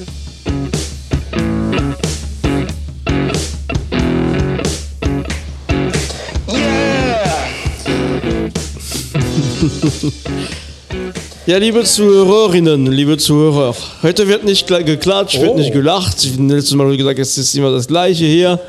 Ja, 11.46 11.58
liebe 11.58 11.84
Zuhörerinnen, 11.84 12.86
liebe 12.92 13.18
Zuhörer, 13.18 13.74
heute 14.04 14.28
wird 14.28 14.44
nicht 14.44 14.68
geklatscht, 14.68 15.40
wird 15.42 15.52
Oh. 15.52 15.58
nicht 15.58 15.74
gelacht. 15.74 16.24
Ich 16.24 16.34
habe 16.34 16.44
letztes 16.44 16.76
Mal 16.76 16.96
gesagt, 16.96 17.18
es 17.18 17.38
ist 17.40 17.56
immer 17.56 17.72
das 17.72 17.88
Gleiche 17.88 18.26
hier. 18.26 18.60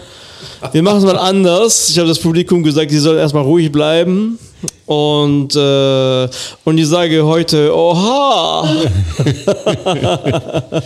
Wir 0.73 0.82
machen 0.82 0.98
es 0.98 1.05
mal 1.05 1.18
anders. 1.18 1.91
Ich 1.91 1.98
habe 1.98 2.09
das 2.09 2.18
Publikum 2.18 2.62
gesagt, 2.62 2.91
sie 2.91 2.98
sollen 2.98 3.18
erstmal 3.18 3.43
ruhig 3.43 3.71
bleiben. 3.71 4.39
Und, 4.87 5.55
äh, 5.57 6.29
und 6.64 6.79
ich 6.79 6.89
sage 6.89 7.23
heute, 7.25 7.75
oha! 7.75 8.66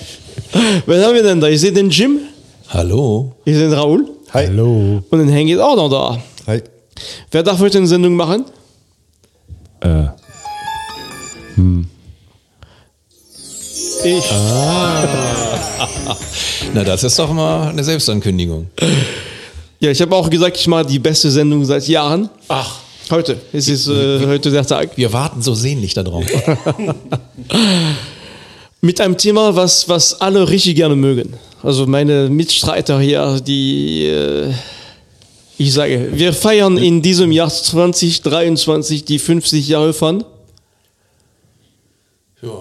Wen 0.87 1.03
haben 1.03 1.15
wir 1.15 1.23
denn 1.23 1.41
da? 1.41 1.49
Ich 1.49 1.61
sehe 1.61 1.73
den 1.73 1.91
Jim, 1.91 2.21
Hallo. 2.69 3.33
ich 3.45 3.55
sehe 3.55 3.65
den 3.69 3.73
Raoul 3.75 4.07
Hi. 4.33 4.47
Hallo. 4.47 5.03
und 5.11 5.19
den 5.19 5.29
Henk 5.29 5.51
ist 5.51 5.61
auch 5.61 5.77
noch 5.77 5.91
da. 5.91 6.19
Hi. 6.47 6.63
Wer 7.31 7.43
darf 7.43 7.59
heute 7.59 7.79
eine 7.79 7.87
Sendung 7.87 8.15
machen? 8.15 8.45
Äh, 9.81 10.05
Ich. 14.05 14.25
Na, 16.75 16.85
das 16.85 17.05
ist 17.05 17.19
doch 17.19 17.33
mal 17.33 17.69
eine 17.69 17.83
Selbstankündigung. 17.83 18.67
Ja, 19.81 19.91
ich 19.91 20.01
habe 20.03 20.15
auch 20.15 20.29
gesagt, 20.29 20.57
ich 20.59 20.67
mache 20.67 20.85
die 20.87 20.99
beste 20.99 21.31
Sendung 21.31 21.65
seit 21.65 21.89
Jahren. 21.89 22.29
Ach, 22.49 22.81
Heute. 23.11 23.37
Es 23.53 23.69
ist 23.69 23.87
äh, 23.87 24.27
heute 24.27 24.51
der 24.51 24.67
Tag. 24.67 24.97
wir 24.97 25.13
warten 25.13 25.43
so 25.43 25.55
sehnlich 25.55 25.93
darauf. 25.95 26.25
Mit 28.85 29.01
einem 29.01 29.17
Thema, 29.17 29.57
was, 29.57 29.89
was 29.89 30.21
alle 30.21 30.47
richtig 30.47 30.77
gerne 30.77 30.95
mögen. 30.95 31.33
Also 31.63 31.87
meine 31.87 32.29
Mitstreiter 32.29 33.01
hier, 33.01 33.41
die, 33.41 34.05
äh, 34.05 34.53
ich 35.57 35.73
sage, 35.73 36.11
wir 36.13 36.35
feiern 36.35 36.77
in 36.77 37.01
diesem 37.01 37.33
Jahr 37.33 37.49
2023 37.49 39.07
die 39.07 39.19
50 39.19 39.67
Jahre 39.69 39.95
von. 39.95 40.23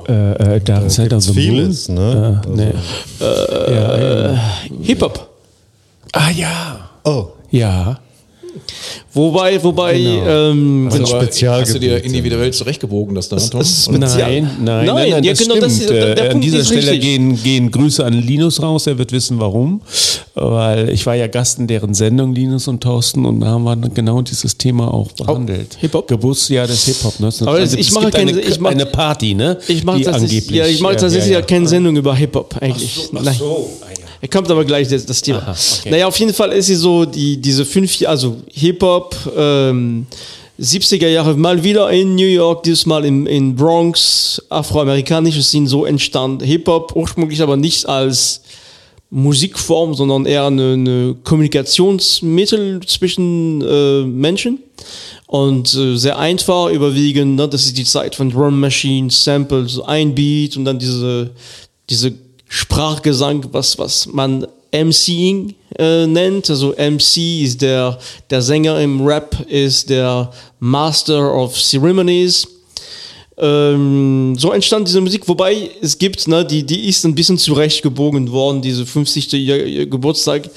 äh, 0.08 0.56
äh, 0.56 0.62
Dark 0.62 0.90
Side 0.90 1.14
of 1.14 1.24
the 1.24 1.34
Moon. 1.34 1.42
Vieles, 1.42 1.90
ne? 1.90 2.42
Äh, 2.46 2.50
nee. 2.50 2.74
ja, 3.20 4.32
ja. 4.32 4.42
Hip-Hop. 4.82 5.28
Ah 6.14 6.30
ja. 6.30 6.90
Oh, 7.04 7.34
Ja. 7.52 8.00
Wobei, 9.14 9.62
wobei, 9.64 9.98
Genau. 10.00 10.26
ähm, 10.52 10.90
Also, 10.92 11.06
Spezialgebiet, 11.06 11.68
hast 11.68 11.76
du 11.76 11.80
dir 11.80 11.92
ja. 11.92 11.98
individuell 11.98 12.52
zurechtgebogen, 12.52 13.14
das 13.16 13.30
Datum? 13.30 13.60
das 13.60 13.86
spezial. 13.86 14.00
Nein, 14.00 14.44
nein, 14.44 14.54
Nein, 14.64 14.86
nein, 14.86 14.96
nein, 14.96 15.24
ja, 15.24 15.32
das 15.32 15.40
genau, 15.40 15.56
stimmt. 15.56 15.72
das 15.72 15.86
der- 15.88 16.16
der 16.16 16.18
Äh, 16.18 16.22
An 16.28 16.32
Punkt 16.32 16.46
dieser 16.46 16.60
ist 16.60 16.68
Stelle 16.68 16.82
richtig. 16.92 17.02
gehen, 17.02 17.44
gehen 17.44 17.72
Grüße 17.72 18.04
an 18.06 18.14
Linus 18.14 18.62
raus, 18.62 18.88
er 18.88 18.98
wird 18.98 19.12
wissen 19.12 19.40
warum. 19.40 19.82
Weil 20.36 20.90
ich 20.90 21.06
war 21.06 21.14
ja 21.16 21.28
Gast 21.28 21.60
in 21.60 21.68
deren 21.68 21.94
Sendung, 21.94 22.34
Linus 22.34 22.68
und 22.68 22.82
Thorsten, 22.82 23.26
und 23.26 23.42
da 23.42 23.48
haben 23.48 23.64
wir 23.66 23.76
genau 23.76 24.22
dieses 24.24 24.58
Thema 24.58 24.92
auch 24.92 25.12
behandelt. 25.12 25.78
Hip-Hop? 25.80 26.08
Geburtsjahr 26.08 26.66
des 26.66 26.86
Hip-Hop. 26.86 27.20
Ne? 27.20 27.30
Aber 27.42 27.52
Also 27.52 27.78
ich 27.78 27.92
mache 27.92 28.10
keine- 28.10 28.32
eine, 28.32 28.42
ich 28.42 28.60
mache- 28.60 28.74
eine 28.74 28.86
Party, 28.88 29.36
ne? 29.36 29.60
ich 29.68 29.84
mache 29.84 30.02
tatsächlich, 30.02 30.50
ja, 30.50 30.66
ich 30.66 30.80
mache 30.82 30.96
tatsächlich 30.96 31.32
ja, 31.34 31.42
keine 31.44 31.68
Sendung 31.68 31.96
über 31.96 32.16
Hip-Hop 32.16 32.56
eigentlich. 32.60 33.10
Nein. 33.12 33.28
Er 33.28 33.34
kommt 34.30 34.50
aber 34.50 34.64
gleich 34.64 34.88
das, 34.88 35.06
das 35.06 35.22
Thema. 35.22 35.40
Aha, 35.40 35.52
okay. 35.52 35.90
Naja, 35.90 36.08
auf 36.08 36.18
jeden 36.18 36.34
Fall 36.34 36.52
ist 36.54 36.68
sie 36.68 36.76
so, 36.76 37.06
die, 37.06 37.38
diese 37.38 37.66
fünf 37.66 37.96
Jahre, 38.00 38.12
also 38.12 38.38
Hip-Hop, 38.52 39.16
ähm, 39.36 40.08
70er 40.60 41.08
Jahre 41.08 41.36
mal 41.36 41.64
wieder 41.64 41.90
in 41.90 42.16
New 42.16 42.28
York, 42.28 42.64
dieses 42.64 42.86
Mal 42.86 43.06
in, 43.06 43.26
in 43.26 43.56
Bronx, 43.56 44.42
afroamerikanische 44.50 45.42
sind 45.42 45.68
so 45.68 45.86
entstanden. 45.86 46.46
Hip-Hop 46.46 46.96
ursprünglich 46.96 47.42
aber 47.42 47.58
nicht 47.58 47.88
als 47.88 48.42
Musikform, 49.10 49.94
sondern 49.94 50.26
eher 50.26 50.46
eine, 50.46 50.74
eine 50.74 51.16
Kommunikationsmittel 51.24 52.82
zwischen 52.86 53.62
äh, 53.62 54.04
Menschen. 54.06 54.60
Und 55.28 55.74
äh, 55.74 55.96
sehr 55.98 56.18
einfach, 56.18 56.70
überwiegend, 56.70 57.36
ne, 57.36 57.48
das 57.48 57.66
ist 57.66 57.78
die 57.78 57.86
Zeit 57.86 58.16
von 58.16 58.30
Drum 58.30 58.60
Machines, 58.60 59.24
Samples, 59.24 59.80
ein 59.80 60.14
Beat 60.14 60.58
und 60.58 60.66
dann 60.66 60.80
diese, 60.80 61.32
diese 61.90 62.14
Sprachgesang, 62.56 63.44
was, 63.52 63.80
was 63.80 64.06
man 64.06 64.46
MCing 64.72 65.56
äh, 65.80 66.06
nennt. 66.06 66.48
Also 66.52 66.74
MC 66.78 67.42
ist 67.42 67.60
der, 67.64 67.98
der 68.30 68.44
Sänger 68.44 68.80
im 68.80 69.02
Rap, 69.04 69.36
ist 69.50 69.90
der 69.90 70.32
Master 70.60 71.34
of 71.34 71.60
Ceremonies. 71.60 72.48
Ähm, 73.40 74.36
so 74.38 74.52
entstand 74.52 74.88
diese 74.88 75.02
Musik, 75.02 75.28
wobei 75.28 75.72
es 75.82 75.98
gibt, 75.98 76.28
ne, 76.28 76.46
die, 76.46 76.64
die 76.64 76.88
ist 76.90 77.04
ein 77.06 77.16
bisschen 77.16 77.40
zurechtgebogen 77.40 78.32
worden, 78.32 78.62
diese 78.62 78.86
50. 78.86 79.32
Jahr- 79.32 79.58
Jahr- 79.58 79.86
Geburtstag. 79.88 80.48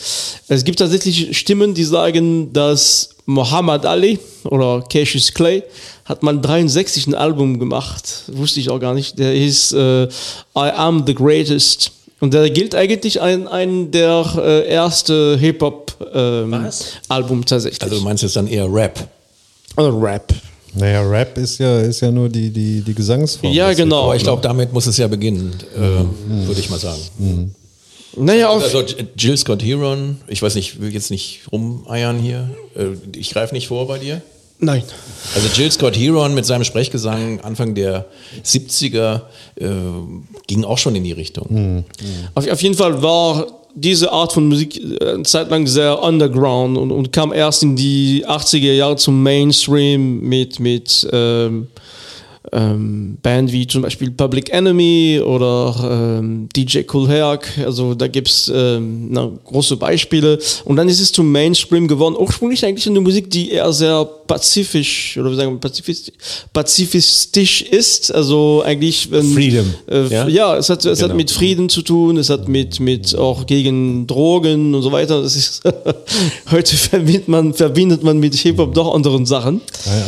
Es 0.48 0.62
gibt 0.64 0.78
tatsächlich 0.78 1.34
Stimmen, 1.38 1.72
die 1.72 1.84
sagen, 1.84 2.52
dass 2.52 3.16
Muhammad 3.26 3.84
Ali 3.84 4.19
oder 4.44 4.82
Cassius 4.88 5.34
Clay 5.34 5.62
hat 6.04 6.22
mal 6.22 6.41
63 6.41 7.09
ein 7.09 7.14
Album 7.14 7.59
gemacht, 7.59 8.22
wusste 8.28 8.60
ich 8.60 8.70
auch 8.70 8.78
gar 8.78 8.94
nicht. 8.94 9.19
Der 9.19 9.32
hieß 9.32 9.72
äh, 9.72 10.04
I 10.04 10.09
Am 10.54 11.04
the 11.06 11.14
Greatest. 11.14 11.91
Und 12.20 12.32
der 12.32 12.48
gilt 12.48 12.75
eigentlich 12.75 13.20
ein, 13.20 13.47
ein 13.47 13.91
der 13.91 14.25
äh, 14.38 14.69
erste 14.69 15.37
Hip-Hop-Album 15.38 17.44
tatsächlich. 17.44 17.82
Also 17.82 17.97
du 17.98 18.03
meinst 18.03 18.22
jetzt 18.22 18.37
dann 18.37 18.47
eher 18.47 18.72
Rap. 18.72 19.06
Also 19.75 19.98
Rap. 19.98 20.32
naja, 20.75 21.03
Rap 21.03 21.37
ist 21.37 21.58
ja, 21.58 21.81
ist 21.81 22.00
ja 22.00 22.10
nur 22.10 22.31
die, 22.31 22.50
die, 22.50 22.81
die 22.81 22.94
Gesangsform. 22.94 23.53
Ja, 23.53 23.70
genau. 23.75 24.04
Aber 24.04 24.16
ich 24.16 24.22
glaube, 24.22 24.41
damit 24.41 24.72
muss 24.72 24.87
es 24.87 24.97
ja 24.97 25.08
beginnen, 25.08 25.53
äh, 25.75 26.47
würde 26.47 26.60
ich 26.60 26.70
mal 26.70 26.78
sagen. 26.78 27.00
Naja, 28.16 28.49
auf, 28.49 28.62
Also 28.62 28.82
Jill 29.16 29.37
Scott 29.37 29.62
Heron, 29.62 30.19
ich 30.27 30.43
weiß 30.43 30.54
nicht, 30.54 30.81
will 30.81 30.93
jetzt 30.93 31.10
nicht 31.10 31.41
rumeiern 31.53 32.19
hier. 32.19 32.50
Äh, 32.77 32.97
Ich 33.19 33.31
greife 33.31 33.54
nicht 33.54 33.69
vor 33.69 33.87
bei 33.87 33.99
dir. 33.99 34.22
nein. 34.59 34.82
Also 35.34 35.49
Jill 35.54 35.71
Scott 35.71 35.97
Heron 35.99 36.34
mit 36.34 36.47
seinem 36.47 36.65
Sprechgesang 36.65 37.41
Anfang 37.41 37.75
der 37.75 38.06
70er 38.44 39.22
äh, 39.56 39.66
ging 40.47 40.65
auch 40.65 40.78
schon 40.78 40.94
in 40.97 41.05
die 41.05 41.12
Richtung. 41.12 41.84
Auf, 42.34 42.49
auf 42.49 42.62
jeden 42.62 42.75
Fall 42.75 43.03
war 43.03 43.47
diese 43.75 44.10
Art 44.10 44.32
von 44.32 44.49
Musik 44.49 44.81
äh, 45.00 45.10
eine 45.15 45.22
Zeit 45.25 45.50
lang 45.50 45.66
sehr 45.66 46.03
underground 46.03 46.78
und, 46.78 46.91
und 46.91 47.12
kam 47.12 47.32
erst 47.32 47.62
in 47.62 47.76
die 47.76 48.25
80er 48.26 48.72
Jahre 48.72 48.97
zum 48.97 49.22
Mainstream 49.22 50.21
mit, 50.21 50.59
mit 50.59 51.06
ähm, 51.12 51.66
ähm, 52.52 53.18
Band 53.22 53.52
wie 53.52 53.66
zum 53.66 53.82
Beispiel 53.82 54.10
Public 54.10 54.52
Enemy 54.52 55.20
oder 55.24 56.18
ähm, 56.20 56.48
DJ 56.54 56.80
Cool 56.92 57.08
Herc. 57.08 57.48
Also 57.64 57.94
da 57.94 58.06
gibt 58.08 58.28
es 58.28 58.50
ähm, 58.54 59.08
na, 59.10 59.30
große 59.44 59.76
Beispiele. 59.76 60.38
Und 60.64 60.76
dann 60.76 60.88
ist 60.88 61.00
es 61.00 61.12
zum 61.12 61.30
Mainstream 61.32 61.88
geworden. 61.88 62.14
Ursprünglich 62.18 62.64
eigentlich 62.64 62.86
eine 62.88 63.00
Musik, 63.00 63.30
die 63.30 63.50
eher 63.50 63.72
sehr 63.72 64.04
pazifisch 64.26 65.16
oder 65.18 65.30
wie 65.30 65.36
sagen 65.36 65.52
wir 65.52 65.60
pazifistisch, 65.60 66.14
pazifistisch 66.52 67.62
ist. 67.62 68.12
Also 68.14 68.62
eigentlich 68.64 69.10
wenn, 69.10 69.32
Freedom. 69.32 69.66
Äh, 69.90 70.06
Ja? 70.08 70.28
ja? 70.28 70.56
es, 70.56 70.68
hat, 70.68 70.84
es 70.84 71.00
hat 71.00 71.06
Genau. 71.08 71.16
mit 71.16 71.30
Frieden 71.30 71.68
zu 71.68 71.82
tun, 71.82 72.16
es 72.16 72.28
hat 72.30 72.48
mit, 72.48 72.80
mit 72.80 73.14
auch 73.16 73.46
gegen 73.46 74.06
Drogen 74.06 74.74
und 74.74 74.82
so 74.82 74.92
weiter. 74.92 75.22
Das 75.22 75.36
ist 75.36 75.62
heute 76.50 76.76
verbindet 76.76 77.28
man, 77.28 77.54
verbindet 77.54 78.02
man 78.02 78.18
mit 78.18 78.34
Hip-Hop 78.34 78.74
doch 78.74 78.94
anderen 78.94 79.26
Sachen. 79.26 79.60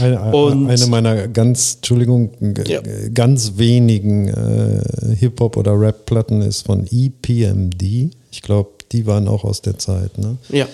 Eine, 0.03 0.21
eine, 0.21 0.37
Und- 0.37 0.69
eine 0.69 0.87
meiner 0.87 1.29
ganz, 1.29 1.77
Entschuldigung, 1.77 2.28
Ja. 2.67 2.81
ganz 3.15 3.53
wenigen 3.57 4.29
äh, 4.29 5.17
Hip-Hop- 5.17 5.57
oder 5.57 5.79
Rap-Platten 5.79 6.43
ist 6.43 6.63
von 6.67 6.87
EPMD. 6.91 7.83
Ich 8.31 8.43
glaube, 8.43 8.71
die 8.93 9.07
waren 9.07 9.29
auch 9.29 9.45
aus 9.45 9.63
der 9.63 9.79
Zeit, 9.79 10.17
ne? 10.19 10.37
Ja. 10.51 10.67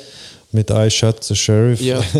Mit 0.52 0.70
I 0.70 0.88
Shot 0.90 1.24
the 1.24 1.34
Sheriff. 1.34 1.80
Ja. 1.80 2.02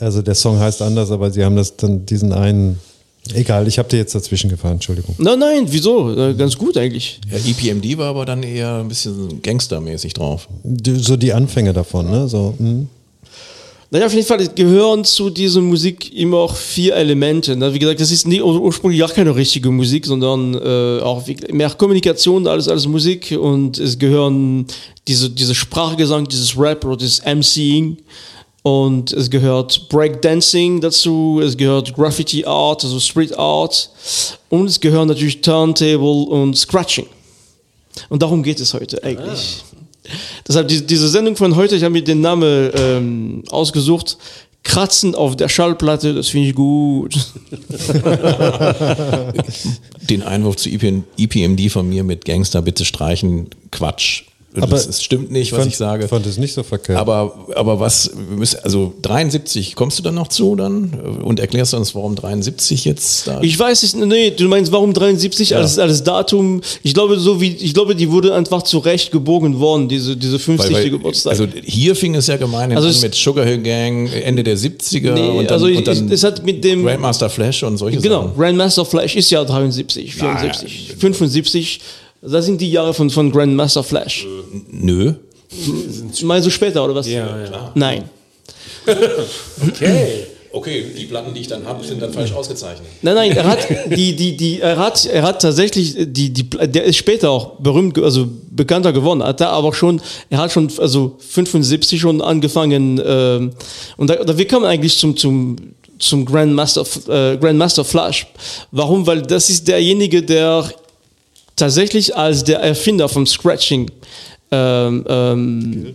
Also 0.00 0.22
der 0.22 0.36
Song 0.36 0.60
heißt 0.60 0.80
anders, 0.82 1.10
aber 1.10 1.30
sie 1.32 1.44
haben 1.44 1.56
das 1.56 1.76
dann 1.76 2.06
diesen 2.06 2.32
einen. 2.32 2.78
Egal, 3.34 3.66
ich 3.66 3.78
habe 3.78 3.88
dir 3.88 3.96
jetzt 3.96 4.14
dazwischen 4.14 4.48
gefahren, 4.48 4.74
Entschuldigung. 4.74 5.16
Nein, 5.18 5.38
nein, 5.40 5.64
wieso? 5.66 6.16
Äh, 6.16 6.34
Ganz 6.34 6.56
gut 6.56 6.76
eigentlich. 6.76 7.20
Ja, 7.28 7.36
EPMD 7.38 7.98
war 7.98 8.06
aber 8.06 8.24
dann 8.24 8.44
eher 8.44 8.76
ein 8.76 8.86
bisschen 8.88 9.42
gangstermäßig 9.42 10.14
drauf. 10.14 10.48
So 10.98 11.16
die 11.16 11.32
Anfänge 11.32 11.72
davon, 11.72 12.08
ne? 12.10 12.28
So, 12.28 12.54
hm. 12.56 12.88
Naja, 13.90 14.04
auf 14.04 14.12
jeden 14.12 14.26
Fall 14.26 14.46
gehören 14.48 15.02
zu 15.02 15.30
dieser 15.30 15.62
Musik 15.62 16.14
immer 16.14 16.36
auch 16.38 16.54
vier 16.54 16.94
Elemente. 16.94 17.56
Ne? 17.56 17.72
Wie 17.72 17.78
gesagt, 17.78 17.98
das 18.00 18.10
ist 18.10 18.26
nie, 18.26 18.42
ur- 18.42 18.60
ursprünglich 18.60 19.00
gar 19.00 19.08
keine 19.08 19.34
richtige 19.34 19.70
Musik, 19.70 20.04
sondern 20.04 20.54
äh, 20.54 21.00
auch 21.02 21.24
mehr 21.50 21.70
Kommunikation 21.70 22.46
als, 22.46 22.68
als 22.68 22.86
Musik. 22.86 23.34
Und 23.40 23.78
es 23.78 23.98
gehören 23.98 24.66
diese, 25.06 25.30
diese 25.30 25.54
Sprachgesang, 25.54 26.28
dieses 26.28 26.58
Rap 26.58 26.84
oder 26.84 26.98
dieses 26.98 27.22
MCing. 27.24 27.96
Und 28.62 29.12
es 29.14 29.30
gehört 29.30 29.88
Breakdancing 29.88 30.82
dazu, 30.82 31.40
es 31.42 31.56
gehört 31.56 31.94
Graffiti 31.94 32.44
Art, 32.44 32.84
also 32.84 33.00
Street 33.00 33.38
Art. 33.38 33.88
Und 34.50 34.66
es 34.66 34.78
gehören 34.78 35.08
natürlich 35.08 35.40
Turntable 35.40 36.26
und 36.26 36.58
Scratching. 36.58 37.06
Und 38.10 38.20
darum 38.20 38.42
geht 38.42 38.60
es 38.60 38.74
heute 38.74 39.02
eigentlich. 39.02 39.62
Deshalb 40.46 40.68
die, 40.68 40.86
diese 40.86 41.08
Sendung 41.08 41.36
von 41.36 41.56
heute, 41.56 41.76
ich 41.76 41.82
habe 41.82 41.92
mir 41.92 42.02
den 42.02 42.20
Namen 42.20 42.70
ähm, 42.74 43.42
ausgesucht, 43.50 44.16
Kratzen 44.64 45.14
auf 45.14 45.36
der 45.36 45.48
Schallplatte, 45.48 46.14
das 46.14 46.28
finde 46.28 46.48
ich 46.48 46.54
gut. 46.54 47.14
Den 50.10 50.22
Einwurf 50.22 50.56
zu 50.56 50.68
EPM, 50.68 51.04
EPMD 51.16 51.70
von 51.70 51.88
mir 51.88 52.04
mit 52.04 52.24
Gangster 52.24 52.60
bitte 52.60 52.84
streichen, 52.84 53.48
Quatsch. 53.70 54.24
Aber 54.56 54.66
das, 54.68 54.86
es 54.88 55.02
stimmt 55.02 55.30
nicht, 55.30 55.52
was 55.52 55.58
fand, 55.60 55.70
ich 55.72 55.76
sage. 55.76 56.08
fand 56.08 56.24
es 56.26 56.38
nicht 56.38 56.54
so 56.54 56.62
verkehrt. 56.62 56.98
Aber, 56.98 57.46
aber 57.54 57.78
was, 57.80 58.10
müssen- 58.34 58.58
also 58.64 58.94
73, 59.02 59.74
kommst 59.76 59.98
du 59.98 60.02
dann 60.02 60.14
noch 60.14 60.28
zu 60.28 60.56
dann 60.56 60.90
und 61.22 61.38
erklärst 61.38 61.74
uns, 61.74 61.94
warum 61.94 62.16
73 62.16 62.86
jetzt 62.86 63.26
da? 63.28 63.40
Ich 63.42 63.58
weiß 63.58 63.82
es, 63.82 63.94
nee, 63.94 64.30
du 64.30 64.48
meinst, 64.48 64.72
warum 64.72 64.94
73 64.94 65.54
als, 65.54 65.78
als 65.78 66.02
Datum? 66.02 66.62
Ich 66.82 66.94
glaube, 66.94 67.18
so 67.20 67.40
wie, 67.42 67.48
ich 67.56 67.74
glaube, 67.74 67.94
die 67.94 68.10
wurde 68.10 68.34
einfach 68.34 68.62
zurecht 68.62 69.12
gebogen 69.12 69.60
worden, 69.60 69.86
diese, 69.88 70.16
diese 70.16 70.38
50. 70.38 70.70
Weil- 70.74 70.82
weil- 70.84 70.90
Geburtstag. 70.90 71.30
Also 71.32 71.46
hier 71.64 71.94
fing 71.94 72.14
es 72.14 72.26
ja 72.26 72.38
gemeinhin 72.38 72.76
Also 72.78 72.88
an 72.88 72.94
es- 72.94 73.02
mit 73.02 73.14
Sugar 73.14 73.44
Hill 73.44 73.58
Gang, 73.62 74.10
Ende 74.10 74.42
der 74.42 74.56
70er 74.56 75.12
Nee, 75.12 75.28
und 75.28 75.44
dann, 75.44 75.52
also 75.52 75.66
und 75.66 75.86
dann 75.86 76.06
es, 76.06 76.12
es 76.12 76.24
hat 76.24 76.44
mit 76.44 76.64
dem, 76.64 76.84
Grandmaster 76.84 77.28
Flash 77.28 77.62
und 77.64 77.76
solche 77.76 78.00
genau, 78.00 78.22
Sachen. 78.22 78.36
Grandmaster 78.36 78.84
Flash 78.86 79.14
ist 79.14 79.30
ja 79.30 79.44
73, 79.44 80.14
74, 80.14 80.94
75. 80.98 81.80
Das 82.20 82.44
sind 82.44 82.60
die 82.60 82.70
Jahre 82.70 82.94
von, 82.94 83.10
von 83.10 83.30
Grandmaster 83.30 83.84
Flash. 83.84 84.26
Nö. 84.70 85.14
Meinst 86.22 86.46
du 86.46 86.50
später, 86.50 86.84
oder 86.84 86.94
was? 86.94 87.06
Ja, 87.06 87.42
ja. 87.44 87.72
Nein. 87.74 88.04
Okay. 89.66 90.26
Okay, 90.50 90.82
die 90.96 91.04
Platten, 91.04 91.34
die 91.34 91.42
ich 91.42 91.46
dann 91.46 91.66
habe, 91.66 91.84
sind 91.84 92.00
dann 92.00 92.10
falsch 92.12 92.32
ausgezeichnet. 92.32 92.88
Nein, 93.02 93.14
nein, 93.14 93.32
er 93.32 93.44
hat 93.44 93.68
die, 93.94 94.16
die, 94.16 94.34
die, 94.34 94.60
er 94.60 94.78
hat, 94.78 95.04
er 95.04 95.22
hat 95.22 95.42
tatsächlich 95.42 95.94
die, 95.98 96.32
die, 96.32 96.48
der 96.48 96.84
ist 96.84 96.96
später 96.96 97.30
auch 97.30 97.56
berühmt, 97.56 97.98
also 97.98 98.26
bekannter 98.50 98.94
geworden, 98.94 99.22
hat 99.22 99.42
er 99.42 99.50
aber 99.50 99.74
schon, 99.74 100.00
er 100.30 100.38
hat 100.38 100.50
schon, 100.50 100.72
also 100.78 101.16
75 101.18 102.00
schon 102.00 102.22
angefangen, 102.22 103.00
ähm, 103.04 103.50
und 103.98 104.08
da, 104.08 104.16
da 104.16 104.38
wir 104.38 104.48
kommen 104.48 104.64
eigentlich 104.64 104.96
zum, 104.96 105.18
zum, 105.18 105.56
zum 105.98 106.24
Grandmaster, 106.24 106.84
äh, 107.08 107.36
Grandmaster 107.36 107.84
Flash. 107.84 108.26
Warum? 108.70 109.06
Weil 109.06 109.20
das 109.20 109.50
ist 109.50 109.68
derjenige, 109.68 110.22
der 110.22 110.64
tatsächlich 111.58 112.16
als 112.16 112.44
der 112.44 112.60
Erfinder 112.60 113.08
vom 113.08 113.26
Scratching 113.26 113.90
ähm, 114.50 115.04
ähm, 115.08 115.94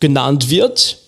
genannt 0.00 0.50
wird. 0.50 0.98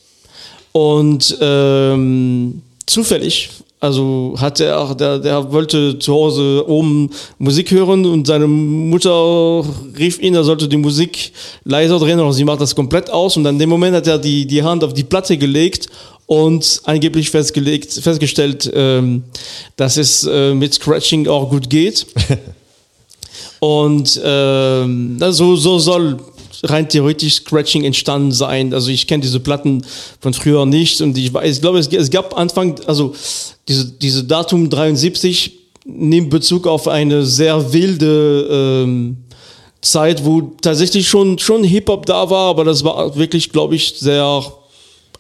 Und 0.73 1.37
ähm, 1.41 2.63
zufällig, 2.87 3.51
also 3.81 4.35
hat 4.39 4.61
er, 4.61 4.95
der, 4.95 5.19
der 5.19 5.51
wollte 5.51 5.99
zu 5.99 6.13
Hause 6.13 6.65
oben 6.69 7.11
Musik 7.39 7.71
hören 7.73 8.07
und 8.07 8.27
seine 8.27 8.47
Mutter 8.47 9.65
rief 9.99 10.21
ihn, 10.21 10.35
er 10.35 10.45
sollte 10.45 10.69
die 10.69 10.77
Musik 10.77 11.33
leiser 11.65 11.99
drehen 11.99 12.21
oder 12.21 12.33
sie 12.33 12.45
macht 12.45 12.61
das 12.61 12.77
komplett 12.77 13.11
aus 13.11 13.37
und 13.37 13.47
an 13.47 13.59
dem 13.59 13.69
Moment 13.69 13.97
hat 13.97 14.07
er 14.07 14.19
die, 14.19 14.47
die 14.47 14.63
Hand 14.63 14.85
auf 14.85 14.93
die 14.93 15.03
Platte 15.03 15.37
gelegt 15.39 15.89
und 16.27 16.83
angeblich 16.85 17.31
festgelegt, 17.31 17.93
festgestellt, 17.93 18.71
ähm, 18.73 19.25
dass 19.75 19.97
es 19.97 20.25
äh, 20.25 20.55
mit 20.55 20.75
Scratching 20.75 21.27
auch 21.27 21.51
gut 21.51 21.69
geht. 21.69 22.07
Und 23.61 24.21
ähm, 24.25 25.17
na, 25.19 25.31
so, 25.33 25.55
so 25.55 25.79
soll 25.79 26.19
rein 26.65 26.89
theoretisch 26.89 27.35
Scratching 27.35 27.85
entstanden 27.85 28.33
sein. 28.33 28.75
Also 28.75 28.91
ich 28.91 29.07
kenne 29.07 29.23
diese 29.23 29.41
Platten 29.41 29.85
von 30.21 30.35
früher 30.35 30.67
nicht 30.67 31.01
und 31.01 31.17
ich 31.17 31.33
weiß, 31.33 31.57
ich 31.57 31.61
glaube, 31.61 31.79
es, 31.79 31.89
es 31.89 32.11
gab 32.11 32.37
Anfang, 32.37 32.79
also 32.87 33.15
diese, 33.69 33.87
diese 33.93 34.25
Datum 34.25 34.69
73 34.69 35.53
nimmt 35.85 36.31
Bezug 36.31 36.67
auf 36.67 36.89
eine 36.89 37.25
sehr 37.25 37.73
wilde 37.73 38.83
ähm, 38.85 39.17
Zeit, 39.81 40.25
wo 40.25 40.43
tatsächlich 40.61 41.09
schon, 41.09 41.39
schon 41.39 41.65
Hip-Hop 41.65 42.05
da 42.05 42.29
war, 42.29 42.51
aber 42.51 42.65
das 42.65 42.85
war 42.85 43.17
wirklich, 43.17 43.51
glaube 43.51 43.77
ich, 43.77 43.95
sehr 43.99 44.43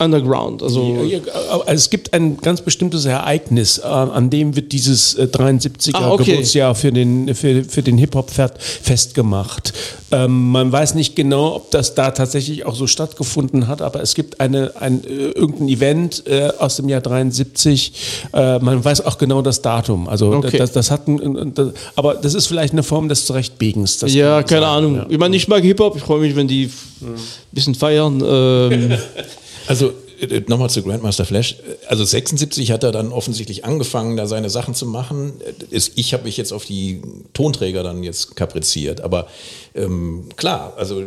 underground. 0.01 0.63
Also 0.63 1.05
Ja, 1.09 1.19
Es 1.67 1.91
gibt 1.91 2.13
ein 2.15 2.37
ganz 2.39 2.61
bestimmtes 2.63 3.05
Ereignis, 3.05 3.79
äh, 3.79 3.83
an 3.87 4.31
dem 4.31 4.57
wird 4.57 4.73
dieses 4.73 5.15
äh, 5.15 5.25
73er 5.25 5.91
Ah, 5.95 6.11
okay. 6.13 6.25
Geburtsjahr 6.33 6.75
für 6.75 6.91
den, 6.93 7.35
für, 7.35 7.65
für 7.65 7.83
den 7.83 7.99
Hip-Hop 7.99 8.31
fest- 8.31 8.55
festgemacht. 8.61 9.73
Ähm, 10.13 10.51
man 10.51 10.73
weiß 10.73 10.95
nicht 10.97 11.15
genau, 11.15 11.55
ob 11.55 11.71
das 11.71 11.95
da 11.95 12.11
tatsächlich 12.11 12.67
auch 12.67 12.75
so 12.75 12.87
stattgefunden 12.89 13.69
hat, 13.69 13.81
aber 13.81 14.03
es 14.03 14.15
gibt 14.15 14.41
eine, 14.41 14.73
ein, 14.81 15.05
äh, 15.05 15.09
irgendein 15.31 15.69
Event 15.69 16.25
äh, 16.27 16.51
aus 16.59 16.77
dem 16.77 16.89
Jahr 16.89 17.01
73. 17.01 17.93
Äh, 18.33 18.59
man 18.59 18.85
weiß 18.85 19.05
auch 19.07 19.19
genau 19.19 19.41
das 19.43 19.63
Datum. 19.63 20.09
Also 20.09 20.33
Okay. 20.33 20.59
das, 20.59 20.73
das 20.73 20.91
hat 20.91 21.07
ein, 21.07 21.53
das, 21.55 21.69
aber 21.97 22.15
das 22.15 22.35
ist 22.35 22.47
vielleicht 22.47 22.73
eine 22.73 22.83
Form 22.83 23.09
des 23.09 23.27
Zurechtbiegens. 23.27 23.99
Das 23.99 24.13
ja, 24.15 24.43
keine 24.43 24.63
sein, 24.63 24.71
Ahnung. 24.71 24.95
ja. 24.97 25.07
Ich 25.09 25.19
meine, 25.19 25.37
ich 25.37 25.47
mag 25.47 25.63
Hip-Hop, 25.63 25.95
ich 25.97 26.03
freue 26.03 26.21
mich, 26.21 26.35
wenn 26.35 26.49
die 26.49 26.71
ein 27.03 27.15
bisschen 27.53 27.75
feiern. 27.77 28.23
Ähm, 28.27 28.93
Also 29.71 29.93
äh, 30.21 30.43
nochmal 30.49 30.69
zu 30.69 30.83
Grandmaster 30.83 31.25
Flash. 31.25 31.57
Also 31.87 32.03
76 32.03 32.73
hat 32.73 32.83
er 32.83 32.91
dann 32.91 33.13
offensichtlich 33.13 33.65
angefangen, 33.65 34.17
da 34.17 34.27
seine 34.27 34.51
Sachen 34.51 34.75
zu 34.75 34.85
machen. 34.85 35.35
Äh, 35.71 35.81
Ich 35.95 36.13
habe 36.13 36.25
mich 36.25 36.37
jetzt 36.37 36.53
auf 36.53 36.65
die 36.65 37.01
Tonträger 37.35 37.85
dann 37.85 38.03
jetzt 38.03 38.35
kapriziert. 38.35 39.01
Aber 39.01 39.29
ähm, 39.77 40.25
klar, 40.35 40.73
also 40.77 41.03
äh, 41.03 41.07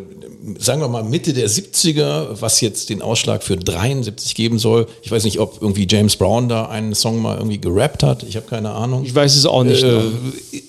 sagen 0.60 0.80
wir 0.80 0.88
mal 0.88 1.04
Mitte 1.04 1.34
der 1.34 1.50
70er, 1.50 2.40
was 2.40 2.62
jetzt 2.62 2.90
den 2.90 3.02
Ausschlag 3.02 3.44
für 3.44 3.58
73 3.58 4.34
geben 4.34 4.58
soll. 4.60 4.88
Ich 5.02 5.12
weiß 5.12 5.26
nicht, 5.26 5.40
ob 5.42 5.62
irgendwie 5.62 5.86
James 5.90 6.16
Brown 6.16 6.48
da 6.48 6.68
einen 6.68 6.96
Song 6.96 7.22
mal 7.22 7.36
irgendwie 7.36 7.60
gerappt 7.60 8.02
hat. 8.02 8.24
Ich 8.24 8.38
habe 8.38 8.48
keine 8.48 8.72
Ahnung. 8.72 9.04
ich 9.04 9.14
weiß 9.14 9.36
es 9.36 9.46
auch 9.46 9.66
nicht. 9.66 9.84
Äh, 9.84 10.04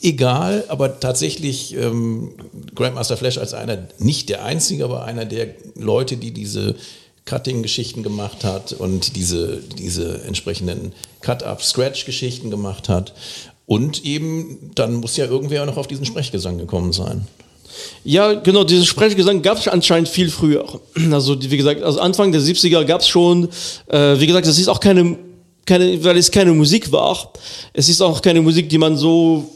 egal, 0.03 0.65
aber 0.67 0.99
tatsächlich 0.99 1.77
ähm, 1.77 2.33
Grandmaster 2.75 3.17
Flash 3.17 3.39
als 3.39 3.55
einer, 3.55 3.87
nicht 4.01 4.31
der 4.31 4.45
einzige, 4.45 4.83
aber 4.83 5.05
einer 5.05 5.27
der 5.27 5.55
Leute, 5.77 6.17
die 6.17 6.33
diese 6.33 6.75
Cutting-Geschichten 7.25 8.03
gemacht 8.03 8.45
hat 8.45 8.73
und 8.73 9.17
diese, 9.17 9.61
diese 9.79 10.23
entsprechenden 10.25 10.93
Cut-Up-Scratch-Geschichten 11.23 12.51
gemacht 12.51 12.89
hat. 12.89 13.15
Und 13.67 14.05
eben, 14.05 14.71
dann 14.75 14.95
muss 14.97 15.17
ja 15.17 15.25
irgendwer 15.25 15.65
noch 15.65 15.79
auf 15.79 15.87
diesen 15.87 16.05
Sprechgesang 16.05 16.59
gekommen 16.59 16.93
sein. 16.93 17.27
Ja, 18.05 18.35
genau, 18.35 18.65
dieses 18.65 18.87
Sprechgesang 18.87 19.43
gab 19.43 19.59
es 19.59 19.67
anscheinend 19.69 20.09
viel 20.09 20.31
früher. 20.31 20.65
Also, 21.13 21.41
wie 21.41 21.57
gesagt, 21.57 21.83
also 21.83 21.99
Anfang 22.01 22.31
der 22.31 22.41
70er 22.41 22.85
gab 22.85 23.01
es 23.01 23.09
schon, 23.09 23.49
äh, 23.87 24.19
wie 24.19 24.27
gesagt, 24.27 24.47
das 24.47 24.59
ist 24.59 24.69
auch 24.69 24.81
keine, 24.81 25.17
keine, 25.65 26.05
weil 26.05 26.19
es 26.19 26.31
keine 26.31 26.53
Musik 26.53 26.93
war. 26.93 27.33
Es 27.73 27.89
ist 27.89 28.03
auch 28.03 28.21
keine 28.21 28.43
Musik, 28.43 28.69
die 28.69 28.79
man 28.79 28.97
so 28.97 29.51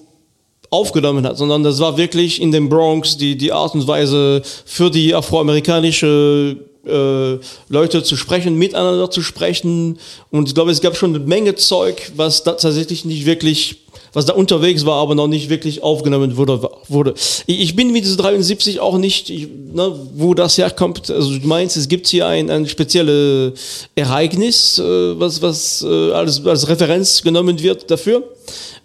aufgenommen 0.71 1.27
hat, 1.27 1.39
sondern 1.39 1.63
das 1.63 1.79
war 1.81 1.97
wirklich 1.97 2.41
in 2.41 2.53
dem 2.53 2.69
Bronx 2.69 3.17
die, 3.17 3.37
die 3.37 3.53
Art 3.53 3.75
und 3.75 3.87
Weise 3.87 4.43
für 4.65 4.91
die 4.91 5.15
afroamerikanische 5.15 6.68
äh, 6.89 7.39
Leute 7.69 8.03
zu 8.03 8.17
sprechen, 8.17 8.57
miteinander 8.57 9.11
zu 9.11 9.23
sprechen. 9.23 9.99
Und 10.31 10.49
ich 10.49 10.55
glaube, 10.55 10.71
es 10.71 10.81
gab 10.81 10.97
schon 10.97 11.15
eine 11.15 11.25
Menge 11.25 11.55
Zeug, 11.55 12.13
was 12.17 12.43
da 12.43 12.53
tatsächlich 12.53 13.05
nicht 13.05 13.27
wirklich, 13.27 13.79
was 14.13 14.27
da 14.27 14.33
unterwegs 14.33 14.87
war, 14.87 15.01
aber 15.01 15.15
noch 15.15 15.29
nicht 15.29 15.51
wirklich 15.51 15.83
aufgenommen 15.83 16.37
wurde. 16.37 16.69
wurde. 16.89 17.15
Ich, 17.47 17.61
ich 17.61 17.77
bin 17.77 17.93
mit 17.93 18.05
dieser 18.05 18.17
73 18.17 18.81
auch 18.81 18.99
nicht, 18.99 19.31
ich, 19.31 19.49
ne, 19.73 19.95
wo 20.15 20.35
das 20.35 20.59
herkommt. 20.59 21.11
Also 21.11 21.39
du 21.39 21.47
meinst, 21.47 21.77
es 21.77 21.89
gibt 21.89 22.07
hier 22.07 22.27
ein, 22.27 22.51
ein 22.51 22.67
spezielles 22.67 23.89
Ereignis, 23.95 24.79
äh, 24.79 24.83
was, 25.21 25.43
was 25.43 25.83
äh, 25.83 26.13
als, 26.13 26.45
als 26.45 26.69
Referenz 26.69 27.23
genommen 27.23 27.63
wird 27.63 27.91
dafür. 27.91 28.23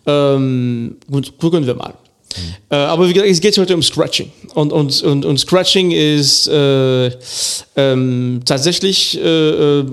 Ähm, 0.06 0.98
gut, 1.10 1.38
gucken 1.40 1.66
wir 1.66 1.76
mal. 1.76 1.94
Äh, 2.70 2.76
aber 2.76 3.08
wie 3.08 3.14
gesagt, 3.14 3.30
es 3.30 3.42
geht 3.42 3.58
heute 3.58 3.76
um 3.76 3.84
Scratching. 3.84 4.32
Und, 4.54 4.72
und, 4.72 5.02
und, 5.04 5.26
und 5.26 5.38
Scratching 5.40 5.92
ist 5.92 6.48
äh, 6.48 7.12
ähm, 7.76 8.42
tatsächlich 8.46 9.20
äh, 9.20 9.80
äh, 9.80 9.86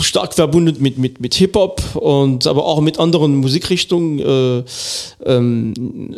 stark 0.00 0.34
verbunden 0.34 0.76
mit, 0.80 0.98
mit, 0.98 1.20
mit 1.20 1.34
Hip-Hop 1.34 1.82
und 1.96 2.46
aber 2.46 2.64
auch 2.64 2.80
mit 2.80 2.98
anderen 2.98 3.36
Musikrichtungen, 3.36 4.18
äh, 4.18 4.64
ähm, 5.24 5.72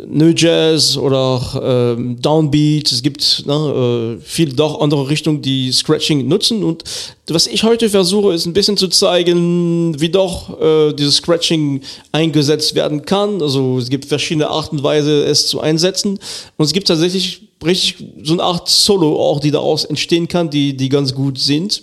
New 0.08 0.32
Jazz 0.34 0.96
oder 0.96 1.94
ähm, 1.96 2.20
Downbeat. 2.20 2.90
Es 2.90 3.02
gibt 3.02 3.44
ne, 3.46 4.16
äh, 4.18 4.22
viele 4.24 4.54
doch 4.54 4.80
andere 4.80 5.08
Richtungen, 5.08 5.42
die 5.42 5.70
Scratching 5.72 6.26
nutzen. 6.26 6.64
Und 6.64 6.84
was 7.28 7.46
ich 7.46 7.62
heute 7.64 7.90
versuche, 7.90 8.32
ist 8.32 8.46
ein 8.46 8.52
bisschen 8.52 8.76
zu 8.76 8.88
zeigen, 8.88 10.00
wie 10.00 10.08
doch 10.08 10.60
äh, 10.60 10.92
dieses 10.92 11.16
Scratching 11.16 11.80
eingesetzt 12.12 12.74
werden 12.74 13.04
kann. 13.04 13.42
Also 13.42 13.78
es 13.78 13.90
gibt 13.90 14.06
verschiedene 14.06 14.48
Arten 14.48 14.76
und 14.76 14.82
Weise, 14.82 15.24
es 15.24 15.46
zu 15.46 15.55
einsetzen. 15.60 16.18
Und 16.56 16.64
es 16.64 16.72
gibt 16.72 16.88
tatsächlich 16.88 17.48
richtig 17.64 18.04
so 18.22 18.34
eine 18.34 18.42
Art 18.42 18.68
Solo 18.68 19.20
auch, 19.20 19.40
die 19.40 19.50
daraus 19.50 19.84
entstehen 19.84 20.28
kann, 20.28 20.50
die, 20.50 20.76
die 20.76 20.88
ganz 20.88 21.14
gut 21.14 21.38
sind. 21.38 21.82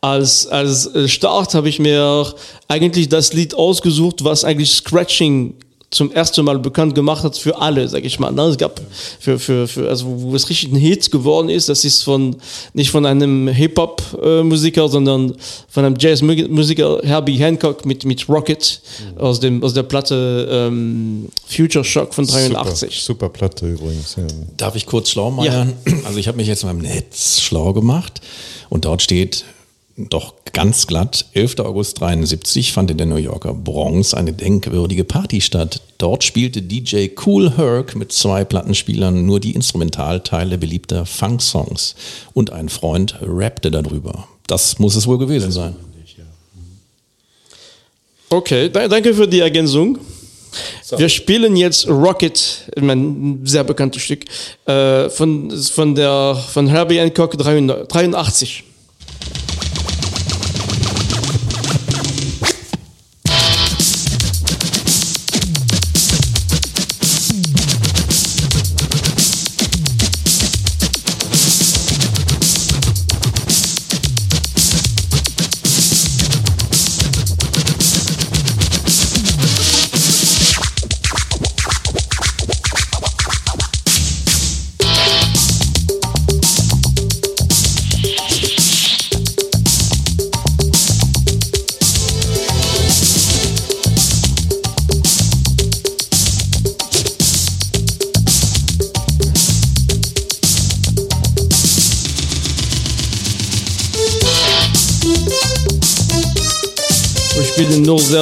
Als, 0.00 0.46
als 0.46 0.86
äh, 0.94 1.08
Start 1.08 1.54
habe 1.54 1.68
ich 1.68 1.78
mir 1.78 2.34
eigentlich 2.68 3.08
das 3.08 3.32
Lied 3.32 3.54
ausgesucht, 3.54 4.24
was 4.24 4.44
eigentlich 4.44 4.70
Scratching 4.70 5.56
zum 5.90 6.12
ersten 6.12 6.44
Mal 6.44 6.58
bekannt 6.60 6.94
gemacht 6.94 7.24
hat 7.24 7.36
für 7.36 7.60
alle, 7.60 7.88
sag 7.88 8.04
ich 8.04 8.20
mal. 8.20 8.30
ne? 8.30 8.42
Es 8.42 8.58
gab 8.58 8.80
für, 9.18 9.40
für, 9.40 9.66
für 9.66 9.88
also 9.88 10.06
wo 10.06 10.36
es 10.36 10.48
richtig 10.48 10.72
ein 10.72 10.76
Hit 10.76 11.10
geworden 11.10 11.48
ist, 11.48 11.68
das 11.68 11.84
ist 11.84 12.04
von 12.04 12.36
nicht 12.74 12.90
von 12.90 13.04
einem 13.06 13.48
Hip-Hop-Musiker, 13.48 14.88
sondern 14.88 15.34
von 15.68 15.84
einem 15.84 15.96
Jazz-Musiker 15.98 17.00
Herbie 17.02 17.38
Hancock 17.38 17.84
mit, 17.84 18.04
mit 18.04 18.28
Rocket 18.28 18.80
aus, 19.18 19.40
dem, 19.40 19.64
aus 19.64 19.74
der 19.74 19.82
Platte 19.82 20.48
ähm, 20.50 21.28
Future 21.48 21.84
Shock 21.84 22.14
von 22.14 22.24
83. 22.24 23.00
Super, 23.00 23.04
super 23.04 23.28
Platte 23.28 23.66
übrigens. 23.66 24.14
Ja. 24.16 24.22
Darf 24.56 24.76
ich 24.76 24.86
kurz 24.86 25.10
schlau 25.10 25.32
machen? 25.32 25.72
Also 26.04 26.18
ich 26.18 26.28
habe 26.28 26.36
mich 26.36 26.46
jetzt 26.46 26.62
mal 26.62 26.70
im 26.70 26.78
Netz 26.78 27.40
schlau 27.40 27.72
gemacht 27.72 28.20
und 28.68 28.84
dort 28.84 29.02
steht 29.02 29.44
doch 30.08 30.34
ganz 30.52 30.86
glatt. 30.86 31.26
11. 31.34 31.60
August 31.60 32.00
73 32.00 32.72
fand 32.72 32.90
in 32.90 32.98
der 32.98 33.06
New 33.06 33.16
Yorker 33.16 33.54
Bronx 33.54 34.14
eine 34.14 34.32
denkwürdige 34.32 35.04
Party 35.04 35.40
statt. 35.40 35.82
Dort 35.98 36.24
spielte 36.24 36.62
DJ 36.62 37.08
Cool 37.24 37.56
Herc 37.56 37.94
mit 37.96 38.12
zwei 38.12 38.44
Plattenspielern 38.44 39.26
nur 39.26 39.40
die 39.40 39.52
Instrumentalteile 39.54 40.58
beliebter 40.58 41.06
Funk-Songs 41.06 41.94
und 42.32 42.52
ein 42.52 42.68
Freund 42.68 43.16
rappte 43.20 43.70
darüber. 43.70 44.26
Das 44.46 44.78
muss 44.78 44.96
es 44.96 45.06
wohl 45.06 45.18
gewesen 45.18 45.52
sein. 45.52 45.76
Okay, 48.32 48.68
da, 48.68 48.86
danke 48.86 49.12
für 49.12 49.26
die 49.26 49.40
Ergänzung. 49.40 49.98
Wir 50.96 51.08
spielen 51.08 51.56
jetzt 51.56 51.88
Rocket, 51.88 52.70
ein 52.76 53.40
sehr 53.44 53.64
bekanntes 53.64 54.02
Stück, 54.02 54.24
äh, 54.66 55.08
von, 55.08 55.50
von, 55.50 55.94
der, 55.94 56.36
von 56.52 56.66
Herbie 56.66 56.98
Hancock 56.98 57.36
83. 57.36 58.64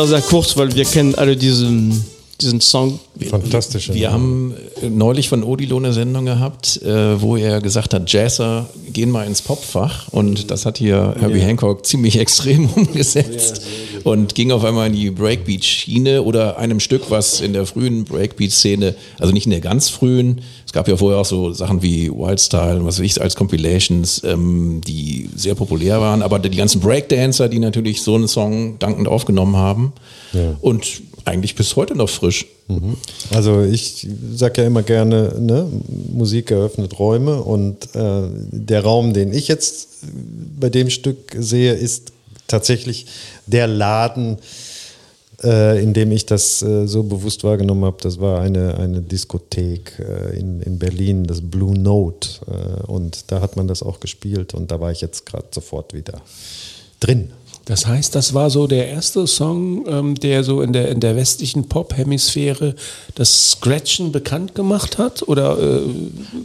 sehr, 0.08 0.22
kurz, 0.22 0.56
weil 0.56 0.74
wir 0.74 0.84
kennen 0.84 1.14
alle 1.14 1.36
diesen, 1.36 2.04
diesen 2.40 2.60
Song. 2.60 2.98
Fantastische. 3.28 3.94
Wir 3.94 4.12
haben 4.12 4.54
äh, 4.82 4.88
neulich 4.88 5.28
von 5.28 5.42
Odilo 5.42 5.76
eine 5.76 5.92
Sendung 5.92 6.24
gehabt, 6.24 6.80
äh, 6.82 7.20
wo 7.20 7.36
er 7.36 7.60
gesagt 7.60 7.94
hat, 7.94 8.10
Jazzer 8.10 8.68
gehen 8.92 9.10
mal 9.10 9.26
ins 9.26 9.42
Popfach 9.42 10.08
und 10.10 10.50
das 10.50 10.66
hat 10.66 10.78
hier 10.78 11.14
Herbie 11.18 11.40
Hancock 11.40 11.84
ziemlich 11.84 12.18
extrem 12.20 12.68
umgesetzt 12.70 13.62
und 14.08 14.34
ging 14.34 14.50
auf 14.52 14.64
einmal 14.64 14.86
in 14.86 14.94
die 14.94 15.10
Breakbeat-Schiene 15.10 16.22
oder 16.22 16.58
einem 16.58 16.80
Stück, 16.80 17.10
was 17.10 17.40
in 17.40 17.52
der 17.52 17.66
frühen 17.66 18.04
Breakbeat-Szene, 18.04 18.94
also 19.18 19.32
nicht 19.32 19.46
in 19.46 19.50
der 19.50 19.60
ganz 19.60 19.90
frühen, 19.90 20.40
es 20.66 20.72
gab 20.72 20.88
ja 20.88 20.96
vorher 20.96 21.20
auch 21.20 21.24
so 21.24 21.52
Sachen 21.52 21.82
wie 21.82 22.10
Wildstyle, 22.10 22.84
was 22.84 22.98
weiß 22.98 23.04
ich, 23.04 23.20
als 23.20 23.36
Compilations, 23.36 24.22
ähm, 24.24 24.80
die 24.86 25.28
sehr 25.34 25.54
populär 25.54 26.00
waren, 26.00 26.22
aber 26.22 26.38
die 26.38 26.56
ganzen 26.56 26.80
Breakdancer, 26.80 27.48
die 27.48 27.58
natürlich 27.58 28.02
so 28.02 28.14
einen 28.14 28.28
Song 28.28 28.78
dankend 28.78 29.08
aufgenommen 29.08 29.56
haben 29.56 29.92
und 30.60 31.02
eigentlich 31.24 31.54
bis 31.54 31.76
heute 31.76 31.94
noch 31.94 32.08
frisch. 32.08 32.46
Also 33.30 33.62
ich 33.62 34.06
sage 34.34 34.62
ja 34.62 34.66
immer 34.66 34.82
gerne, 34.82 35.34
ne, 35.38 35.66
Musik 36.12 36.50
eröffnet 36.50 36.98
Räume 36.98 37.42
und 37.42 37.94
äh, 37.94 38.22
der 38.50 38.82
Raum, 38.82 39.12
den 39.12 39.32
ich 39.32 39.48
jetzt 39.48 39.88
bei 40.58 40.70
dem 40.70 40.90
Stück 40.90 41.34
sehe, 41.38 41.72
ist 41.72 42.12
tatsächlich 42.48 43.06
der 43.46 43.68
Laden, 43.68 44.38
äh, 45.42 45.80
in 45.80 45.94
dem 45.94 46.10
ich 46.10 46.26
das 46.26 46.62
äh, 46.62 46.86
so 46.86 47.04
bewusst 47.04 47.44
wahrgenommen 47.44 47.84
habe. 47.84 47.98
Das 48.00 48.18
war 48.18 48.40
eine, 48.40 48.76
eine 48.76 49.00
Diskothek 49.00 49.98
äh, 50.00 50.38
in, 50.38 50.60
in 50.62 50.78
Berlin, 50.78 51.24
das 51.24 51.40
Blue 51.40 51.78
Note. 51.78 52.28
Äh, 52.46 52.86
und 52.90 53.30
da 53.30 53.40
hat 53.40 53.56
man 53.56 53.68
das 53.68 53.82
auch 53.82 54.00
gespielt 54.00 54.54
und 54.54 54.70
da 54.70 54.80
war 54.80 54.90
ich 54.90 55.00
jetzt 55.00 55.26
gerade 55.26 55.46
sofort 55.52 55.94
wieder 55.94 56.20
drin. 56.98 57.30
Das 57.68 57.86
heißt, 57.86 58.14
das 58.14 58.32
war 58.32 58.48
so 58.48 58.66
der 58.66 58.88
erste 58.88 59.26
Song, 59.26 59.84
ähm, 59.86 60.14
der 60.14 60.42
so 60.42 60.62
in 60.62 60.72
der, 60.72 60.88
in 60.88 61.00
der 61.00 61.16
westlichen 61.16 61.68
Pop-Hemisphäre 61.68 62.74
das 63.14 63.50
Scratchen 63.50 64.10
bekannt 64.10 64.54
gemacht 64.54 64.96
hat? 64.96 65.28
Oder, 65.28 65.58
äh, 65.58 65.80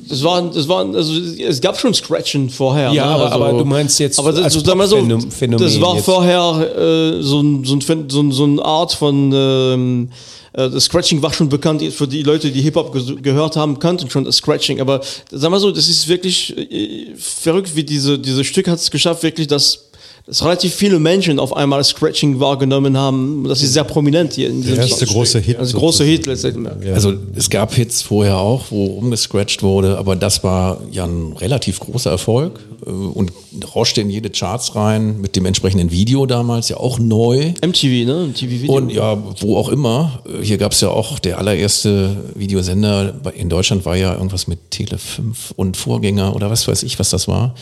Das 0.10 0.22
waren, 0.26 0.52
das 0.54 0.68
waren, 0.68 0.94
also 0.94 1.14
es 1.14 1.62
gab 1.62 1.80
schon 1.80 1.94
Scratchen 1.94 2.50
vorher. 2.50 2.92
Ja, 2.92 3.06
ne? 3.06 3.12
aber- 3.14 3.32
also, 3.32 3.36
aber 3.46 3.58
du 3.58 3.64
meinst 3.64 4.00
jetzt 4.02 4.20
aber 4.20 4.34
das, 4.34 4.52
sag 4.54 4.76
mal 4.76 4.86
so, 4.86 4.98
Phänomen 4.98 5.64
das 5.66 5.80
war 5.80 5.96
jetzt. 5.96 6.04
vorher 6.04 7.18
äh, 7.18 7.24
so, 7.24 7.40
ein, 7.40 7.64
so, 7.64 7.76
ein, 7.76 8.10
so, 8.10 8.20
ein, 8.22 8.32
so 8.34 8.44
eine 8.44 8.66
Art 8.66 8.92
von 8.92 9.32
ähm, 9.34 10.10
äh, 10.52 10.70
das 10.70 10.84
Scratching 10.84 11.22
war 11.22 11.32
schon 11.32 11.48
bekannt 11.48 11.82
für 11.94 12.06
die 12.08 12.24
Leute, 12.24 12.52
die 12.52 12.62
Hip-Hop 12.62 12.94
ges- 12.94 13.22
gehört 13.22 13.56
haben, 13.56 13.80
kannten 13.80 14.10
schon 14.10 14.26
das 14.26 14.36
Scratching. 14.36 14.82
Aber 14.82 15.00
sag 15.32 15.50
mal 15.52 15.60
so, 15.62 15.72
das 15.72 15.88
ist 15.88 16.06
wirklich 16.10 16.54
äh, 16.58 17.16
verrückt, 17.16 17.76
wie 17.78 17.86
diese, 17.86 18.20
dieses 18.20 18.46
Stück 18.46 18.68
hat 18.68 18.80
es 18.80 18.92
geschafft, 18.92 19.24
wirklich, 19.24 19.48
dass, 19.48 19.83
dass 20.26 20.44
relativ 20.44 20.74
viele 20.74 21.00
Menschen 21.00 21.38
auf 21.38 21.54
einmal 21.54 21.84
Scratching 21.84 22.40
wahrgenommen 22.40 22.98
haben. 22.98 23.44
Das 23.46 23.62
ist 23.62 23.74
sehr 23.74 23.84
prominent 23.84 24.34
hier 24.34 24.50
in 24.50 24.62
diesem 24.62 24.76
Der 24.76 24.86
erste 24.86 25.06
große 25.06 25.40
Hit. 25.40 25.58
Also 25.58 25.78
große 25.78 26.06
Hit 26.06 26.28
letztendlich. 26.28 26.88
Ja. 26.88 26.94
Also 26.94 27.14
es 27.36 27.50
gab 27.50 27.74
Hits 27.74 28.02
vorher 28.02 28.38
auch, 28.38 28.68
wo 28.70 28.86
umgescratcht 28.86 29.64
wurde, 29.64 29.98
aber 29.98 30.16
das 30.16 30.42
war 30.42 30.80
ja 30.92 31.04
ein 31.04 31.34
relativ 31.34 31.82
großer 31.82 32.10
Erfolg 32.10 32.62
äh, 32.86 32.90
und 32.90 33.34
rauschte 33.76 34.00
in 34.00 34.10
jede 34.10 34.30
Charts 34.30 34.76
rein 34.78 35.20
mit 35.20 35.36
dem 35.36 35.46
entsprechenden 35.46 35.92
Video 35.92 36.26
damals, 36.26 36.70
ja 36.70 36.78
auch 36.78 37.00
neu. 37.00 37.52
MTV, 37.62 38.06
ne? 38.06 38.28
MTV-Video. 38.30 38.74
Und 38.74 38.94
ja, 38.94 39.22
wo 39.42 39.58
auch 39.58 39.68
immer. 39.68 40.24
Äh, 40.26 40.42
Hier 40.42 40.58
gab 40.58 40.72
es 40.72 40.80
ja 40.80 40.90
auch 40.90 41.20
der 41.20 41.38
allererste 41.38 42.16
Videosender 42.36 43.20
in 43.36 43.50
Deutschland 43.50 43.84
war 43.84 43.98
ja 43.98 44.14
irgendwas 44.14 44.48
mit 44.48 44.72
Tele 44.72 44.98
5 44.98 45.52
und 45.58 45.76
Vorgänger 45.76 46.34
oder 46.34 46.50
was 46.50 46.66
weiß 46.66 46.84
ich, 46.84 46.98
was 46.98 47.10
das 47.10 47.28
war. 47.28 47.56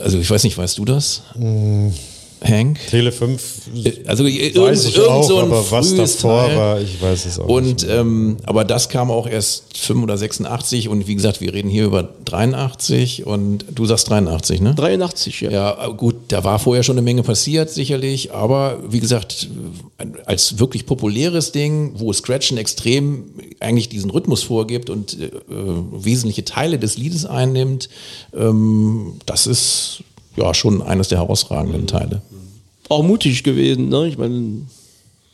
Also 0.00 0.18
ich 0.18 0.30
weiß 0.30 0.44
nicht, 0.44 0.56
weißt 0.56 0.78
du 0.78 0.84
das? 0.84 1.22
Hank? 2.42 2.78
Tele 2.88 3.12
5 3.12 3.42
Also 4.06 4.24
weiß 4.24 4.32
irgend, 4.32 4.86
ich 4.86 4.96
irgend 4.96 5.10
auch, 5.10 5.22
so 5.22 5.38
ein 5.38 5.46
aber 5.46 5.70
was 5.70 5.88
frühes 5.90 6.16
davor 6.16 6.46
Teil. 6.46 6.56
war, 6.56 6.80
ich 6.80 7.00
weiß 7.00 7.26
es 7.26 7.38
auch 7.38 7.60
nicht. 7.60 7.84
Und 7.84 7.88
ähm, 7.90 8.36
aber 8.44 8.64
das 8.64 8.88
kam 8.88 9.10
auch 9.10 9.26
erst 9.26 9.76
5 9.76 10.02
oder 10.02 10.16
86 10.16 10.88
und 10.88 11.06
wie 11.06 11.14
gesagt, 11.14 11.40
wir 11.40 11.52
reden 11.52 11.68
hier 11.68 11.84
über 11.84 12.08
83 12.24 13.26
und 13.26 13.64
du 13.74 13.84
sagst 13.86 14.08
83, 14.08 14.60
ne? 14.60 14.74
83, 14.74 15.40
ja. 15.42 15.50
Ja, 15.50 15.88
gut, 15.88 16.16
da 16.28 16.42
war 16.44 16.58
vorher 16.58 16.82
schon 16.82 16.94
eine 16.94 17.02
Menge 17.02 17.22
passiert, 17.22 17.70
sicherlich, 17.70 18.32
aber 18.32 18.78
wie 18.88 19.00
gesagt, 19.00 19.48
als 20.26 20.58
wirklich 20.58 20.86
populäres 20.86 21.52
Ding, 21.52 21.92
wo 21.96 22.12
Scratchen 22.12 22.56
extrem 22.56 23.24
eigentlich 23.60 23.88
diesen 23.88 24.10
Rhythmus 24.10 24.42
vorgibt 24.42 24.88
und 24.90 25.18
äh, 25.20 25.30
wesentliche 25.50 26.44
Teile 26.44 26.78
des 26.78 26.96
Liedes 26.96 27.26
einnimmt, 27.26 27.88
ähm, 28.34 29.14
das 29.26 29.46
ist 29.46 30.02
ja 30.36 30.54
schon 30.54 30.82
eines 30.82 31.08
der 31.08 31.18
herausragenden 31.18 31.86
Teile. 31.86 32.22
Auch 32.88 33.02
mutig 33.02 33.44
gewesen, 33.44 33.88
ne? 33.88 34.08
Ich 34.08 34.18
meine, 34.18 34.62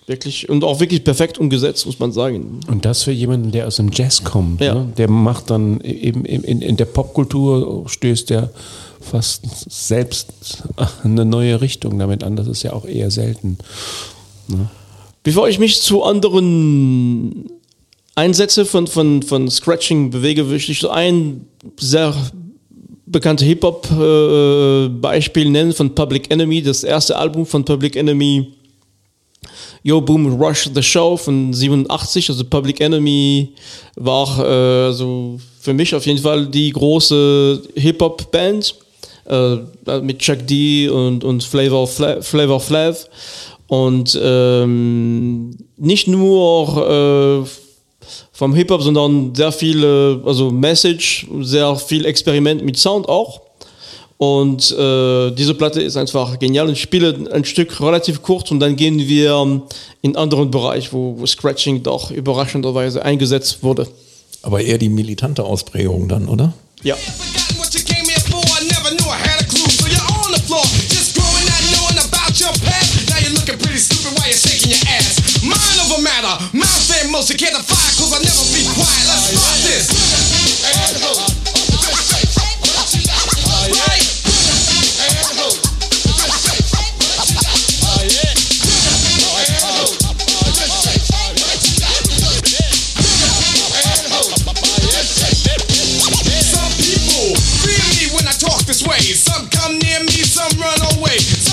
wirklich, 0.06 0.48
und 0.48 0.62
auch 0.64 0.80
wirklich 0.80 1.04
perfekt 1.04 1.38
umgesetzt, 1.38 1.86
muss 1.86 1.98
man 1.98 2.12
sagen. 2.12 2.60
und 2.68 2.84
das 2.84 3.02
für 3.02 3.12
jemanden, 3.12 3.52
der 3.52 3.66
aus 3.66 3.76
dem 3.76 3.90
Jazz 3.92 4.24
kommt. 4.24 4.60
Ja. 4.60 4.74
Ne? 4.74 4.92
Der 4.96 5.08
macht 5.08 5.50
dann 5.50 5.80
eben 5.80 6.24
in, 6.24 6.42
in, 6.42 6.62
in 6.62 6.76
der 6.76 6.84
Popkultur, 6.84 7.84
stößt 7.88 8.30
der 8.30 8.50
fast 9.00 9.70
selbst 9.70 10.64
eine 11.02 11.24
neue 11.24 11.60
Richtung 11.60 11.98
damit 11.98 12.24
an. 12.24 12.36
Das 12.36 12.46
ist 12.46 12.62
ja 12.62 12.72
auch 12.72 12.84
eher 12.84 13.10
selten. 13.10 13.58
Bevor 15.22 15.48
ich 15.48 15.58
mich 15.58 15.80
zu 15.80 16.04
anderen 16.04 17.50
Einsätze 18.14 18.64
von, 18.64 18.86
von, 18.86 19.22
von 19.22 19.50
Scratching 19.50 20.10
bewege, 20.10 20.48
will 20.48 20.56
ich 20.56 20.78
so 20.80 20.88
ein 20.88 21.46
sehr 21.78 22.14
bekannte 23.06 23.44
Hip-Hop-Beispiel 23.44 25.50
nennen 25.50 25.72
von 25.72 25.94
Public 25.94 26.30
Enemy, 26.30 26.62
das 26.62 26.84
erste 26.84 27.16
Album 27.16 27.46
von 27.46 27.64
Public 27.64 27.96
Enemy, 27.96 28.52
Yo 29.82 30.00
Boom 30.00 30.40
Rush 30.40 30.68
the 30.74 30.82
Show 30.82 31.16
von 31.16 31.52
87. 31.52 32.28
Also 32.28 32.44
Public 32.44 32.80
Enemy 32.80 33.52
war 33.94 34.44
äh, 34.44 34.92
so 34.92 35.38
für 35.60 35.72
mich 35.72 35.94
auf 35.94 36.04
jeden 36.06 36.18
Fall 36.18 36.46
die 36.46 36.70
große 36.70 37.62
Hip-Hop-Band 37.76 38.74
äh, 39.26 39.56
mit 40.00 40.18
Chuck 40.18 40.44
D 40.46 40.88
und, 40.88 41.22
und 41.22 41.44
Flavor, 41.44 41.86
Flav, 41.86 42.26
Flavor 42.26 42.60
Flav. 42.60 43.08
Und 43.68 44.18
ähm, 44.20 45.56
nicht 45.76 46.08
nur 46.08 47.44
äh, 47.44 47.65
vom 48.36 48.54
Hip-Hop, 48.54 48.82
sondern 48.82 49.34
sehr 49.34 49.50
viel, 49.50 50.20
also 50.26 50.50
Message, 50.50 51.26
sehr 51.40 51.74
viel 51.76 52.04
Experiment 52.04 52.62
mit 52.62 52.76
Sound 52.76 53.08
auch. 53.08 53.40
Und 54.18 54.72
äh, 54.72 55.30
diese 55.30 55.54
Platte 55.54 55.80
ist 55.80 55.96
einfach 55.96 56.38
genial. 56.38 56.70
Ich 56.70 56.80
spiele 56.80 57.30
ein 57.32 57.44
Stück 57.46 57.80
relativ 57.80 58.22
kurz 58.22 58.50
und 58.50 58.60
dann 58.60 58.76
gehen 58.76 58.98
wir 58.98 59.32
ähm, 59.32 59.62
in 60.02 60.10
einen 60.10 60.16
anderen 60.16 60.50
Bereich, 60.50 60.92
wo, 60.92 61.16
wo 61.18 61.26
Scratching 61.26 61.82
doch 61.82 62.10
überraschenderweise 62.10 63.02
eingesetzt 63.02 63.62
wurde. 63.62 63.88
Aber 64.42 64.60
eher 64.60 64.78
die 64.78 64.90
militante 64.90 65.42
Ausprägung 65.42 66.08
dann, 66.08 66.28
oder? 66.28 66.52
Ja. 66.82 66.96
And 77.06 77.12
motion, 77.12 77.36
can't 77.36 77.54
defy, 77.54 77.74
cause 77.94 78.10
I 78.10 78.18
never 78.18 78.44
be 78.50 78.66
quiet. 78.74 79.06
Let's 79.06 79.30
start 79.38 79.58
this. 79.62 79.86
Some 96.46 96.72
people 96.82 97.34
fear 97.62 97.86
me 97.94 98.10
when 98.14 98.26
I 98.26 98.32
talk 98.32 98.66
this 98.66 98.82
way. 98.82 98.98
Some 98.98 99.48
come 99.50 99.78
near 99.78 100.00
me, 100.00 100.22
some 100.26 100.50
run 100.58 100.80
away. 100.98 101.45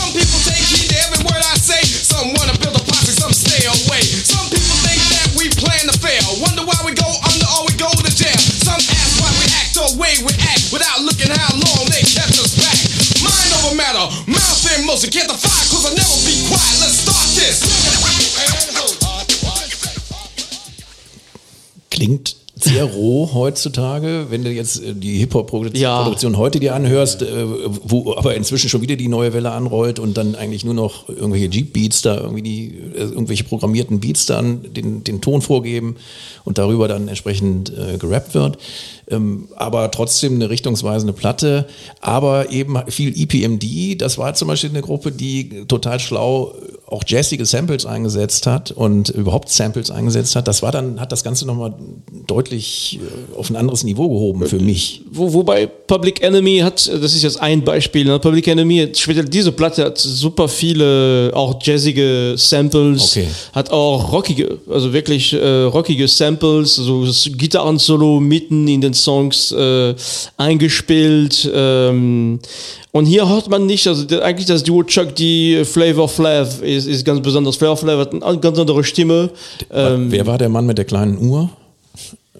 In 14.93 14.99
motion, 14.99 15.09
can't 15.11 15.29
defy, 15.29 15.49
cause 15.69 15.85
I 15.85 15.93
never 15.95 16.17
be 16.23 16.35
quiet. 16.47 16.79
Let's 16.79 17.01
start 17.01 17.29
this. 17.35 17.63
Klingt 21.89 22.35
sehr 22.55 22.85
roh 22.85 23.29
heutzutage, 23.33 24.27
wenn 24.29 24.43
du 24.43 24.51
jetzt 24.51 24.81
äh, 24.81 24.93
die 24.93 25.17
Hip-Hop-Produktion 25.17 26.33
Ja. 26.33 26.37
heute 26.37 26.59
dir 26.59 26.75
anhörst, 26.75 27.21
äh, 27.21 27.45
wo 27.83 28.15
aber 28.15 28.35
inzwischen 28.35 28.69
schon 28.69 28.81
wieder 28.81 28.95
die 28.95 29.07
neue 29.07 29.33
Welle 29.33 29.51
anrollt 29.51 29.99
und 29.99 30.15
dann 30.15 30.35
eigentlich 30.35 30.63
nur 30.63 30.73
noch 30.73 31.09
irgendwelche 31.09 31.47
Jeep-Beats 31.47 32.03
da, 32.03 32.17
irgendwie 32.17 32.41
die, 32.41 32.67
äh, 32.95 32.99
irgendwelche 33.01 33.43
programmierten 33.43 33.99
Beats 33.99 34.27
dann 34.27 34.73
den, 34.73 35.03
den 35.03 35.19
Ton 35.21 35.41
vorgeben 35.41 35.97
und 36.45 36.57
darüber 36.57 36.87
dann 36.87 37.07
entsprechend 37.07 37.71
äh, 37.75 37.97
gerappt 37.97 38.33
wird. 38.33 38.57
Ähm, 39.09 39.49
aber 39.55 39.91
trotzdem 39.91 40.35
eine 40.35 40.49
richtungsweisende 40.49 41.13
Platte, 41.13 41.67
aber 41.99 42.51
eben 42.51 42.77
viel 42.87 43.13
EPMD. 43.19 44.01
Das 44.01 44.17
war 44.17 44.33
zum 44.33 44.47
Beispiel 44.47 44.69
eine 44.69 44.81
Gruppe, 44.81 45.11
die 45.11 45.65
total 45.67 45.99
schlau 45.99 46.53
auch 46.87 47.03
jazzige 47.07 47.45
Samples 47.45 47.85
eingesetzt 47.87 48.45
hat 48.45 48.71
und 48.71 49.09
überhaupt 49.09 49.49
Samples 49.49 49.89
eingesetzt 49.89 50.35
hat. 50.35 50.47
Das 50.47 50.61
war 50.61 50.71
dann, 50.71 50.99
hat 50.99 51.11
das 51.11 51.23
Ganze 51.23 51.45
nochmal 51.47 51.73
deutlich 52.27 52.99
äh, 53.01 53.37
auf 53.37 53.49
ein 53.49 53.55
anderes 53.55 53.83
Niveau 53.83 54.07
gehoben 54.09 54.45
für 54.45 54.59
mich. 54.59 55.01
Wo, 55.11 55.33
wobei 55.33 55.65
Public 55.65 56.21
Enemy 56.21 56.59
hat, 56.59 56.87
das 56.87 57.15
ist 57.15 57.23
jetzt 57.23 57.41
ein 57.41 57.63
Beispiel, 57.63 58.05
ne? 58.05 58.19
Public 58.19 58.47
Enemy, 58.47 58.89
speziell 58.95 59.25
diese 59.25 59.51
Platte 59.51 59.85
hat 59.85 59.97
super 59.97 60.47
viele 60.47 61.31
auch 61.33 61.59
jazzige 61.61 62.35
Samples, 62.37 63.11
Okay. 63.11 63.27
hat 63.53 63.71
auch 63.71 64.11
rockige, 64.11 64.59
also 64.69 64.93
wirklich 64.93 65.33
äh, 65.33 65.63
rockige 65.63 66.07
Samples, 66.07 66.75
so 66.75 67.05
Gitarren-Solo 67.31 68.19
mitten 68.19 68.67
in 68.67 68.81
den 68.81 68.92
Songs 68.93 69.51
äh, 69.51 69.93
eingespielt. 70.37 71.49
Ähm, 71.53 72.39
und 72.91 73.05
hier 73.05 73.27
hört 73.27 73.49
man 73.49 73.65
nicht, 73.65 73.87
also 73.87 74.03
der, 74.03 74.23
eigentlich 74.23 74.45
das 74.47 74.63
Duo 74.63 74.83
Chuck 74.83 75.15
D, 75.15 75.65
Flavor 75.65 76.07
Flav 76.07 76.61
ist, 76.61 76.85
ist 76.85 77.03
ganz 77.05 77.21
besonders. 77.21 77.55
Flavor 77.55 77.77
Flav 77.77 77.99
hat 77.99 78.13
eine 78.23 78.39
ganz 78.39 78.57
andere 78.59 78.83
Stimme. 78.83 79.29
Ähm, 79.71 80.11
Wer 80.11 80.25
war 80.27 80.37
der 80.37 80.49
Mann 80.49 80.65
mit 80.65 80.77
der 80.77 80.85
kleinen 80.85 81.17
Uhr 81.17 81.49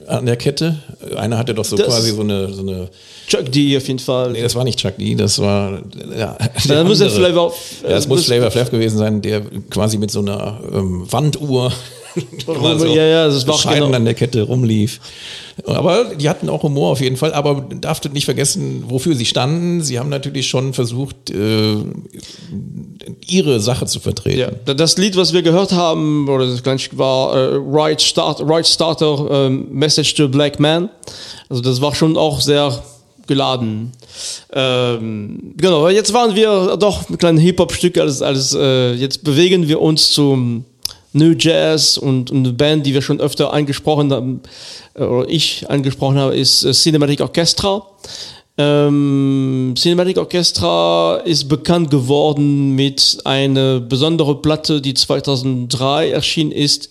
an 0.08 0.26
der 0.26 0.36
Kette? 0.36 0.78
Einer 1.16 1.38
hatte 1.38 1.54
doch 1.54 1.66
so 1.66 1.76
Das- 1.76 1.88
quasi 1.88 2.12
so 2.12 2.22
eine, 2.22 2.54
so 2.54 2.62
eine 2.62 2.90
Chuck 3.28 3.52
D 3.52 3.76
auf 3.78 3.88
jeden 3.88 4.00
Fall. 4.00 4.32
Nee, 4.34 4.42
das 4.42 4.54
war 4.54 4.64
nicht 4.66 4.78
Chuck 4.78 4.98
D, 4.98 5.16
das 5.16 5.40
war 5.40 5.82
ja, 6.16 6.38
der 6.68 6.76
Dann 6.76 6.88
muss 6.88 7.00
er 7.00 7.08
andere. 7.08 7.22
Flavor- 7.22 7.54
ja, 7.84 7.90
das 7.90 8.06
äh, 8.06 8.08
muss 8.10 8.18
muss- 8.20 8.26
Flavor 8.26 8.52
Flav 8.52 8.70
gewesen 8.70 8.98
sein, 8.98 9.22
der 9.22 9.42
quasi 9.70 9.98
mit 9.98 10.12
so 10.12 10.20
einer 10.20 10.60
ähm, 10.74 11.08
Wanduhr 11.10 11.72
immer 12.48 12.86
Ja, 12.88 13.04
ja, 13.06 13.28
das 13.28 13.46
war 13.48 13.56
auch 13.56 13.58
bescheiden 13.58 13.86
genau- 13.86 13.96
an 13.98 14.06
der 14.06 14.14
Kette 14.14 14.42
rumlief. 14.44 15.00
Aber 15.66 16.16
die 16.16 16.30
hatten 16.30 16.50
auch 16.50 16.64
Humor 16.64 16.92
auf 16.92 17.02
jeden 17.02 17.16
Fall. 17.18 17.34
Aber 17.34 17.66
darfst 17.80 18.04
du 18.06 18.10
nicht 18.10 18.26
vergessen, 18.26 18.86
wofür 18.88 19.16
sie 19.16 19.26
standen. 19.26 19.82
Sie 19.82 20.00
haben 20.00 20.10
natürlich 20.10 20.48
schon 20.48 20.74
versucht, 20.74 21.30
äh, 21.30 21.76
ihre 23.28 23.60
Sache 23.60 23.86
zu 23.86 24.00
vertreten. 24.00 24.40
Ja, 24.40 24.52
da- 24.66 24.74
das 24.74 24.98
Lied, 24.98 25.16
was 25.16 25.34
wir 25.34 25.42
gehört 25.42 25.72
haben, 25.72 26.28
oder 26.28 26.48
das 26.48 26.60
Stück 26.82 26.98
war 26.98 27.36
äh, 27.36 27.56
Right, 27.66 28.02
Start, 28.02 28.42
right 28.44 28.68
Starter 28.68 29.28
ähm, 29.48 29.68
Message 29.72 30.16
to 30.16 30.24
a 30.26 30.28
Black 30.28 30.60
Man. 30.60 30.90
Also 31.50 31.62
das 31.62 31.82
war 31.82 31.94
schon 31.94 32.18
auch 32.18 32.42
sehr 32.42 32.82
geladen. 33.28 33.92
Ähm, 34.52 35.54
genau, 35.56 35.88
jetzt 35.90 36.14
waren 36.14 36.36
wir 36.36 36.76
doch 36.78 37.10
ein 37.10 37.18
kleines 37.18 37.42
Hip-Hop-Stück, 37.44 37.98
als, 37.98 38.22
als 38.22 38.54
äh, 38.54 38.94
jetzt 38.94 39.24
bewegen 39.24 39.68
wir 39.68 39.82
uns 39.82 40.12
zum 40.12 40.66
New 41.14 41.34
Jazz 41.38 41.98
und, 41.98 42.32
und 42.32 42.46
eine 42.46 42.54
Band, 42.54 42.86
die 42.86 42.94
wir 42.94 43.02
schon 43.02 43.20
öfter 43.20 43.54
angesprochen 43.54 44.12
haben, 44.12 44.42
äh, 44.96 45.04
oder 45.04 45.30
ich 45.30 45.70
angesprochen 45.70 46.18
habe, 46.18 46.36
ist 46.36 46.64
äh, 46.64 46.72
Cinematic 46.72 47.22
Orchestra. 47.22 47.86
Ähm, 48.58 49.74
Cinematic 49.76 50.18
Orchestra 50.18 51.22
ist 51.26 51.50
bekannt 51.50 51.90
geworden 51.90 52.76
mit 52.76 53.18
einer 53.24 53.80
besonderen 53.80 54.42
Platte, 54.42 54.80
die 54.80 54.94
2003 54.94 56.12
erschienen 56.12 56.52
ist, 56.52 56.90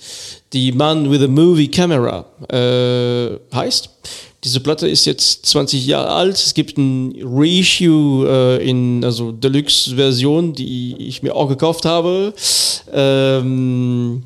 die 0.52 0.72
Man 0.72 1.10
with 1.10 1.22
a 1.22 1.28
Movie 1.28 1.68
Camera 1.68 2.24
äh, 2.48 3.38
heißt. 3.54 3.90
Diese 4.44 4.58
Platte 4.58 4.88
ist 4.88 5.04
jetzt 5.04 5.46
20 5.46 5.86
Jahre 5.86 6.10
alt. 6.10 6.34
Es 6.34 6.52
gibt 6.52 6.76
ein 6.76 7.14
Reissue 7.22 8.26
äh, 8.28 8.68
in 8.68 9.04
also 9.04 9.30
Deluxe-Version, 9.30 10.52
die 10.52 10.96
ich 10.98 11.22
mir 11.22 11.36
auch 11.36 11.48
gekauft 11.48 11.84
habe. 11.84 12.34
Ähm, 12.92 14.24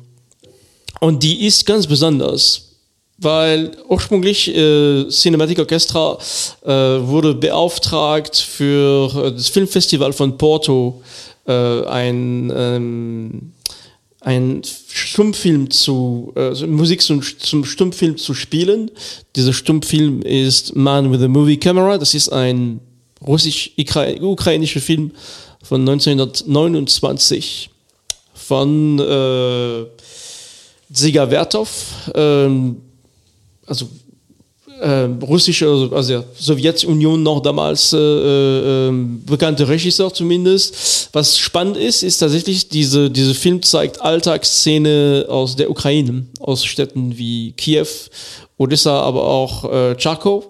und 0.99 1.21
die 1.21 1.45
ist 1.45 1.67
ganz 1.67 1.85
besonders, 1.85 2.69
weil 3.19 3.77
ursprünglich 3.87 4.47
äh, 4.55 5.07
Cinematic 5.09 5.59
Orchestra 5.59 6.17
äh, 6.65 6.71
wurde 6.71 7.35
beauftragt 7.35 8.37
für 8.37 9.11
äh, 9.25 9.31
das 9.33 9.49
Filmfestival 9.49 10.13
von 10.13 10.35
Porto 10.35 10.99
äh, 11.45 11.85
ein 11.85 12.51
ähm, 12.55 13.51
ein 14.27 14.61
Stummfilm 14.91 15.71
zu, 15.71 16.33
äh, 16.35 16.51
Musik 16.65 17.01
zum, 17.01 17.21
zum 17.21 17.63
Stummfilm 17.63 18.17
zu 18.17 18.33
spielen. 18.33 18.91
Dieser 19.37 19.53
Stummfilm 19.53 20.21
ist 20.21 20.75
Man 20.75 21.13
with 21.13 21.21
a 21.21 21.29
Movie 21.29 21.55
Camera. 21.55 21.97
Das 21.97 22.13
ist 22.13 22.27
ein 22.27 22.81
russisch-ukrainischer 23.25 24.81
Film 24.81 25.11
von 25.63 25.79
1929 25.87 27.69
von 28.33 28.99
äh, 28.99 29.85
Dziga 30.89 31.27
Vertov, 31.27 32.11
ähm, 32.13 32.81
also 33.65 33.87
äh, 34.81 35.09
russische, 35.21 35.67
also, 35.67 35.95
also 35.95 36.13
ja, 36.13 36.23
Sowjetunion 36.37 37.21
noch 37.21 37.41
damals 37.41 37.93
äh, 37.93 37.97
äh, 37.97 38.91
bekannte 39.25 39.67
Regisseur 39.67 40.13
zumindest. 40.13 41.09
Was 41.13 41.37
spannend 41.37 41.77
ist, 41.77 42.03
ist 42.03 42.19
tatsächlich, 42.19 42.69
diese, 42.69 43.09
diese 43.09 43.33
Film 43.33 43.61
zeigt 43.61 44.01
Alltagsszene 44.01 45.25
aus 45.29 45.55
der 45.55 45.69
Ukraine, 45.69 46.25
aus 46.39 46.65
Städten 46.65 47.17
wie 47.17 47.53
Kiew, 47.53 47.87
Odessa, 48.57 49.01
aber 49.01 49.23
auch 49.23 49.71
äh, 49.71 49.95
Charkow. 49.99 50.45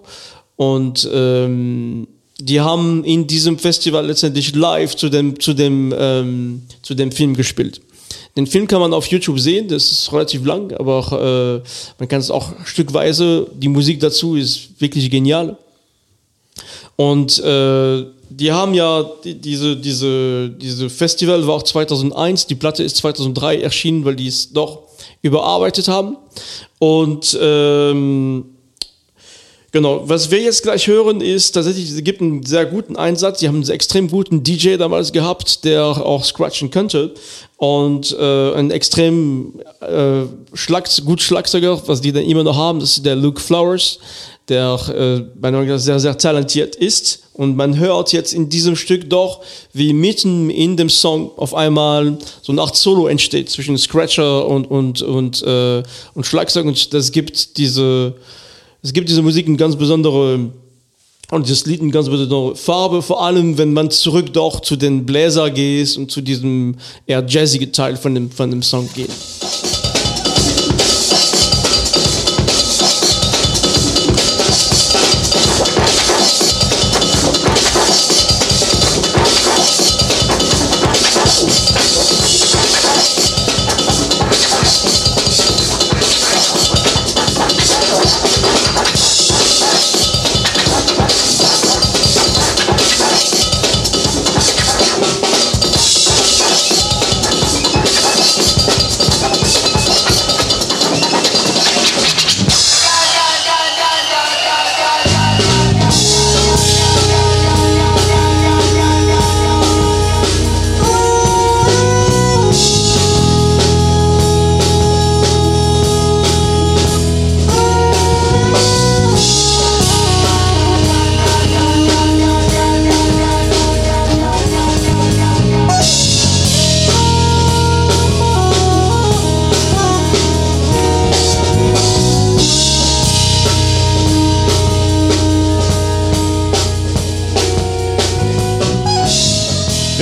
Und 0.56 1.08
ähm, 1.12 2.08
die 2.40 2.60
haben 2.60 3.04
in 3.04 3.26
diesem 3.26 3.58
Festival 3.58 4.06
letztendlich 4.06 4.54
live 4.54 4.96
zu 4.96 5.08
dem, 5.08 5.38
zu 5.40 5.54
dem, 5.54 5.94
ähm, 5.96 6.62
zu 6.82 6.94
dem 6.94 7.12
Film 7.12 7.34
gespielt. 7.34 7.80
Den 8.38 8.46
Film 8.46 8.68
kann 8.68 8.80
man 8.80 8.94
auf 8.94 9.08
YouTube 9.08 9.40
sehen, 9.40 9.66
das 9.66 9.90
ist 9.90 10.12
relativ 10.12 10.46
lang, 10.46 10.72
aber 10.74 10.94
auch, 10.94 11.12
äh, 11.12 11.60
man 11.98 12.06
kann 12.08 12.20
es 12.20 12.30
auch 12.30 12.52
stückweise, 12.64 13.48
die 13.52 13.66
Musik 13.66 13.98
dazu 13.98 14.36
ist 14.36 14.80
wirklich 14.80 15.10
genial. 15.10 15.56
Und 16.94 17.40
äh, 17.40 18.04
die 18.30 18.52
haben 18.52 18.74
ja 18.74 19.04
die, 19.24 19.34
diese, 19.34 19.76
diese, 19.76 20.50
diese 20.50 20.88
Festival 20.88 21.44
war 21.48 21.56
auch 21.56 21.64
2001, 21.64 22.46
die 22.46 22.54
Platte 22.54 22.84
ist 22.84 22.98
2003 22.98 23.60
erschienen, 23.60 24.04
weil 24.04 24.14
die 24.14 24.28
es 24.28 24.52
doch 24.52 24.84
überarbeitet 25.20 25.88
haben. 25.88 26.16
Und 26.78 27.36
ähm, 27.42 28.44
Genau, 29.70 30.08
was 30.08 30.30
wir 30.30 30.40
jetzt 30.40 30.62
gleich 30.62 30.86
hören, 30.86 31.20
ist 31.20 31.52
tatsächlich, 31.52 31.90
es 31.90 32.02
gibt 32.02 32.22
einen 32.22 32.42
sehr 32.42 32.64
guten 32.64 32.96
Einsatz. 32.96 33.40
Sie 33.40 33.48
haben 33.48 33.56
einen 33.56 33.68
extrem 33.68 34.08
guten 34.08 34.42
DJ 34.42 34.76
damals 34.76 35.12
gehabt, 35.12 35.62
der 35.64 35.84
auch 35.84 36.24
scratchen 36.24 36.70
könnte. 36.70 37.12
Und 37.58 38.16
äh, 38.18 38.54
ein 38.54 38.70
extrem 38.70 39.60
äh, 39.80 40.22
Schlags 40.54 41.04
gut 41.04 41.20
Schlagzeuger, 41.20 41.82
was 41.86 42.00
die 42.00 42.12
dann 42.12 42.22
immer 42.22 42.44
noch 42.44 42.56
haben, 42.56 42.80
das 42.80 42.96
ist 42.96 43.04
der 43.04 43.16
Luke 43.16 43.42
Flowers, 43.42 43.98
der 44.48 44.80
äh, 44.88 45.38
Meinung 45.38 45.66
nach 45.66 45.78
sehr, 45.78 46.00
sehr 46.00 46.16
talentiert 46.16 46.74
ist. 46.74 47.24
Und 47.34 47.54
man 47.54 47.78
hört 47.78 48.14
jetzt 48.14 48.32
in 48.32 48.48
diesem 48.48 48.74
Stück 48.74 49.10
doch, 49.10 49.42
wie 49.74 49.92
mitten 49.92 50.48
in 50.48 50.78
dem 50.78 50.88
Song 50.88 51.30
auf 51.36 51.54
einmal 51.54 52.16
so 52.40 52.52
eine 52.52 52.62
Art 52.62 52.74
Solo 52.74 53.06
entsteht 53.06 53.50
zwischen 53.50 53.76
Scratcher 53.76 54.46
und, 54.46 54.64
und, 54.70 55.02
und, 55.02 55.42
äh, 55.42 55.82
und 56.14 56.24
Schlagzeug. 56.24 56.64
Und 56.64 56.94
das 56.94 57.12
gibt 57.12 57.58
diese 57.58 58.14
es 58.82 58.92
gibt 58.92 59.08
diese 59.08 59.22
Musik 59.22 59.46
eine 59.46 59.56
ganz 59.56 59.76
besondere 59.76 60.50
Und 61.30 61.50
das 61.50 61.66
Lied 61.66 61.82
eine 61.82 61.90
ganz 61.90 62.08
besondere 62.08 62.56
Farbe, 62.56 63.02
vor 63.02 63.22
allem 63.22 63.58
wenn 63.58 63.74
man 63.74 63.90
zurück 63.90 64.32
doch 64.32 64.60
zu 64.60 64.76
den 64.76 65.04
Bläser 65.04 65.50
geht 65.50 65.96
und 65.98 66.10
zu 66.10 66.22
diesem 66.22 66.76
eher 67.06 67.24
jazzigen 67.26 67.70
Teil 67.70 67.96
von 67.96 68.14
dem, 68.14 68.30
von 68.30 68.50
dem 68.50 68.62
Song 68.62 68.88
geht. 68.94 69.10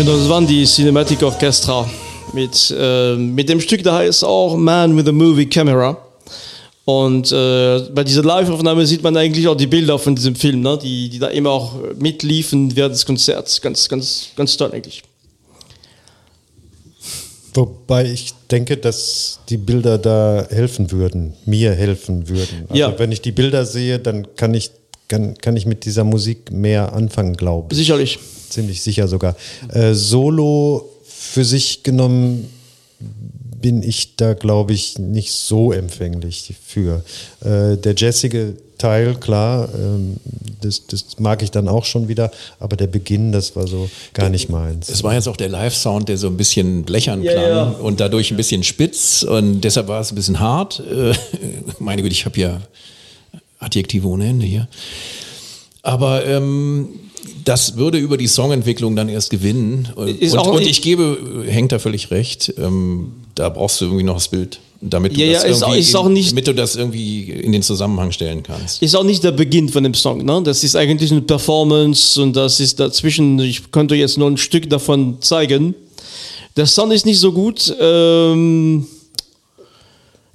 Das 0.04 0.28
waren 0.28 0.46
die 0.46 0.64
Cinematic 0.64 1.22
Orchestra. 1.22 1.88
Mit, 2.35 2.74
äh, 2.78 3.16
mit 3.16 3.48
dem 3.48 3.61
Stück, 3.61 3.82
da 3.82 3.96
heißt 3.98 4.24
auch 4.24 4.56
Man 4.56 4.96
with 4.96 5.06
a 5.09 5.12
Movie 5.12 5.46
Camera. 5.46 5.96
Und 6.85 7.32
äh, 7.32 7.80
bei 7.94 8.04
dieser 8.04 8.22
Live-Aufnahme 8.22 8.87
sieht 8.87 9.02
man 9.02 9.16
eigentlich 9.16 9.48
auch 9.48 9.56
die 9.56 9.66
Bilder 9.66 9.98
von 9.98 10.14
diesem 10.14 10.35
Film, 10.37 10.61
ne? 10.61 10.78
die, 10.80 11.09
die 11.09 11.18
da 11.18 11.28
immer 11.28 11.50
auch 11.50 11.72
mitliefen 11.98 12.76
während 12.76 12.94
des 12.94 13.06
Konzerts. 13.06 13.61
Ganz, 13.62 13.88
ganz, 13.88 14.28
ganz 14.37 14.56
toll 14.56 14.70
eigentlich. 14.72 15.02
Wobei 17.54 18.04
ich 18.04 18.35
denke, 18.50 18.76
dass 18.76 19.40
die 19.48 19.56
Bilder 19.56 19.96
da 19.96 20.46
helfen 20.50 20.90
würden, 20.92 21.32
mir 21.46 21.72
helfen 21.72 22.28
würden. 22.28 22.66
Also 22.68 22.74
Ja. 22.80 22.98
wenn 22.98 23.12
ich 23.12 23.22
die 23.22 23.32
Bilder 23.32 23.64
sehe, 23.64 23.98
dann 23.98 24.37
kann 24.37 24.52
ich, 24.52 24.70
kann, 25.09 25.38
kann 25.38 25.56
ich 25.56 25.64
mit 25.64 25.87
dieser 25.87 26.04
Musik 26.04 26.52
mehr 26.52 26.92
anfangen, 26.92 27.35
glaube 27.35 27.68
ich. 27.70 27.78
Sicherlich. 27.78 28.18
Ziemlich 28.48 28.82
sicher 28.82 29.09
sogar. 29.09 29.37
Äh, 29.72 29.94
Solo 29.94 30.88
für 31.04 31.44
sich 31.44 31.82
genommen 31.82 32.48
bin 33.61 33.82
ich 33.82 34.16
da, 34.16 34.35
glaube 34.35 34.74
ich, 34.74 34.98
nicht 34.98 35.32
so 35.32 35.72
empfänglich 35.72 36.54
für. 36.64 37.02
Äh, 37.40 37.76
der 37.76 37.94
jazzige 37.96 38.54
Teil, 38.78 39.14
klar, 39.14 39.68
ähm, 39.74 40.16
das, 40.61 40.87
das 40.87 41.18
mag 41.18 41.42
ich 41.42 41.50
dann 41.50 41.66
auch 41.66 41.85
schon 41.85 42.09
wieder, 42.09 42.30
aber 42.61 42.76
der 42.76 42.87
Beginn, 42.87 43.32
das 43.32 43.56
war 43.56 43.66
so 43.66 43.88
gar 44.12 44.28
nicht 44.28 44.50
meins. 44.50 44.88
Es 44.88 45.02
war 45.02 45.14
jetzt 45.14 45.28
auch 45.28 45.37
der 45.37 45.48
Live-Sound, 45.48 46.09
der 46.09 46.18
so 46.18 46.26
ein 46.26 46.37
bisschen 46.37 46.85
blechern 46.85 47.22
Ja, 47.22 47.32
klang 47.32 47.48
ja. 47.48 47.62
und 47.64 48.00
dadurch 48.00 48.30
ein 48.30 48.37
bisschen 48.37 48.62
spitz 48.62 49.22
und 49.22 49.62
deshalb 49.62 49.88
war 49.88 50.00
es 50.00 50.12
ein 50.12 50.14
bisschen 50.14 50.38
hart. 50.40 50.80
Äh, 50.80 51.14
meine 51.78 52.02
Güte, 52.02 52.12
ich 52.12 52.26
habe 52.26 52.38
ja 52.38 52.61
Adjektive 53.59 54.06
ohne 54.06 54.26
Ende 54.26 54.44
hier. 54.44 54.68
Aber 55.82 56.26
ähm, 56.26 56.88
das 57.44 57.76
würde 57.76 57.98
über 57.98 58.16
die 58.16 58.26
Songentwicklung 58.26 58.96
dann 58.96 59.09
erst 59.09 59.31
gewinnen. 59.31 59.88
Und, 59.94 60.09
und, 60.35 60.61
ich 60.66 60.83
gebe, 60.83 61.44
hängt 61.46 61.72
da 61.72 61.79
völlig 61.79 62.11
recht. 62.11 62.52
Ähm, 62.59 63.12
da 63.35 63.48
brauchst 63.48 63.81
du 63.81 63.87
irgendwie 63.87 64.05
noch 64.05 64.14
das 64.14 64.29
Bild, 64.29 64.59
damit 64.81 65.16
du, 65.16 65.20
Ja, 65.20 65.33
das, 65.33 65.42
ja, 65.44 65.48
ist 65.50 65.62
auch- 65.62 65.68
irgendwie 65.68 65.81
ist 65.81 65.94
auch 65.96 66.07
in, 66.07 66.12
nicht- 66.14 66.31
damit 66.33 66.46
du 66.48 66.55
das 66.55 66.76
irgendwie 66.76 67.31
in 67.31 67.52
den 67.52 67.62
Zusammenhang 67.62 68.12
stellen 68.12 68.42
kannst. 68.42 68.83
Ist 68.83 68.94
auch 68.96 69.05
nicht 69.05 69.22
der 69.24 69.33
Beginn 69.33 69.68
von 69.68 69.85
dem 69.85 69.94
Song, 69.94 70.24
ne? 70.24 70.40
Das 70.44 70.64
ist 70.64 70.74
eigentlich 70.76 71.11
eine 71.12 71.20
Performance 71.22 72.20
und 72.22 72.35
das 72.35 72.61
ist 72.61 72.81
dazwischen, 72.81 73.38
ich 73.40 73.70
könnte 73.70 73.94
jetzt 73.94 74.18
nur 74.18 74.29
ein 74.31 74.37
Stück 74.38 74.68
davon 74.70 75.18
zeigen. 75.20 75.74
Der 76.57 76.66
Sound 76.66 76.92
ist 76.92 77.05
nicht 77.05 77.18
so 77.20 77.33
gut. 77.33 77.74
Ähm, 77.79 78.87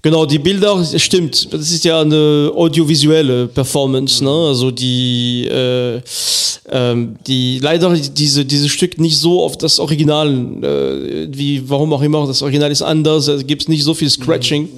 genau, 0.01 0.25
die 0.25 0.39
Bilder, 0.39 0.83
stimmt. 0.97 1.53
Das 1.53 1.71
ist 1.71 1.83
ja 1.83 2.01
eine 2.01 2.51
audiovisuelle 2.55 3.47
Performance, 3.47 4.23
ne? 4.23 4.29
Also 4.29 4.71
die, 4.71 5.47
äh, 5.47 6.01
ähm, 6.69 7.15
die 7.27 7.59
leider 7.59 7.93
diese, 7.93 8.45
dieses 8.45 8.71
Stück 8.71 8.99
nicht 8.99 9.17
so 9.17 9.43
auf 9.43 9.57
das 9.57 9.79
Original, 9.79 10.29
äh, 10.29 11.27
wie, 11.31 11.69
warum 11.69 11.93
auch 11.93 12.01
immer, 12.01 12.25
das 12.27 12.41
Original 12.41 12.71
ist 12.71 12.81
anders, 12.81 13.27
es 13.27 13.45
gibt 13.45 13.67
nicht 13.69 13.83
so 13.83 13.93
viel 13.93 14.09
Scratching. 14.09 14.69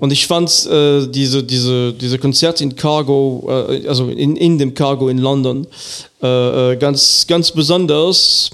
Und 0.00 0.12
ich 0.12 0.26
fand 0.26 0.66
äh, 0.66 1.06
diese, 1.06 1.42
diese, 1.42 1.92
diese 1.92 2.18
Konzerte 2.18 2.64
in 2.64 2.74
Cargo, 2.76 3.46
äh, 3.48 3.86
also 3.88 4.08
in, 4.08 4.36
in 4.36 4.58
dem 4.58 4.74
Cargo 4.74 5.08
in 5.08 5.18
London, 5.18 5.66
äh, 6.22 6.72
äh, 6.72 6.76
ganz, 6.76 7.26
ganz 7.26 7.52
besonders. 7.52 8.50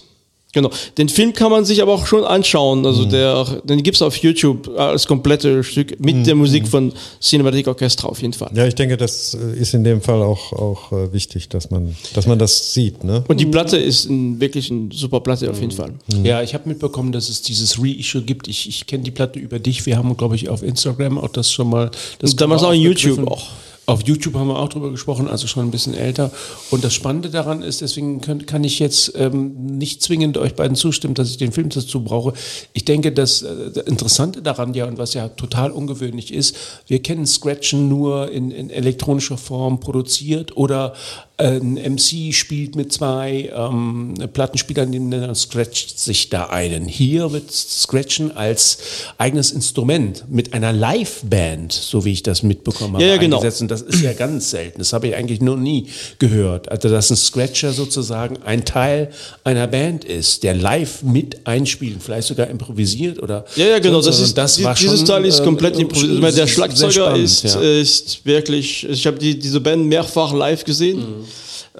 Genau. 0.54 0.70
Den 0.96 1.08
Film 1.08 1.32
kann 1.32 1.50
man 1.50 1.64
sich 1.64 1.82
aber 1.82 1.92
auch 1.92 2.06
schon 2.06 2.24
anschauen. 2.24 2.86
Also 2.86 3.04
der, 3.04 3.44
den 3.64 3.82
gibt's 3.82 4.00
auf 4.00 4.16
YouTube 4.16 4.70
als 4.78 5.06
komplette 5.06 5.64
Stück 5.64 6.00
mit 6.00 6.26
der 6.26 6.36
Musik 6.36 6.68
von 6.68 6.92
Cinematic 7.20 7.66
Orchestra 7.66 8.08
auf 8.08 8.22
jeden 8.22 8.32
Fall. 8.32 8.50
Ja, 8.54 8.66
ich 8.66 8.74
denke, 8.74 8.96
das 8.96 9.34
ist 9.34 9.74
in 9.74 9.84
dem 9.84 10.00
Fall 10.00 10.22
auch, 10.22 10.52
auch 10.52 10.92
äh, 10.92 11.12
wichtig, 11.12 11.48
dass 11.48 11.70
man, 11.70 11.96
dass 12.14 12.26
man 12.26 12.38
das 12.38 12.72
sieht. 12.72 13.02
Ne? 13.04 13.24
Und 13.26 13.40
die 13.40 13.46
Platte 13.46 13.76
ist 13.76 14.08
ein, 14.08 14.40
wirklich 14.40 14.70
eine 14.70 14.88
super 14.92 15.20
Platte 15.20 15.50
auf 15.50 15.60
jeden 15.60 15.72
Fall. 15.72 15.92
Ja, 16.22 16.42
ich 16.42 16.54
habe 16.54 16.68
mitbekommen, 16.68 17.12
dass 17.12 17.28
es 17.28 17.42
dieses 17.42 17.82
Reissue 17.82 18.22
gibt. 18.22 18.46
Ich, 18.48 18.68
ich 18.68 18.86
kenne 18.86 19.02
die 19.02 19.10
Platte 19.10 19.38
über 19.38 19.58
dich. 19.58 19.84
Wir 19.86 19.96
haben, 19.96 20.16
glaube 20.16 20.36
ich, 20.36 20.48
auf 20.48 20.62
Instagram 20.62 21.18
auch 21.18 21.28
das 21.28 21.50
schon 21.50 21.68
mal. 21.68 21.90
Das 22.20 22.30
Und 22.30 22.40
damals 22.40 22.62
auch 22.62 22.72
in 22.72 22.80
YouTube 22.80 23.26
auch. 23.28 23.48
Auf 23.86 24.02
YouTube 24.02 24.34
haben 24.34 24.48
wir 24.48 24.58
auch 24.58 24.70
drüber 24.70 24.90
gesprochen, 24.90 25.28
also 25.28 25.46
schon 25.46 25.66
ein 25.66 25.70
bisschen 25.70 25.92
älter. 25.92 26.30
Und 26.70 26.84
das 26.84 26.94
Spannende 26.94 27.28
daran 27.28 27.60
ist, 27.60 27.82
deswegen 27.82 28.22
könnt, 28.22 28.46
kann 28.46 28.64
ich 28.64 28.78
jetzt 28.78 29.12
ähm, 29.14 29.76
nicht 29.76 30.02
zwingend 30.02 30.38
euch 30.38 30.54
beiden 30.54 30.74
zustimmen, 30.74 31.14
dass 31.14 31.28
ich 31.28 31.36
den 31.36 31.52
Film 31.52 31.68
dazu 31.68 32.02
brauche. 32.02 32.32
Ich 32.72 32.86
denke, 32.86 33.12
das 33.12 33.42
äh, 33.42 33.80
Interessante 33.84 34.40
daran 34.40 34.72
ja 34.72 34.86
und 34.86 34.96
was 34.96 35.12
ja 35.12 35.28
total 35.28 35.70
ungewöhnlich 35.70 36.32
ist, 36.32 36.56
wir 36.86 37.02
kennen 37.02 37.26
Scratchen 37.26 37.88
nur 37.88 38.30
in, 38.30 38.50
in 38.50 38.70
elektronischer 38.70 39.36
Form 39.36 39.80
produziert 39.80 40.56
oder 40.56 40.94
ein 41.36 41.74
MC 41.74 42.32
spielt 42.32 42.76
mit 42.76 42.92
zwei 42.92 43.50
ähm, 43.52 44.14
Plattenspielern, 44.32 45.10
dann 45.10 45.34
scratcht 45.34 45.98
sich 45.98 46.30
da 46.30 46.46
einen. 46.46 46.86
Hier 46.86 47.32
wird 47.32 47.50
Scratchen 47.50 48.36
als 48.36 48.78
eigenes 49.18 49.50
Instrument 49.50 50.26
mit 50.28 50.54
einer 50.54 50.72
Liveband, 50.72 51.72
so 51.72 52.04
wie 52.04 52.12
ich 52.12 52.22
das 52.22 52.44
mitbekommen 52.44 52.94
habe, 52.94 53.04
Ja, 53.04 53.14
ja, 53.14 53.16
genau. 53.16 53.38
eingesetzt. 53.38 53.62
Und 53.62 53.70
das 53.72 53.82
ist 53.82 54.00
ja 54.00 54.12
ganz 54.12 54.50
selten. 54.50 54.78
Das 54.78 54.92
habe 54.92 55.08
ich 55.08 55.16
eigentlich 55.16 55.40
noch 55.40 55.56
nie 55.56 55.88
gehört. 56.20 56.70
Also, 56.70 56.88
dass 56.88 57.10
ein 57.10 57.16
Scratcher 57.16 57.72
sozusagen 57.72 58.38
ein 58.44 58.64
Teil 58.64 59.10
einer 59.42 59.66
Band 59.66 60.04
ist, 60.04 60.44
der 60.44 60.54
live 60.54 61.02
mit 61.02 61.48
einspielen, 61.48 61.98
vielleicht 61.98 62.28
sogar 62.28 62.46
improvisiert 62.46 63.20
oder. 63.20 63.44
Ja, 63.56 63.66
ja, 63.66 63.78
genau. 63.80 64.00
sonst 64.00 64.20
Das 64.20 64.20
ist, 64.20 64.38
das 64.38 64.62
war 64.62 64.74
dieses 64.76 65.00
schon, 65.00 65.08
Teil 65.08 65.24
ist 65.24 65.40
ähm, 65.40 65.46
komplett 65.46 65.76
äh, 65.78 65.80
improvisiert. 65.80 66.36
Der 66.36 66.46
Schlagzeuger 66.46 66.92
spannend, 66.92 67.24
ist, 67.24 67.42
ja. 67.42 67.60
ist 67.60 68.24
wirklich, 68.24 68.88
ich 68.88 69.04
habe 69.04 69.18
die, 69.18 69.36
diese 69.36 69.60
Band 69.60 69.84
mehrfach 69.86 70.32
live 70.32 70.64
gesehen. 70.64 70.98
Mhm. 71.00 71.23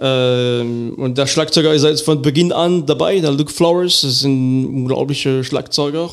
Ähm, 0.00 0.94
und 0.96 1.16
der 1.16 1.28
Schlagzeuger 1.28 1.72
ist 1.72 1.84
jetzt 1.84 2.04
von 2.04 2.20
Beginn 2.20 2.50
an 2.50 2.84
dabei, 2.84 3.20
der 3.20 3.30
Luke 3.30 3.52
Flowers, 3.52 4.00
das 4.00 4.10
ist 4.10 4.24
ein 4.24 4.66
unglaublicher 4.66 5.44
Schlagzeuger. 5.44 6.10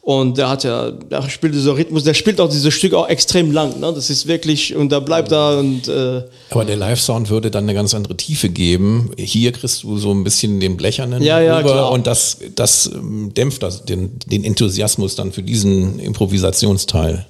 Und 0.00 0.38
der 0.38 0.48
hat 0.48 0.64
ja, 0.64 0.90
der 0.90 1.28
spielt 1.28 1.54
dieser 1.54 1.76
Rhythmus, 1.76 2.04
der 2.04 2.14
spielt 2.14 2.40
auch 2.40 2.48
dieses 2.48 2.72
Stück 2.72 2.94
auch 2.94 3.08
extrem 3.08 3.52
lang. 3.52 3.78
Ne? 3.78 3.92
Das 3.94 4.08
ist 4.08 4.26
wirklich, 4.26 4.74
und 4.74 4.90
der 4.90 5.02
bleibt 5.02 5.32
da 5.32 5.58
und 5.58 5.86
äh, 5.86 6.22
Aber 6.48 6.64
der 6.64 6.76
Live-Sound 6.76 7.28
würde 7.28 7.50
dann 7.50 7.64
eine 7.64 7.74
ganz 7.74 7.92
andere 7.94 8.16
Tiefe 8.16 8.48
geben. 8.48 9.10
Hier 9.18 9.52
kriegst 9.52 9.82
du 9.82 9.98
so 9.98 10.12
ein 10.12 10.24
bisschen 10.24 10.58
den 10.58 10.78
Blechernen 10.78 11.22
Ja, 11.22 11.40
ja, 11.40 11.62
klar. 11.62 11.92
und 11.92 12.06
das, 12.06 12.38
das 12.54 12.86
ähm, 12.86 13.34
dämpft 13.34 13.62
das, 13.62 13.84
den, 13.84 14.18
den 14.26 14.44
Enthusiasmus 14.44 15.14
dann 15.14 15.32
für 15.32 15.42
diesen 15.42 15.98
Improvisationsteil. 15.98 17.26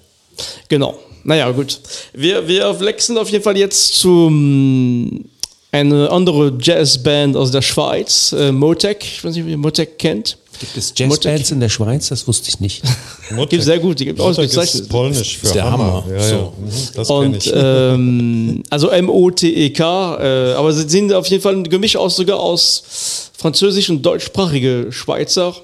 Genau. 0.68 0.96
Naja, 1.24 1.50
gut. 1.50 1.80
Wir, 2.12 2.46
wir 2.46 2.78
wechseln 2.80 3.18
auf 3.18 3.28
jeden 3.28 3.42
Fall 3.42 3.56
jetzt 3.56 3.94
zu 3.94 4.30
mm, 4.30 5.24
eine 5.72 6.10
andere 6.10 6.56
Jazzband 6.60 7.36
aus 7.36 7.50
der 7.50 7.62
Schweiz, 7.62 8.32
äh, 8.32 8.50
Motec. 8.52 9.04
Ich 9.04 9.24
weiß 9.24 9.34
nicht, 9.34 9.44
ob 9.44 9.50
ihr 9.50 9.56
Motec 9.56 9.98
kennt. 9.98 10.36
Gibt 10.58 10.76
es 10.76 10.92
Jazzbands 10.94 11.50
in 11.52 11.60
der 11.60 11.70
Schweiz? 11.70 12.08
Das 12.08 12.26
wusste 12.28 12.48
ich 12.50 12.60
nicht. 12.60 12.82
Gibt 13.48 13.62
sehr 13.62 13.78
gut, 13.78 13.98
die 13.98 14.04
gibt 14.06 14.18
Motek 14.18 14.30
ausgezeichnet. 14.44 14.82
ist 14.82 14.88
polnisch 14.90 15.38
für 15.38 15.46
Ist 15.46 15.54
der 15.54 15.70
Hammer. 15.70 16.04
Hammer. 16.04 16.04
Ja, 16.10 16.16
ja. 16.16 16.28
So. 16.28 16.52
Mhm, 16.58 16.70
das 16.94 17.08
kenn 17.08 17.16
Und 17.16 17.36
ich. 17.36 17.52
ähm, 17.54 18.62
also 18.68 18.88
M-O-T-E-K, 18.88 20.16
äh, 20.18 20.52
aber 20.54 20.72
sie 20.74 20.86
sind 20.88 21.12
auf 21.14 21.26
jeden 21.28 21.42
Fall 21.42 21.54
ein 21.54 21.64
Gemisch 21.64 21.96
aus 21.96 22.16
sogar 22.16 22.40
aus 22.40 23.30
französisch 23.38 23.88
und 23.88 24.02
deutschsprachige 24.02 24.88
Schweizer. 24.90 25.54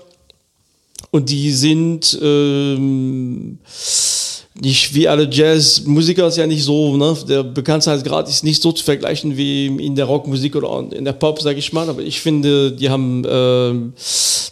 Und 1.10 1.28
die 1.28 1.52
sind 1.52 2.18
ähm, 2.22 3.58
nicht 4.60 4.94
wie 4.94 5.06
alle 5.06 5.28
Jazzmusiker, 5.30 6.26
ist 6.28 6.36
ja 6.36 6.46
nicht 6.46 6.64
so, 6.64 6.96
ne? 6.96 7.16
Der 7.28 7.42
Bekanntheitsgrad 7.42 8.28
ist 8.28 8.44
nicht 8.44 8.62
so 8.62 8.72
zu 8.72 8.84
vergleichen 8.84 9.36
wie 9.36 9.66
in 9.66 9.94
der 9.94 10.06
Rockmusik 10.06 10.56
oder 10.56 10.84
in 10.92 11.04
der 11.04 11.12
Pop, 11.12 11.40
sage 11.40 11.58
ich 11.58 11.72
mal. 11.72 11.88
Aber 11.88 12.00
ich 12.00 12.20
finde, 12.20 12.72
die 12.72 12.88
haben, 12.88 13.24
ähm, 13.28 13.92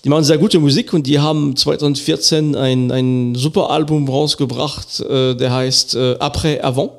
die 0.04 0.08
machen 0.08 0.24
sehr 0.24 0.38
gute 0.38 0.58
Musik 0.58 0.92
und 0.92 1.06
die 1.06 1.18
haben 1.18 1.56
2014 1.56 2.54
ein, 2.54 2.90
ein 2.90 3.34
super 3.34 3.70
Album 3.70 4.08
rausgebracht, 4.08 5.00
äh, 5.00 5.34
der 5.34 5.52
heißt 5.52 5.94
äh, 5.94 6.16
Après 6.18 6.60
Avant. 6.60 6.90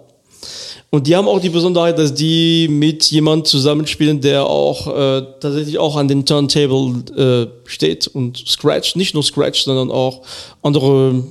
Und 0.89 1.07
die 1.07 1.15
haben 1.15 1.27
auch 1.27 1.41
die 1.41 1.49
Besonderheit, 1.49 1.99
dass 1.99 2.13
die 2.13 2.67
mit 2.69 3.11
jemand 3.11 3.47
zusammenspielen, 3.47 4.21
der 4.21 4.45
auch 4.45 4.87
äh, 4.87 5.23
tatsächlich 5.41 5.77
auch 5.77 5.97
an 5.97 6.07
den 6.07 6.25
Turntable 6.25 7.03
äh, 7.17 7.69
steht 7.69 8.07
und 8.07 8.37
Scratch, 8.47 8.95
nicht 8.95 9.13
nur 9.13 9.21
Scratch, 9.21 9.63
sondern 9.63 9.91
auch 9.91 10.21
andere 10.61 11.15
äh, 11.15 11.21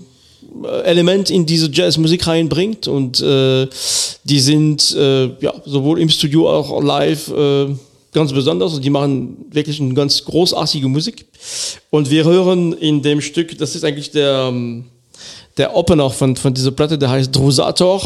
Element 0.84 1.30
in 1.30 1.46
diese 1.46 1.70
Jazzmusik 1.70 2.26
reinbringt 2.26 2.88
und 2.88 3.20
äh, 3.20 3.66
die 4.24 4.40
sind 4.40 4.94
äh, 4.96 5.26
ja 5.40 5.52
sowohl 5.64 6.00
im 6.00 6.08
Studio 6.08 6.48
als 6.48 6.68
auch 6.68 6.82
live 6.82 7.28
äh, 7.28 7.74
ganz 8.12 8.32
besonders 8.32 8.74
und 8.74 8.84
die 8.84 8.90
machen 8.90 9.36
wirklich 9.50 9.80
eine 9.80 9.94
ganz 9.94 10.24
großartige 10.24 10.88
Musik 10.88 11.26
und 11.90 12.10
wir 12.10 12.24
hören 12.24 12.72
in 12.74 13.02
dem 13.02 13.20
Stück, 13.20 13.58
das 13.58 13.74
ist 13.74 13.84
eigentlich 13.84 14.10
der 14.10 14.48
ähm, 14.48 14.84
der 15.56 15.76
Opener 15.76 16.10
von, 16.10 16.36
von 16.36 16.52
dieser 16.52 16.72
Platte, 16.72 16.98
der 16.98 17.10
heißt 17.10 17.34
Drusator 17.34 18.02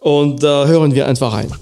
und 0.00 0.42
da 0.42 0.66
hören 0.66 0.94
wir 0.94 1.06
einfach 1.06 1.32
rein. 1.32 1.52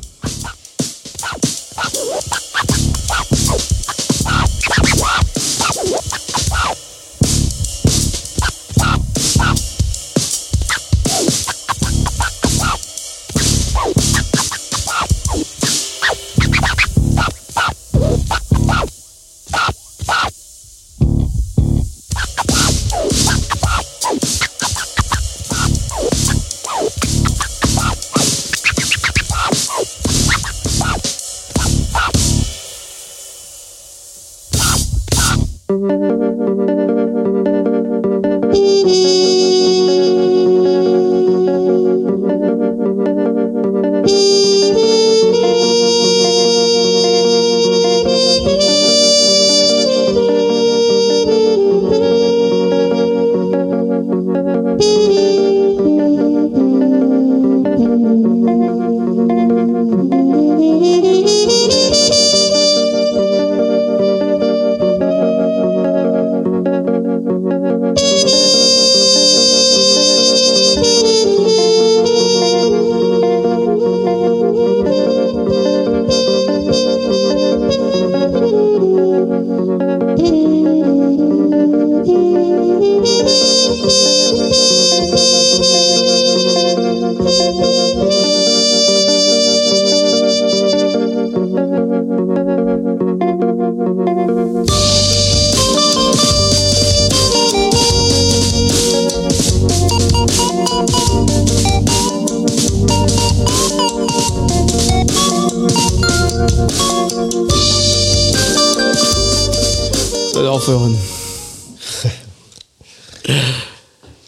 Aufhören. 110.52 110.96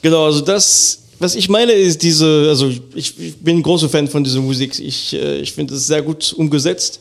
genau, 0.02 0.24
also 0.24 0.40
das, 0.40 1.00
was 1.18 1.34
ich 1.34 1.48
meine, 1.48 1.72
ist 1.72 2.02
diese, 2.02 2.46
also 2.48 2.70
ich, 2.94 3.18
ich 3.18 3.36
bin 3.36 3.58
ein 3.58 3.62
großer 3.62 3.88
Fan 3.88 4.08
von 4.08 4.24
dieser 4.24 4.40
Musik. 4.40 4.78
Ich, 4.78 5.12
äh, 5.12 5.38
ich 5.38 5.52
finde 5.52 5.74
es 5.74 5.86
sehr 5.86 6.02
gut 6.02 6.32
umgesetzt. 6.32 7.00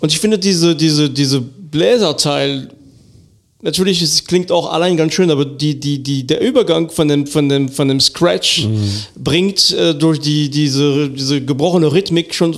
Und 0.00 0.12
ich 0.12 0.18
finde 0.18 0.38
diese, 0.38 0.74
diese, 0.74 1.10
diese 1.10 1.40
Bläserteil, 1.40 2.70
natürlich 3.62 4.02
es 4.02 4.24
klingt 4.24 4.50
auch 4.50 4.72
allein 4.72 4.96
ganz 4.96 5.14
schön, 5.14 5.30
aber 5.30 5.44
die, 5.44 5.78
die, 5.78 6.02
die, 6.02 6.26
der 6.26 6.40
Übergang 6.40 6.90
von 6.90 7.08
dem, 7.08 7.26
von 7.26 7.48
dem, 7.48 7.68
von 7.68 7.88
dem 7.88 8.00
Scratch 8.00 8.66
bringt 9.16 9.72
äh, 9.72 9.94
durch 9.94 10.20
die, 10.20 10.48
diese, 10.50 11.10
diese 11.10 11.42
gebrochene 11.42 11.92
Rhythmik 11.92 12.34
schon 12.34 12.56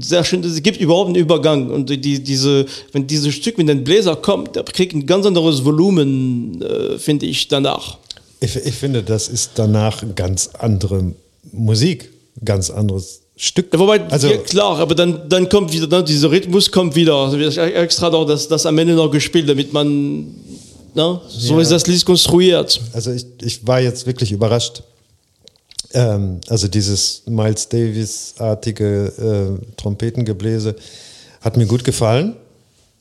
sehr 0.00 0.24
schön, 0.24 0.42
es 0.42 0.62
gibt 0.62 0.80
überhaupt 0.80 1.08
einen 1.08 1.16
Übergang 1.16 1.70
und 1.70 1.88
die, 1.90 2.22
diese, 2.22 2.66
wenn 2.92 3.06
dieses 3.06 3.34
Stück 3.34 3.58
mit 3.58 3.68
den 3.68 3.84
Bläser 3.84 4.16
kommt, 4.16 4.56
der 4.56 4.64
kriegt 4.64 4.94
ein 4.94 5.06
ganz 5.06 5.24
anderes 5.26 5.64
Volumen, 5.64 6.60
äh, 6.62 6.98
finde 6.98 7.26
ich, 7.26 7.48
danach. 7.48 7.98
Ich, 8.40 8.56
ich 8.56 8.74
finde, 8.74 9.02
das 9.02 9.28
ist 9.28 9.52
danach 9.56 10.02
ganz 10.14 10.50
andere 10.58 11.12
Musik, 11.52 12.10
ganz 12.44 12.70
anderes 12.70 13.20
Stück. 13.36 13.72
Ja, 13.72 13.78
wobei, 13.78 14.00
also, 14.10 14.28
ja, 14.28 14.36
klar, 14.38 14.78
aber 14.78 14.94
dann, 14.94 15.28
dann 15.28 15.48
kommt 15.48 15.72
wieder, 15.72 15.86
dann 15.86 16.04
dieser 16.04 16.30
Rhythmus 16.30 16.70
kommt 16.70 16.96
wieder. 16.96 17.14
Also 17.14 17.36
extra 17.38 18.10
noch 18.10 18.24
das, 18.24 18.48
das 18.48 18.66
am 18.66 18.76
Ende 18.78 18.94
noch 18.94 19.10
gespielt, 19.10 19.48
damit 19.48 19.72
man, 19.72 20.26
na, 20.94 21.20
so 21.28 21.54
Ja. 21.54 21.60
ist 21.60 21.70
das 21.70 21.86
Lied 21.86 22.04
konstruiert. 22.04 22.80
also 22.92 23.12
ich, 23.12 23.24
ich 23.42 23.66
war 23.66 23.80
jetzt 23.80 24.06
wirklich 24.06 24.32
überrascht. 24.32 24.82
Ähm, 25.92 26.40
also 26.48 26.68
dieses 26.68 27.22
Miles 27.26 27.68
Davis-artige 27.68 29.58
äh, 29.60 29.76
Trompetengebläse 29.76 30.76
hat 31.40 31.56
mir 31.56 31.66
gut 31.66 31.84
gefallen, 31.84 32.36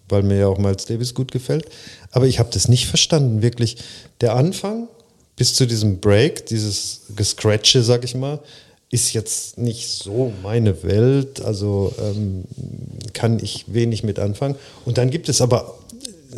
weil 0.09 0.23
mir 0.23 0.37
ja 0.37 0.47
auch 0.47 0.57
Miles 0.57 0.85
Davis 0.85 1.13
gut 1.13 1.31
gefällt. 1.31 1.65
Aber 2.11 2.27
ich 2.27 2.39
habe 2.39 2.49
das 2.51 2.67
nicht 2.67 2.87
verstanden, 2.87 3.41
wirklich. 3.41 3.77
Der 4.21 4.35
Anfang 4.35 4.87
bis 5.35 5.53
zu 5.53 5.65
diesem 5.65 5.99
Break, 5.99 6.45
dieses 6.47 7.01
Gescratche, 7.15 7.83
sag 7.83 8.03
ich 8.03 8.15
mal, 8.15 8.39
ist 8.89 9.13
jetzt 9.13 9.57
nicht 9.57 9.89
so 9.89 10.31
meine 10.41 10.83
Welt. 10.83 11.41
Also 11.41 11.93
ähm, 11.99 12.45
kann 13.13 13.39
ich 13.43 13.65
wenig 13.67 14.03
mit 14.03 14.17
anfangen. 14.17 14.55
Und 14.85 14.97
dann 14.97 15.09
gibt 15.09 15.29
es 15.29 15.41
aber 15.41 15.77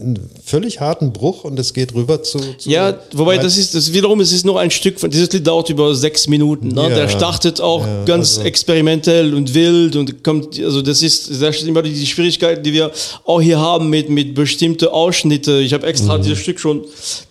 einen 0.02 0.30
völlig 0.44 0.80
harten 0.80 1.12
Bruch 1.14 1.44
und 1.44 1.60
es 1.60 1.74
geht 1.74 1.94
rüber 1.94 2.24
zu. 2.24 2.40
zu 2.58 2.70
Ja, 2.70 2.98
wobei 3.14 3.38
das 3.38 3.58
ist, 3.58 3.76
das 3.76 3.92
wiederum, 3.94 4.20
es 4.20 4.32
ist 4.32 4.46
nur 4.46 4.60
ein 4.60 4.72
Stück 4.72 5.00
von, 5.00 5.10
dieses 5.10 5.32
Lied 5.32 5.46
dauert 5.46 5.70
über 5.70 5.94
sechs 5.96 6.28
Minuten. 6.28 6.70
Ne? 6.70 6.84
Ja. 6.84 6.90
Der 6.90 7.10
startet 7.10 7.62
auch 7.62 7.86
Ja, 7.86 8.06
ganz 8.06 8.38
also- 8.38 8.48
experimentell 8.48 9.34
und 9.34 9.54
wild 9.54 9.96
und 9.96 10.24
kommt, 10.24 10.60
also 10.60 10.82
das 10.82 11.02
ist, 11.02 11.30
das 11.42 11.58
ist 11.58 11.68
immer 11.68 11.82
die 11.82 12.06
Schwierigkeit, 12.06 12.66
die 12.66 12.74
wir 12.74 12.92
auch 13.26 13.42
hier 13.42 13.60
haben 13.60 13.90
mit, 13.90 14.10
mit 14.10 14.34
bestimmte 14.36 14.92
Ausschnitte. 14.94 15.60
Ich 15.60 15.74
habe 15.74 15.86
extra 15.88 16.18
Mhm. 16.18 16.24
dieses 16.24 16.40
Stück 16.40 16.60
schon 16.60 16.84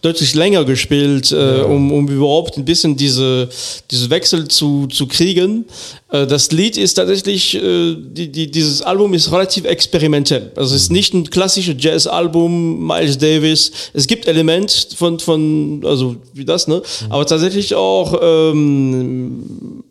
deutlich 0.02 0.34
länger 0.34 0.64
gespielt, 0.64 1.32
äh, 1.32 1.62
um, 1.62 1.92
um 1.92 2.08
überhaupt 2.08 2.56
ein 2.56 2.64
bisschen 2.64 2.96
diese, 2.96 3.48
diese 3.90 4.10
Wechsel 4.10 4.48
zu, 4.48 4.86
zu 4.88 5.06
kriegen. 5.06 5.64
Äh, 6.10 6.26
das 6.26 6.50
Lied 6.52 6.76
ist 6.76 6.94
tatsächlich, 6.94 7.54
äh, 7.54 7.96
die, 7.96 8.30
die, 8.30 8.50
dieses 8.50 8.82
Album 8.82 9.14
ist 9.14 9.30
relativ 9.32 9.64
experimentell. 9.64 10.52
Also 10.56 10.74
es 10.74 10.82
ist 10.82 10.92
nicht 10.92 11.14
ein 11.14 11.28
klassisches 11.28 11.76
Jazz-Album, 11.78 12.86
Miles 12.86 13.18
Davis. 13.18 13.70
Es 13.92 14.06
gibt 14.06 14.26
Element 14.26 14.88
von, 14.96 15.18
von 15.18 15.82
also 15.84 16.16
wie 16.32 16.44
das, 16.44 16.68
ne? 16.68 16.82
Aber 17.10 17.26
tatsächlich 17.26 17.74
auch 17.74 18.18
ähm, 18.22 19.84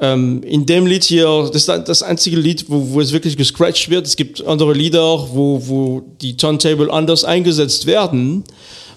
Ähm, 0.00 0.42
in 0.42 0.66
dem 0.66 0.86
Lied 0.86 1.04
hier, 1.04 1.48
das 1.52 1.68
ist 1.68 1.68
das 1.68 2.02
einzige 2.02 2.36
Lied, 2.36 2.64
wo, 2.68 2.94
wo 2.94 3.00
es 3.00 3.12
wirklich 3.12 3.36
gescratcht 3.36 3.88
wird. 3.90 4.06
Es 4.08 4.16
gibt 4.16 4.44
andere 4.44 4.72
Lieder, 4.72 5.28
wo, 5.32 5.62
wo 5.68 6.02
die 6.20 6.36
Turntable 6.36 6.92
anders 6.92 7.22
eingesetzt 7.22 7.86
werden. 7.86 8.42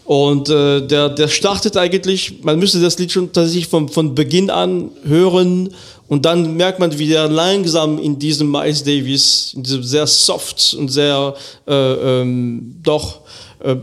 Und 0.08 0.48
äh, 0.48 0.88
der, 0.88 1.10
der 1.10 1.28
startet 1.28 1.76
eigentlich, 1.76 2.36
man 2.42 2.58
müsste 2.58 2.80
das 2.80 2.98
Lied 2.98 3.12
schon 3.12 3.34
tatsächlich 3.34 3.68
von, 3.68 3.90
von 3.90 4.16
Beginn 4.16 4.50
an 4.50 4.90
hören 5.04 5.70
und 6.08 6.24
dann 6.24 6.56
merkt 6.56 6.80
man, 6.80 6.98
wie 6.98 7.10
der 7.10 7.28
langsam 7.28 8.00
in 8.00 8.18
diesem 8.18 8.50
Miles 8.50 8.84
Davis, 8.84 9.52
in 9.54 9.64
diesem 9.64 9.84
sehr 9.84 10.08
soft 10.08 10.76
und 10.80 10.88
sehr 10.88 11.34
äh, 11.68 11.74
ähm, 11.74 12.76
doch 12.82 13.20
äh, 13.62 13.76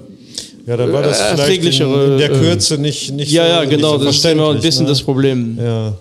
Ja, 0.67 0.79
dann 0.79 0.93
war 0.95 1.03
das 1.03 1.21
äh, 1.21 1.37
vielleicht 1.37 1.81
in, 1.81 2.19
der 2.19 2.31
äh, 2.31 2.39
Kürze 2.39 2.79
nicht, 2.79 3.13
nicht 3.13 3.31
ja, 3.31 3.45
so, 3.45 3.51
ja, 3.51 3.65
genau, 3.67 3.93
nicht 3.93 4.01
so 4.01 4.07
das 4.07 4.17
ist 4.17 4.25
immer 4.25 4.51
ein 4.53 4.61
bisschen 4.63 4.85
ne? 4.85 4.89
das 4.89 5.03
Problem. 5.03 5.59
Ja. 5.63 5.93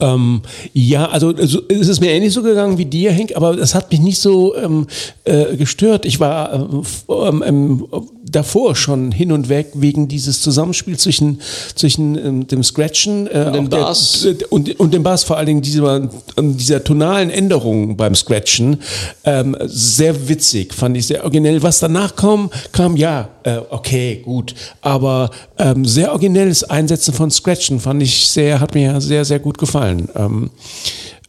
Ähm, 0.00 0.42
ja, 0.72 1.08
also, 1.08 1.28
also 1.28 1.60
es 1.68 1.88
ist 1.88 2.00
mir 2.00 2.10
ähnlich 2.10 2.32
so 2.32 2.42
gegangen 2.42 2.78
wie 2.78 2.84
dir, 2.84 3.12
Henk, 3.12 3.34
aber 3.36 3.56
das 3.56 3.74
hat 3.74 3.90
mich 3.90 4.00
nicht 4.00 4.18
so 4.18 4.56
ähm, 4.56 4.86
äh, 5.24 5.56
gestört. 5.56 6.04
Ich 6.04 6.20
war 6.20 6.52
äh, 6.52 7.18
ähm, 7.28 7.44
ähm, 7.46 7.88
davor 8.30 8.74
schon 8.76 9.12
hin 9.12 9.32
und 9.32 9.48
weg 9.48 9.68
wegen 9.74 10.08
dieses 10.08 10.40
Zusammenspiels 10.42 11.02
zwischen, 11.02 11.40
zwischen 11.74 12.16
ähm, 12.18 12.46
dem 12.46 12.62
Scratchen 12.62 13.26
äh, 13.26 13.52
dem 13.52 13.66
auch 13.66 13.68
der- 13.70 13.78
Bass. 13.78 14.24
äh, 14.24 14.36
und, 14.50 14.78
und 14.80 14.92
dem 14.94 15.02
Bass, 15.02 15.24
vor 15.24 15.36
allen 15.36 15.46
Dingen 15.46 15.62
dieser, 15.62 16.08
ähm, 16.36 16.56
dieser 16.56 16.82
tonalen 16.82 17.30
Änderung 17.30 17.96
beim 17.96 18.14
Scratchen. 18.14 18.78
Ähm, 19.24 19.56
sehr 19.66 20.28
witzig, 20.28 20.74
fand 20.74 20.96
ich 20.96 21.06
sehr 21.06 21.22
originell. 21.22 21.62
Was 21.62 21.78
danach 21.78 22.16
kam, 22.16 22.50
kam 22.72 22.96
ja, 22.96 23.28
äh, 23.44 23.58
okay, 23.70 24.22
gut, 24.24 24.54
aber 24.80 25.30
ähm, 25.58 25.84
sehr 25.84 26.10
originelles 26.12 26.64
Einsetzen 26.64 27.14
von 27.14 27.30
Scratchen 27.30 27.80
fand 27.80 28.02
ich 28.02 28.26
sehr, 28.28 28.60
hat 28.60 28.74
mir 28.74 29.00
sehr, 29.00 29.24
sehr 29.24 29.38
gut 29.38 29.58
gefallen. 29.58 30.08
Ähm, 30.16 30.50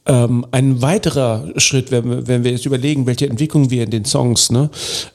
ähm, 0.07 0.45
ein 0.51 0.81
weiterer 0.81 1.51
Schritt, 1.57 1.91
wenn 1.91 2.09
wir, 2.09 2.27
wenn 2.27 2.43
wir 2.43 2.51
jetzt 2.51 2.65
überlegen, 2.65 3.05
welche 3.05 3.29
Entwicklung 3.29 3.69
wir 3.69 3.83
in 3.83 3.91
den 3.91 4.05
Songs 4.05 4.49
ne, 4.49 4.69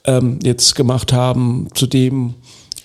ähm, 0.04 0.38
jetzt 0.42 0.74
gemacht 0.74 1.12
haben, 1.12 1.68
zu 1.74 1.86
dem, 1.86 2.34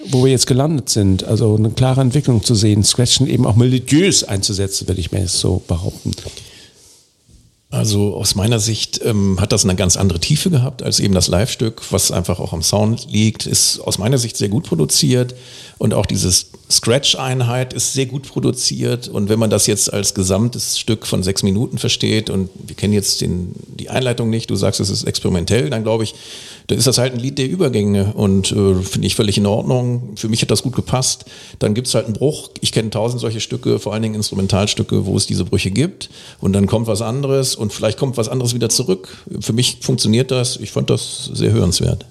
wo 0.10 0.24
wir 0.24 0.32
jetzt 0.32 0.48
gelandet 0.48 0.90
sind. 0.90 1.24
Also 1.24 1.56
eine 1.56 1.72
klare 1.72 2.02
Entwicklung 2.02 2.44
zu 2.44 2.56
sehen, 2.56 2.84
Scratchen 2.84 3.28
eben 3.28 3.46
auch 3.46 3.56
melodiös 3.56 4.24
einzusetzen, 4.24 4.88
würde 4.88 5.02
ich 5.02 5.12
mir 5.12 5.20
jetzt 5.20 5.40
so 5.40 5.62
behaupten. 5.68 6.12
Also 7.70 8.16
aus 8.16 8.36
meiner 8.36 8.60
Sicht 8.60 9.02
ähm, 9.04 9.42
hat 9.42 9.52
das 9.52 9.66
eine 9.66 9.76
ganz 9.76 9.98
andere 9.98 10.22
Tiefe 10.22 10.50
gehabt 10.50 10.84
als 10.84 11.02
eben 11.02 11.14
das 11.14 11.28
Live-Stück, 11.28 11.82
was 11.92 12.12
einfach 12.12 12.40
auch 12.40 12.54
am 12.54 12.64
Sound 12.64 13.12
liegt, 13.12 13.46
ist 13.46 13.80
aus 13.80 13.98
meiner 13.98 14.18
Sicht 14.18 14.38
sehr 14.38 14.48
gut 14.48 14.64
produziert 14.64 15.36
und 15.78 15.94
auch 15.94 16.06
dieses 16.06 16.52
Scratch-Einheit 16.70 17.74
ist 17.74 17.94
sehr 17.94 18.08
gut 18.08 18.28
produziert 18.28 19.08
und 19.08 19.30
wenn 19.30 19.40
man 19.40 19.50
das 19.50 19.68
jetzt 19.68 19.92
als 19.94 20.14
gesamtes 20.14 20.78
Stück 20.78 21.08
von 21.08 21.24
sechs 21.24 21.42
Minuten 21.42 21.78
versteht 21.78 22.30
und 22.30 22.50
wir 22.66 22.76
kennen 22.76 22.94
jetzt 22.94 23.22
den, 23.22 23.52
die 23.68 23.90
Einleitung 23.90 24.30
nicht, 24.30 24.50
du 24.50 24.56
sagst, 24.56 24.82
es 24.82 24.90
ist 24.90 25.06
experimentell, 25.06 25.70
dann 25.70 25.84
glaube 25.84 26.04
ich, 26.04 26.14
dann 26.68 26.78
ist 26.78 26.86
das 26.86 26.98
halt 26.98 27.14
ein 27.14 27.20
Lied 27.20 27.38
der 27.38 27.50
Übergänge 27.50 28.14
und 28.14 28.52
äh, 28.52 28.76
finde 28.76 29.08
ich 29.08 29.16
völlig 29.16 29.38
in 29.38 29.46
Ordnung. 29.46 30.18
Für 30.18 30.28
mich 30.28 30.42
hat 30.42 30.52
das 30.52 30.64
gut 30.64 30.76
gepasst. 30.76 31.24
Dann 31.60 31.74
gibt 31.74 31.88
es 31.88 31.96
halt 31.96 32.06
einen 32.06 32.14
Bruch. 32.14 32.50
Ich 32.60 32.74
kenne 32.74 32.90
tausend 32.90 33.22
solche 33.22 33.40
Stücke, 33.40 33.80
vor 33.80 33.94
allen 33.94 34.04
Dingen 34.04 34.16
Instrumentalstücke, 34.16 35.06
wo 35.06 35.16
es 35.16 35.26
diese 35.26 35.46
Brüche 35.46 35.72
gibt. 35.72 36.10
Und 36.42 36.52
dann 36.52 36.68
kommt 36.68 36.88
was 36.88 37.02
anderes 37.02 37.56
und 37.56 37.72
vielleicht 37.72 37.98
kommt 37.98 38.18
was 38.18 38.28
anderes 38.28 38.54
wieder 38.54 38.68
zurück. 38.68 39.08
Für 39.40 39.54
mich 39.54 39.78
funktioniert 39.80 40.30
das. 40.30 40.58
Ich 40.58 40.72
fand 40.72 40.90
das 40.90 41.32
sehr 41.34 41.54
hörenswert. 41.54 42.06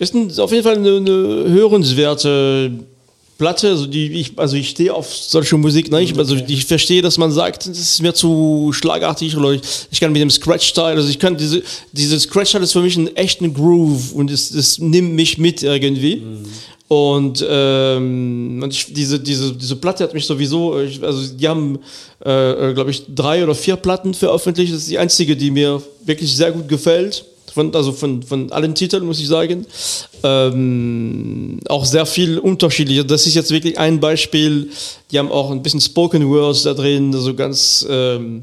Ist 0.00 0.40
auf 0.40 0.50
jeden 0.50 0.64
Fall 0.64 0.76
eine, 0.76 0.96
eine 0.96 1.44
hörenswerte 1.48 2.72
Platte, 3.44 3.68
also 3.68 3.84
die 3.84 4.10
ich, 4.20 4.38
also 4.38 4.56
ich 4.56 4.70
stehe 4.70 4.94
auf 4.94 5.14
solche 5.14 5.58
Musik 5.58 5.92
nicht, 5.92 6.16
also 6.16 6.34
ich 6.34 6.64
verstehe, 6.64 7.02
dass 7.02 7.18
man 7.18 7.30
sagt, 7.30 7.66
das 7.66 7.78
ist 7.78 8.00
mir 8.00 8.14
zu 8.14 8.70
schlagartig 8.72 9.36
oder 9.36 9.50
ich, 9.50 9.60
ich 9.90 10.00
kann 10.00 10.12
mit 10.12 10.22
dem 10.22 10.30
Scratch-Style, 10.30 10.96
also 10.96 11.10
ich 11.10 11.18
kann 11.18 11.36
diese, 11.36 11.62
diese 11.92 12.18
Scratch-Style 12.18 12.64
ist 12.64 12.72
für 12.72 12.80
mich 12.80 12.96
ein 12.96 13.14
echten 13.16 13.52
Groove 13.52 14.14
und 14.14 14.30
es, 14.30 14.50
es 14.50 14.78
nimmt 14.78 15.12
mich 15.12 15.36
mit 15.36 15.62
irgendwie. 15.62 16.22
Und, 16.88 17.44
ähm, 17.46 18.64
ich, 18.70 18.94
diese, 18.94 19.20
diese, 19.20 19.52
diese 19.52 19.76
Platte 19.76 20.04
hat 20.04 20.14
mich 20.14 20.24
sowieso, 20.24 20.80
ich, 20.80 21.02
also 21.02 21.34
die 21.34 21.46
haben, 21.46 21.80
äh, 22.20 22.72
glaube 22.72 22.92
ich, 22.92 23.02
drei 23.14 23.44
oder 23.44 23.54
vier 23.54 23.76
Platten 23.76 24.14
veröffentlicht. 24.14 24.72
Das 24.72 24.80
ist 24.80 24.90
die 24.90 24.98
einzige, 24.98 25.36
die 25.36 25.50
mir 25.50 25.82
wirklich 26.06 26.34
sehr 26.34 26.50
gut 26.50 26.66
gefällt. 26.66 27.26
Von, 27.54 27.74
also 27.74 27.92
von, 27.92 28.22
von 28.22 28.50
allen 28.50 28.74
Titeln, 28.74 29.06
muss 29.06 29.20
ich 29.20 29.28
sagen. 29.28 29.64
Ähm, 30.24 31.60
auch 31.68 31.84
sehr 31.84 32.04
viel 32.04 32.38
unterschiedlich. 32.38 33.06
Das 33.06 33.26
ist 33.26 33.34
jetzt 33.34 33.52
wirklich 33.52 33.78
ein 33.78 34.00
Beispiel. 34.00 34.70
Die 35.10 35.18
haben 35.18 35.30
auch 35.30 35.52
ein 35.52 35.62
bisschen 35.62 35.80
Spoken 35.80 36.28
Words 36.28 36.64
da 36.64 36.74
drin, 36.74 37.14
also 37.14 37.32
ganz, 37.32 37.86
ähm, 37.88 38.42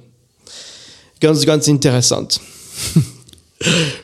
ganz, 1.19 1.45
ganz 1.45 1.67
interessant. 1.67 2.39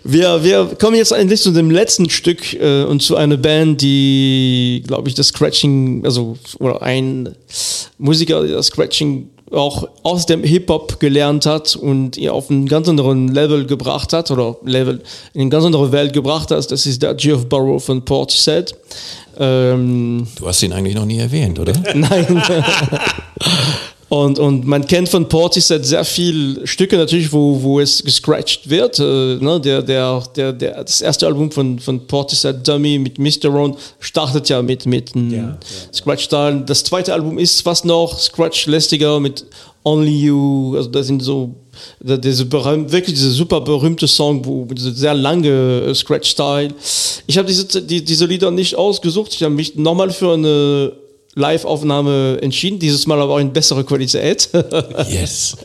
Wir, 0.04 0.44
wir 0.44 0.76
kommen 0.80 0.96
jetzt 0.98 1.12
eigentlich 1.12 1.42
zu 1.42 1.52
dem 1.52 1.72
letzten 1.72 2.12
Stück 2.12 2.54
äh, 2.54 2.84
und 2.84 3.02
zu 3.02 3.16
einer 3.16 3.38
Band, 3.38 3.82
die, 3.82 4.84
glaube 4.86 5.10
ich, 5.10 5.16
das 5.16 5.30
Scratching, 5.30 6.06
also 6.06 6.38
oder 6.60 6.82
ein 6.84 7.36
Musiker, 7.98 8.44
der 8.44 8.58
das 8.58 8.68
Scratching 8.68 9.30
auch 9.52 9.88
aus 10.04 10.26
dem 10.26 10.44
Hip-Hop 10.44 11.00
gelernt 11.00 11.46
hat 11.46 11.76
und 11.76 12.18
ihr 12.18 12.34
auf 12.34 12.50
einen 12.50 12.68
ganz 12.68 12.88
anderen 12.90 13.30
Level 13.30 13.66
gebracht 13.66 14.14
hat 14.14 14.30
oder 14.32 14.58
Level 14.64 15.02
in 15.34 15.42
eine 15.42 15.50
ganz 15.50 15.66
andere 15.66 15.92
Welt 15.92 16.14
gebracht 16.14 16.52
hat. 16.52 16.70
Das 16.72 16.86
ist 16.86 17.02
der 17.02 17.14
Geoff 17.14 17.48
Burrow 17.48 17.84
von 17.84 18.04
Portishead. 18.04 18.76
Ähm, 19.40 20.28
Du 20.38 20.48
hast 20.48 20.62
ihn 20.64 20.74
eigentlich 20.74 20.96
noch 20.96 21.06
nie 21.06 21.20
erwähnt, 21.20 21.60
oder? 21.60 21.74
Nein. 21.94 22.44
Und, 24.10 24.40
und 24.40 24.66
man 24.66 24.88
kennt 24.88 25.10
von 25.10 25.28
Portishead 25.28 25.86
sehr 25.86 26.06
viel 26.06 26.66
Stücke 26.66 26.96
natürlich, 26.96 27.34
wo, 27.34 27.62
wo 27.62 27.80
es 27.80 28.02
gescratcht 28.02 28.70
wird. 28.70 29.00
Äh, 29.00 29.04
ne? 29.04 29.60
der, 29.60 29.82
der, 29.82 30.24
der, 30.34 30.54
der, 30.54 30.84
das 30.84 31.02
erste 31.02 31.28
Album 31.28 31.52
von, 31.52 31.78
von 31.78 32.08
Portishead 32.08 32.66
Dummy 32.66 33.00
mit 33.00 33.20
Mr. 33.20 33.50
Ron 33.50 33.76
startet 34.00 34.48
ja 34.48 34.62
mit, 34.62 34.86
mit 34.86 35.14
einem 35.14 35.58
Scratch-Style. 35.94 36.64
Das 36.66 36.86
zweite 36.86 37.14
Album 37.14 37.38
ist 37.38 37.62
fast 37.62 37.84
noch 37.84 38.18
Scratch-lästiger 38.18 39.20
mit 39.20 39.46
Only 39.84 40.26
You. 40.26 40.76
Also 40.78 40.90
das 40.90 41.08
sind 41.08 41.22
so 41.22 41.56
diese 42.02 42.46
berühmt, 42.46 42.92
wirklich 42.92 43.16
diese 43.16 43.32
super 43.32 43.62
berühmte 43.62 44.08
Song, 44.08 44.46
wo 44.46 44.66
mit 44.66 44.78
dieser 44.78 44.94
sehr 44.94 45.14
lange 45.14 45.82
äh, 45.88 45.94
Scratch-Style. 45.94 46.74
Ich 47.28 47.38
habe 47.38 47.48
diese, 47.48 47.82
die, 47.82 48.04
diese 48.04 48.26
Lieder 48.26 48.52
nicht 48.52 48.76
ausgesucht. 48.76 49.34
Ich 49.34 49.44
habe 49.44 49.54
mich 49.54 49.76
nochmal 49.76 50.12
für 50.12 50.34
eine 50.34 50.94
Live-Aufnahme 51.38 52.40
entschieden, 52.42 52.80
dieses 52.80 53.06
Mal 53.06 53.22
aber 53.22 53.36
auch 53.36 53.40
in 53.40 53.54
bessere 53.54 53.84
Qualität. 53.84 54.50
Yes. 55.10 55.56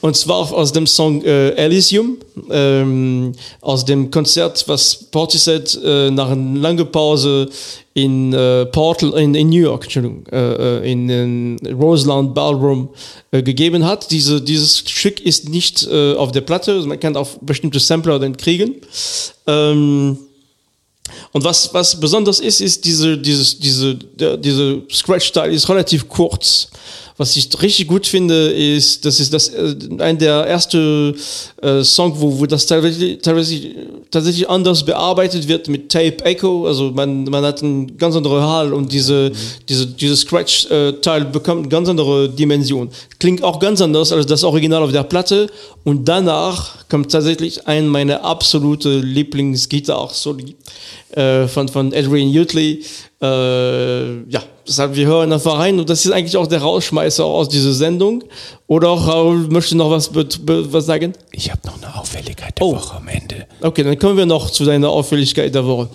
Und 0.00 0.16
zwar 0.16 0.52
aus 0.52 0.72
dem 0.72 0.86
Song 0.86 1.22
äh, 1.22 1.50
Elysium, 1.50 2.18
ähm, 2.50 3.32
aus 3.60 3.84
dem 3.84 4.10
Konzert, 4.10 4.64
was 4.66 4.94
Portishead 4.94 5.78
äh, 5.84 6.10
nach 6.10 6.30
einer 6.30 6.58
langen 6.58 6.90
Pause 6.90 7.48
in 7.94 8.32
äh, 8.32 8.66
Portal, 8.66 9.12
in, 9.14 9.34
in 9.34 9.50
New 9.50 9.60
York, 9.60 9.84
Entschuldigung, 9.84 10.26
äh, 10.32 10.78
äh, 10.80 10.92
in, 10.92 11.08
in 11.08 11.76
Roseland 11.80 12.34
Ballroom 12.34 12.88
äh, 13.30 13.42
gegeben 13.42 13.84
hat. 13.84 14.10
Diese, 14.10 14.40
dieses 14.40 14.78
Stück 14.78 15.20
ist 15.20 15.48
nicht 15.48 15.86
äh, 15.86 16.14
auf 16.14 16.32
der 16.32 16.40
Platte, 16.40 16.72
also 16.72 16.88
man 16.88 16.98
kann 16.98 17.16
auf 17.16 17.38
bestimmte 17.40 17.78
Sampler 17.78 18.18
dann 18.18 18.36
kriegen. 18.36 18.76
Ähm, 19.46 20.18
und 21.32 21.44
was, 21.44 21.72
was 21.74 21.98
besonders 21.98 22.40
ist, 22.40 22.60
ist 22.60 22.84
diese, 22.84 23.18
dieses, 23.18 23.58
diese, 23.58 23.94
diese 23.94 24.82
Scratch-Style 24.90 25.52
ist 25.52 25.68
relativ 25.68 26.08
kurz. 26.08 26.68
Was 27.16 27.36
ich 27.36 27.48
richtig 27.62 27.86
gut 27.86 28.08
finde, 28.08 28.48
ist, 28.48 29.04
das 29.04 29.20
ist 29.20 29.32
das, 29.32 29.48
äh, 29.50 29.76
ein 29.98 30.18
der 30.18 30.34
ersten 30.46 31.14
äh, 31.62 31.84
Song, 31.84 32.12
wo, 32.16 32.40
wo 32.40 32.46
das 32.46 32.66
teilweise, 32.66 33.18
teilweise 33.18 33.60
tatsächlich 34.10 34.50
anders 34.50 34.84
bearbeitet 34.84 35.46
wird 35.46 35.68
mit 35.68 35.92
Tape 35.92 36.24
Echo. 36.24 36.66
Also 36.66 36.90
man, 36.90 37.22
man 37.24 37.44
hat 37.44 37.62
einen 37.62 37.96
ganz 37.98 38.16
anderen 38.16 38.42
Hall 38.42 38.72
und 38.72 38.92
diese, 38.92 39.30
diese, 39.68 39.86
diese 39.86 40.16
Scratch-Teil 40.16 41.26
bekommt 41.26 41.60
eine 41.60 41.68
ganz 41.68 41.88
andere 41.88 42.28
Dimension. 42.28 42.90
Klingt 43.20 43.44
auch 43.44 43.60
ganz 43.60 43.80
anders 43.80 44.10
als 44.10 44.26
das 44.26 44.42
Original 44.42 44.82
auf 44.82 44.90
der 44.90 45.04
Platte. 45.04 45.48
Und 45.84 46.08
danach 46.08 46.88
kommt 46.88 47.12
tatsächlich 47.12 47.68
ein 47.68 47.86
meiner 47.86 48.24
absolute 48.24 48.98
Lieblingsgitarre-Soli 48.98 50.56
äh, 51.16 51.46
von, 51.48 51.68
von 51.68 51.92
Adrian 51.94 52.36
Utley. 52.36 52.82
Äh, 53.22 53.26
ja, 54.30 54.42
deshalb, 54.66 54.96
wir 54.96 55.06
hören 55.06 55.32
einfach 55.32 55.58
rein 55.58 55.78
und 55.78 55.88
das 55.88 56.04
ist 56.04 56.12
eigentlich 56.12 56.36
auch 56.36 56.46
der 56.46 56.60
Rausschmeißer 56.60 57.24
aus 57.24 57.48
dieser 57.48 57.72
Sendung. 57.72 58.24
Oder 58.66 58.90
auch 58.90 59.06
Raoul 59.06 59.46
möchte 59.48 59.76
noch 59.76 59.90
was, 59.90 60.10
was 60.14 60.86
sagen? 60.86 61.12
Ich 61.32 61.50
habe 61.50 61.60
noch 61.66 61.82
eine 61.82 61.94
Auffälligkeit 61.94 62.58
der 62.58 62.66
Oh. 62.66 62.74
Woche 62.74 62.96
am 62.96 63.08
Ende. 63.08 63.46
Okay, 63.60 63.82
dann 63.82 63.98
kommen 63.98 64.16
wir 64.16 64.26
noch 64.26 64.50
zu 64.50 64.64
deiner 64.64 64.88
Auffälligkeit 64.88 65.54
der 65.54 65.64
Woche. 65.66 65.88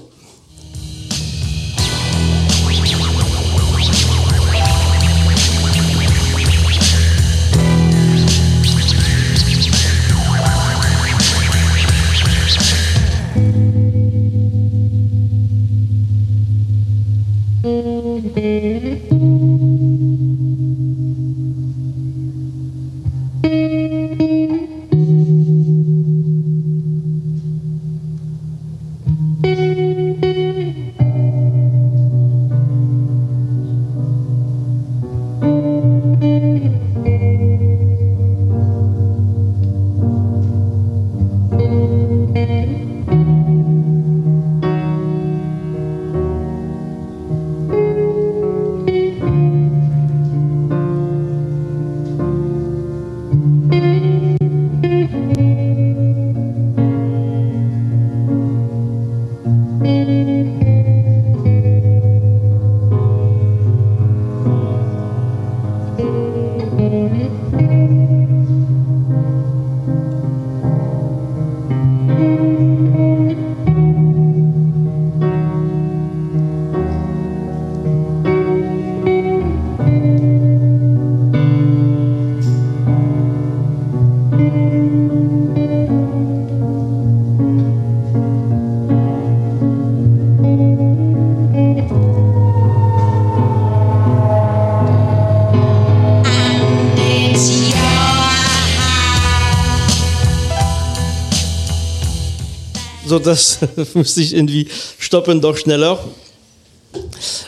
Das 103.29 103.59
musste 103.93 104.21
ich 104.21 104.33
irgendwie 104.33 104.67
stoppen, 104.97 105.39
doch 105.39 105.55
schneller. 105.55 106.03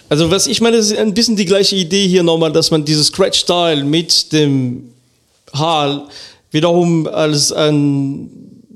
Also 0.08 0.30
was 0.30 0.48
ich 0.48 0.62
meine, 0.62 0.78
ist 0.78 0.96
ein 0.96 1.14
bisschen 1.14 1.36
die 1.36 1.46
gleiche 1.46 1.76
Idee 1.76 2.08
hier 2.08 2.24
nochmal, 2.24 2.52
dass 2.52 2.70
man 2.70 2.86
dieses 2.86 3.08
Scratch-Style 3.08 3.84
mit 3.84 4.32
dem 4.32 4.94
Hall 5.54 6.08
wiederum 6.52 7.08
als 7.08 7.52
ein 7.52 8.30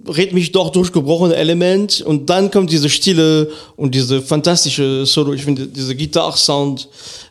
rhythmisch 0.08 0.52
doch 0.52 0.72
durchgebrochene 0.72 1.36
Element 1.36 2.02
und 2.02 2.30
dann 2.30 2.52
kommt 2.52 2.72
diese 2.72 2.90
Stille 2.90 3.50
und 3.76 3.96
diese 3.96 4.22
fantastische 4.22 5.06
Solo. 5.06 5.34
Ich 5.34 5.44
finde, 5.44 5.68
diese 5.68 5.96
Gitarre-Sound 5.96 6.88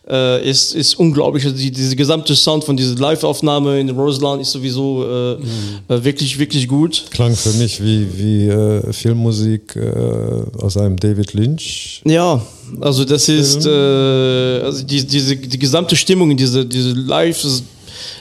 äh, 0.08 0.48
ist, 0.48 0.74
ist 0.74 0.94
unglaublich. 0.98 1.44
Also 1.44 1.56
die, 1.56 1.70
diese 1.70 1.96
gesamte 1.96 2.34
Sound 2.34 2.64
von 2.64 2.76
dieser 2.76 2.94
Live-Aufnahme 2.96 3.80
in 3.80 3.90
Roseland 3.90 4.42
ist 4.42 4.52
sowieso 4.52 5.04
äh, 5.04 5.32
äh, 5.32 6.04
wirklich, 6.04 6.38
wirklich 6.38 6.68
gut. 6.68 7.04
Klang 7.10 7.34
für 7.34 7.52
mich 7.52 7.82
wie, 7.82 8.06
wie 8.16 8.48
äh, 8.48 8.92
Filmmusik 8.92 9.76
äh, 9.76 10.62
aus 10.62 10.76
einem 10.76 10.96
David 10.96 11.32
Lynch. 11.32 12.02
Ja, 12.04 12.44
also 12.80 13.04
das 13.04 13.28
ist 13.28 13.66
äh, 13.66 13.70
also 13.70 14.84
die, 14.84 15.06
diese 15.06 15.36
die 15.36 15.58
gesamte 15.58 15.96
Stimmung 15.96 16.30
in 16.30 16.36
diese 16.36 16.64
diese 16.66 16.92
Live 16.92 17.44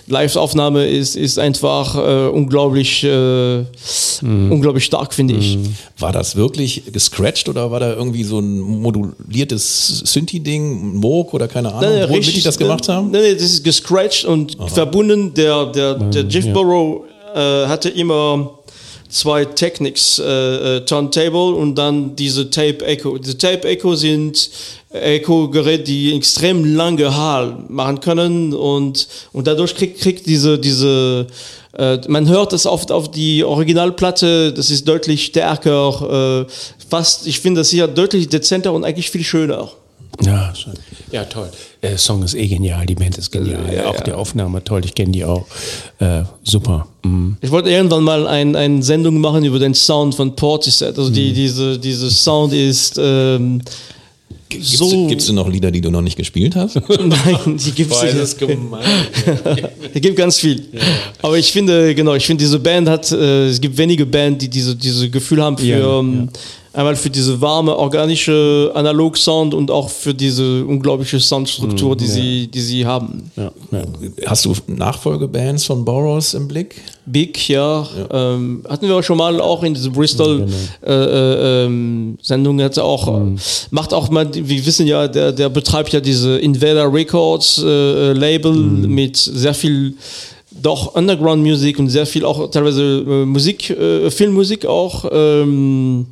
Live-Aufnahme 0.07 0.86
ist 0.88 1.15
ist 1.15 1.39
einfach 1.39 1.95
äh, 1.95 2.27
unglaublich 2.29 3.03
äh, 3.03 3.63
unglaublich 4.21 4.86
stark 4.86 5.13
finde 5.13 5.36
ich. 5.36 5.57
War 5.97 6.11
das 6.11 6.36
wirklich 6.36 6.84
gescratcht 6.91 7.49
oder 7.49 7.71
war 7.71 7.79
da 7.79 7.93
irgendwie 7.93 8.23
so 8.23 8.39
ein 8.39 8.59
moduliertes 8.59 10.03
Synthi-Ding, 10.05 10.95
Moog 10.95 11.34
oder 11.34 11.47
keine 11.47 11.73
Ahnung, 11.73 11.89
Nein, 11.89 12.09
womit 12.09 12.36
die 12.36 12.41
das 12.41 12.57
gemacht 12.57 12.88
haben? 12.89 13.11
Nein, 13.11 13.21
nein, 13.21 13.34
das 13.36 13.43
ist 13.43 13.63
gescratcht 13.63 14.25
und 14.25 14.57
verbunden. 14.67 15.34
Der, 15.34 15.67
der, 15.67 15.95
der 15.95 16.23
Jeff 16.25 16.51
Burrow 16.53 17.03
äh, 17.34 17.67
hatte 17.67 17.89
immer 17.89 18.59
zwei 19.14 19.45
Technics, 19.45 20.20
äh, 20.20 20.78
äh, 20.78 20.86
Turntable 20.86 21.53
und 21.53 21.76
dann 21.76 22.16
diese 22.16 22.49
Tape 22.49 22.84
Echo. 22.86 23.18
Diese 23.20 23.38
Tape 23.38 23.68
Echo 23.68 23.95
sind 23.95 24.49
Echo-Geräte, 24.89 25.84
die 25.84 26.16
extrem 26.16 26.76
lange 26.76 27.16
Hall 27.16 27.57
machen 27.70 27.99
können 27.99 28.53
und, 28.53 29.07
und 29.32 29.45
dadurch 29.47 29.76
kriegt, 29.76 30.01
kriegt 30.01 30.26
diese, 30.26 30.57
diese 30.57 31.28
äh, 31.78 31.99
man 32.07 32.28
hört 32.28 32.53
es 32.53 32.66
oft 32.66 32.91
auf 32.91 33.11
die 33.11 33.43
Originalplatte, 33.43 34.51
das 34.51 34.72
ist 34.72 34.88
deutlich 34.88 35.26
stärker, 35.26 36.45
äh, 36.47 36.51
fast, 36.89 37.28
ich 37.28 37.39
finde 37.39 37.61
das 37.61 37.70
hier 37.70 37.88
deutlich 37.88 38.30
dezenter 38.30 38.74
und 38.74 38.84
eigentlich 38.84 39.11
viel 39.11 39.24
schöner. 39.24 39.72
Ja, 40.22 40.53
schön. 40.55 40.74
Ja, 41.11 41.26
toll. 41.26 41.49
Der 41.82 41.97
Song 41.97 42.24
ist 42.24 42.36
eh 42.36 42.47
genial, 42.47 42.86
die 42.86 42.95
Band 42.95 43.18
ist 43.18 43.32
genial. 43.32 43.74
Ja, 43.74 43.88
auch 43.88 43.95
ja. 43.95 44.03
die 44.03 44.11
Aufnahme 44.14 44.64
toll, 44.64 44.82
ich 44.86 44.95
kenne 44.95 45.11
die 45.11 45.26
auch. 45.26 45.45
Äh, 45.99 46.24
super. 46.43 46.88
Mhm. 47.03 47.38
Ich 47.41 47.51
wollte 47.51 47.70
irgendwann 47.70 48.03
mal 48.03 48.28
ein, 48.28 48.55
eine 48.55 48.84
Sendung 48.84 49.20
machen 49.20 49.43
über 49.43 49.59
den 49.59 49.74
Sound 49.74 50.16
von 50.16 50.36
Portishead. 50.36 50.97
Also 50.97 51.09
die, 51.09 51.34
diese, 51.34 51.78
diese 51.80 52.09
Sound 52.09 52.53
ist 52.53 52.99
ähm, 53.01 53.61
Gibt's, 54.53 54.78
so. 54.78 55.07
gibt's 55.07 55.26
denn 55.26 55.36
noch 55.36 55.49
Lieder, 55.49 55.72
die 55.72 55.82
du 55.82 55.89
noch 55.89 56.01
nicht 56.01 56.16
gespielt 56.16 56.55
hast? 56.55 56.76
Nein, 56.88 57.57
die 57.57 57.72
gibt 57.72 57.91
es 57.91 58.38
gemein. 58.38 58.84
Es 59.93 60.01
gibt 60.01 60.16
ganz 60.16 60.38
viel. 60.38 60.64
Aber 61.22 61.38
ich 61.38 61.51
finde, 61.51 61.95
genau, 61.95 62.14
ich 62.14 62.26
finde, 62.26 62.43
diese 62.43 62.59
Band 62.59 62.88
hat, 62.88 63.11
äh, 63.11 63.47
es 63.47 63.59
gibt 63.59 63.78
wenige 63.78 64.05
Bands, 64.05 64.39
die 64.39 64.49
diese, 64.49 64.76
diese 64.76 65.09
Gefühl 65.09 65.41
haben 65.41 65.57
für, 65.57 65.66
Ja, 65.66 65.99
ähm, 65.99 66.30
einmal 66.74 66.95
für 66.95 67.09
diese 67.09 67.39
warme, 67.39 67.78
organische 67.78 68.71
Analog-Sound 68.74 69.53
und 69.53 69.69
auch 69.69 69.89
für 69.89 70.13
diese 70.13 70.65
unglaubliche 70.65 71.19
Soundstruktur, 71.19 71.95
die, 71.95 72.07
sie, 72.07 72.47
die 72.47 72.61
sie 72.61 72.86
haben. 72.86 73.32
Ja, 73.36 73.51
ja. 73.71 73.84
Hast 74.26 74.45
du 74.45 74.55
Nachfolgebands 74.67 75.65
von 75.65 75.86
Burroughs 75.86 76.34
im 76.34 76.47
Blick? 76.47 76.82
Big, 77.05 77.47
ja. 77.49 77.88
Ähm, 78.11 78.63
hatten 78.67 78.88
wir 78.88 78.95
auch 78.95 79.03
schon 79.03 79.17
mal 79.17 79.39
auch 79.39 79.63
in 79.63 79.74
dieser 79.74 79.91
Bristol 79.91 80.47
äh, 80.86 80.91
äh, 80.91 81.65
ähm, 81.65 82.17
auch 82.78 83.07
äh, 83.07 83.36
macht 83.71 83.93
auch 83.93 84.09
mal, 84.09 84.28
wir 84.34 84.65
wissen 84.65 84.88
ja, 84.88 85.07
der 85.07 85.32
der 85.32 85.49
betreibt 85.49 85.93
ja 85.93 85.99
diese 85.99 86.39
Invader 86.39 86.91
Records 86.91 87.61
äh, 87.61 87.67
äh, 87.67 88.13
Label 88.13 88.53
mit 88.53 89.17
sehr 89.17 89.53
viel 89.53 89.95
doch 90.61 90.95
Underground 90.95 91.43
Musik 91.43 91.80
und 91.80 91.89
sehr 91.89 92.05
viel 92.05 92.26
auch 92.26 92.49
teilweise 92.49 93.03
äh, 93.05 93.26
Musik, 93.26 93.69
äh, 93.69 94.09
Filmmusik 94.09 94.65
auch. 94.65 95.05
Ähm, 95.11 96.07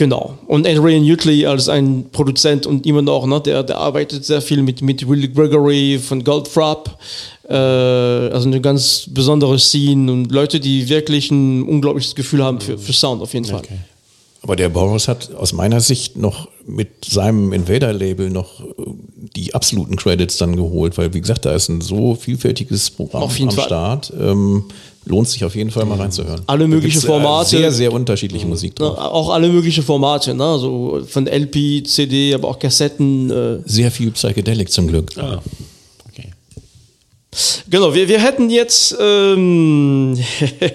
Genau. 0.00 0.38
Und 0.46 0.66
Adrian 0.66 1.04
Utley 1.04 1.44
als 1.44 1.68
ein 1.68 2.06
Produzent 2.10 2.64
und 2.64 2.86
immer 2.86 3.02
noch, 3.02 3.26
ne, 3.26 3.38
der, 3.38 3.62
der 3.62 3.76
arbeitet 3.76 4.24
sehr 4.24 4.40
viel 4.40 4.62
mit, 4.62 4.80
mit 4.80 5.06
Willie 5.06 5.28
Gregory 5.28 6.00
von 6.02 6.24
Goldfrapp. 6.24 6.98
Äh, 7.46 7.52
also 7.52 8.48
eine 8.48 8.62
ganz 8.62 9.04
besondere 9.10 9.58
Scene 9.58 10.10
und 10.10 10.32
Leute, 10.32 10.58
die 10.58 10.88
wirklich 10.88 11.30
ein 11.30 11.64
unglaubliches 11.64 12.14
Gefühl 12.14 12.42
haben 12.42 12.62
für, 12.62 12.78
für 12.78 12.94
Sound 12.94 13.20
auf 13.20 13.34
jeden 13.34 13.44
Fall. 13.44 13.60
Aber 14.40 14.56
der 14.56 14.70
Burroughs 14.70 15.06
hat 15.06 15.34
aus 15.34 15.52
meiner 15.52 15.80
Sicht 15.80 16.16
noch 16.16 16.48
mit 16.64 17.04
seinem 17.04 17.52
Invader-Label 17.52 18.30
noch 18.30 18.60
äh, 18.60 18.64
die 19.36 19.54
absoluten 19.54 19.96
Credits 19.96 20.38
dann 20.38 20.56
geholt, 20.56 20.96
weil 20.96 21.12
wie 21.12 21.20
gesagt, 21.20 21.44
da 21.44 21.52
ist 21.54 21.68
ein 21.68 21.82
so 21.82 22.14
vielfältiges 22.14 22.90
Programm 22.90 23.24
Auf 23.24 23.38
jeden 23.38 23.50
am 23.50 23.56
Fall. 23.56 23.66
Start. 23.66 24.12
Ähm, 24.18 24.64
lohnt 25.10 25.28
sich 25.28 25.44
auf 25.44 25.54
jeden 25.54 25.70
Fall 25.70 25.84
mal 25.84 25.98
reinzuhören. 25.98 26.42
Alle 26.46 26.64
Da 26.64 26.68
möglichen 26.68 27.00
gibt's, 27.00 27.06
Formate. 27.06 27.56
Äh, 27.56 27.60
sehr, 27.60 27.72
sehr 27.72 27.92
unterschiedliche 27.92 28.46
Musik 28.46 28.76
drauf. 28.76 28.96
auch 28.96 29.30
alle 29.30 29.48
möglichen 29.48 29.82
Formate, 29.84 30.34
ne? 30.34 30.58
so 30.58 31.02
von 31.06 31.26
LP, 31.26 31.86
CD, 31.86 32.32
aber 32.34 32.48
auch 32.48 32.58
Kassetten. 32.58 33.30
Äh. 33.30 33.58
Sehr 33.66 33.90
viel 33.90 34.10
Psychedelic 34.12 34.70
zum 34.70 34.86
Glück. 34.86 35.10
Okay. 35.16 36.30
Genau, 37.68 37.94
wir, 37.94 38.08
wir 38.08 38.20
hätten 38.20 38.48
jetzt, 38.50 38.96
ähm, 39.00 40.16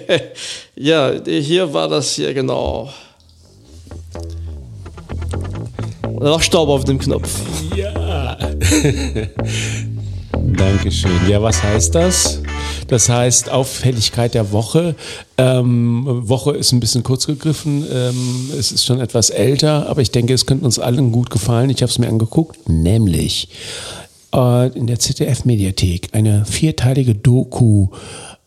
ja, 0.76 1.12
hier 1.26 1.72
war 1.72 1.88
das 1.88 2.14
hier 2.14 2.32
genau. 2.32 2.90
Noch 6.20 6.40
Staub 6.40 6.68
auf 6.68 6.84
dem 6.84 6.98
Knopf. 6.98 7.28
Ja. 7.76 8.36
Dankeschön. 10.32 11.10
Ja, 11.28 11.42
was 11.42 11.62
heißt 11.62 11.94
das? 11.94 12.40
Das 12.88 13.08
heißt 13.08 13.50
Auffälligkeit 13.50 14.34
der 14.34 14.52
Woche. 14.52 14.94
Ähm, 15.38 16.04
Woche 16.06 16.52
ist 16.52 16.72
ein 16.72 16.80
bisschen 16.80 17.02
kurz 17.02 17.26
gegriffen. 17.26 17.84
Ähm, 17.92 18.50
es 18.58 18.72
ist 18.72 18.84
schon 18.84 19.00
etwas 19.00 19.30
älter, 19.30 19.88
aber 19.88 20.02
ich 20.02 20.10
denke, 20.10 20.34
es 20.34 20.46
könnte 20.46 20.64
uns 20.64 20.78
allen 20.78 21.12
gut 21.12 21.30
gefallen. 21.30 21.70
Ich 21.70 21.82
habe 21.82 21.90
es 21.90 21.98
mir 21.98 22.08
angeguckt, 22.08 22.68
nämlich 22.68 23.48
äh, 24.34 24.68
in 24.76 24.86
der 24.86 24.98
ZDF-Mediathek 24.98 26.10
eine 26.12 26.44
vierteilige 26.44 27.14
Doku, 27.14 27.88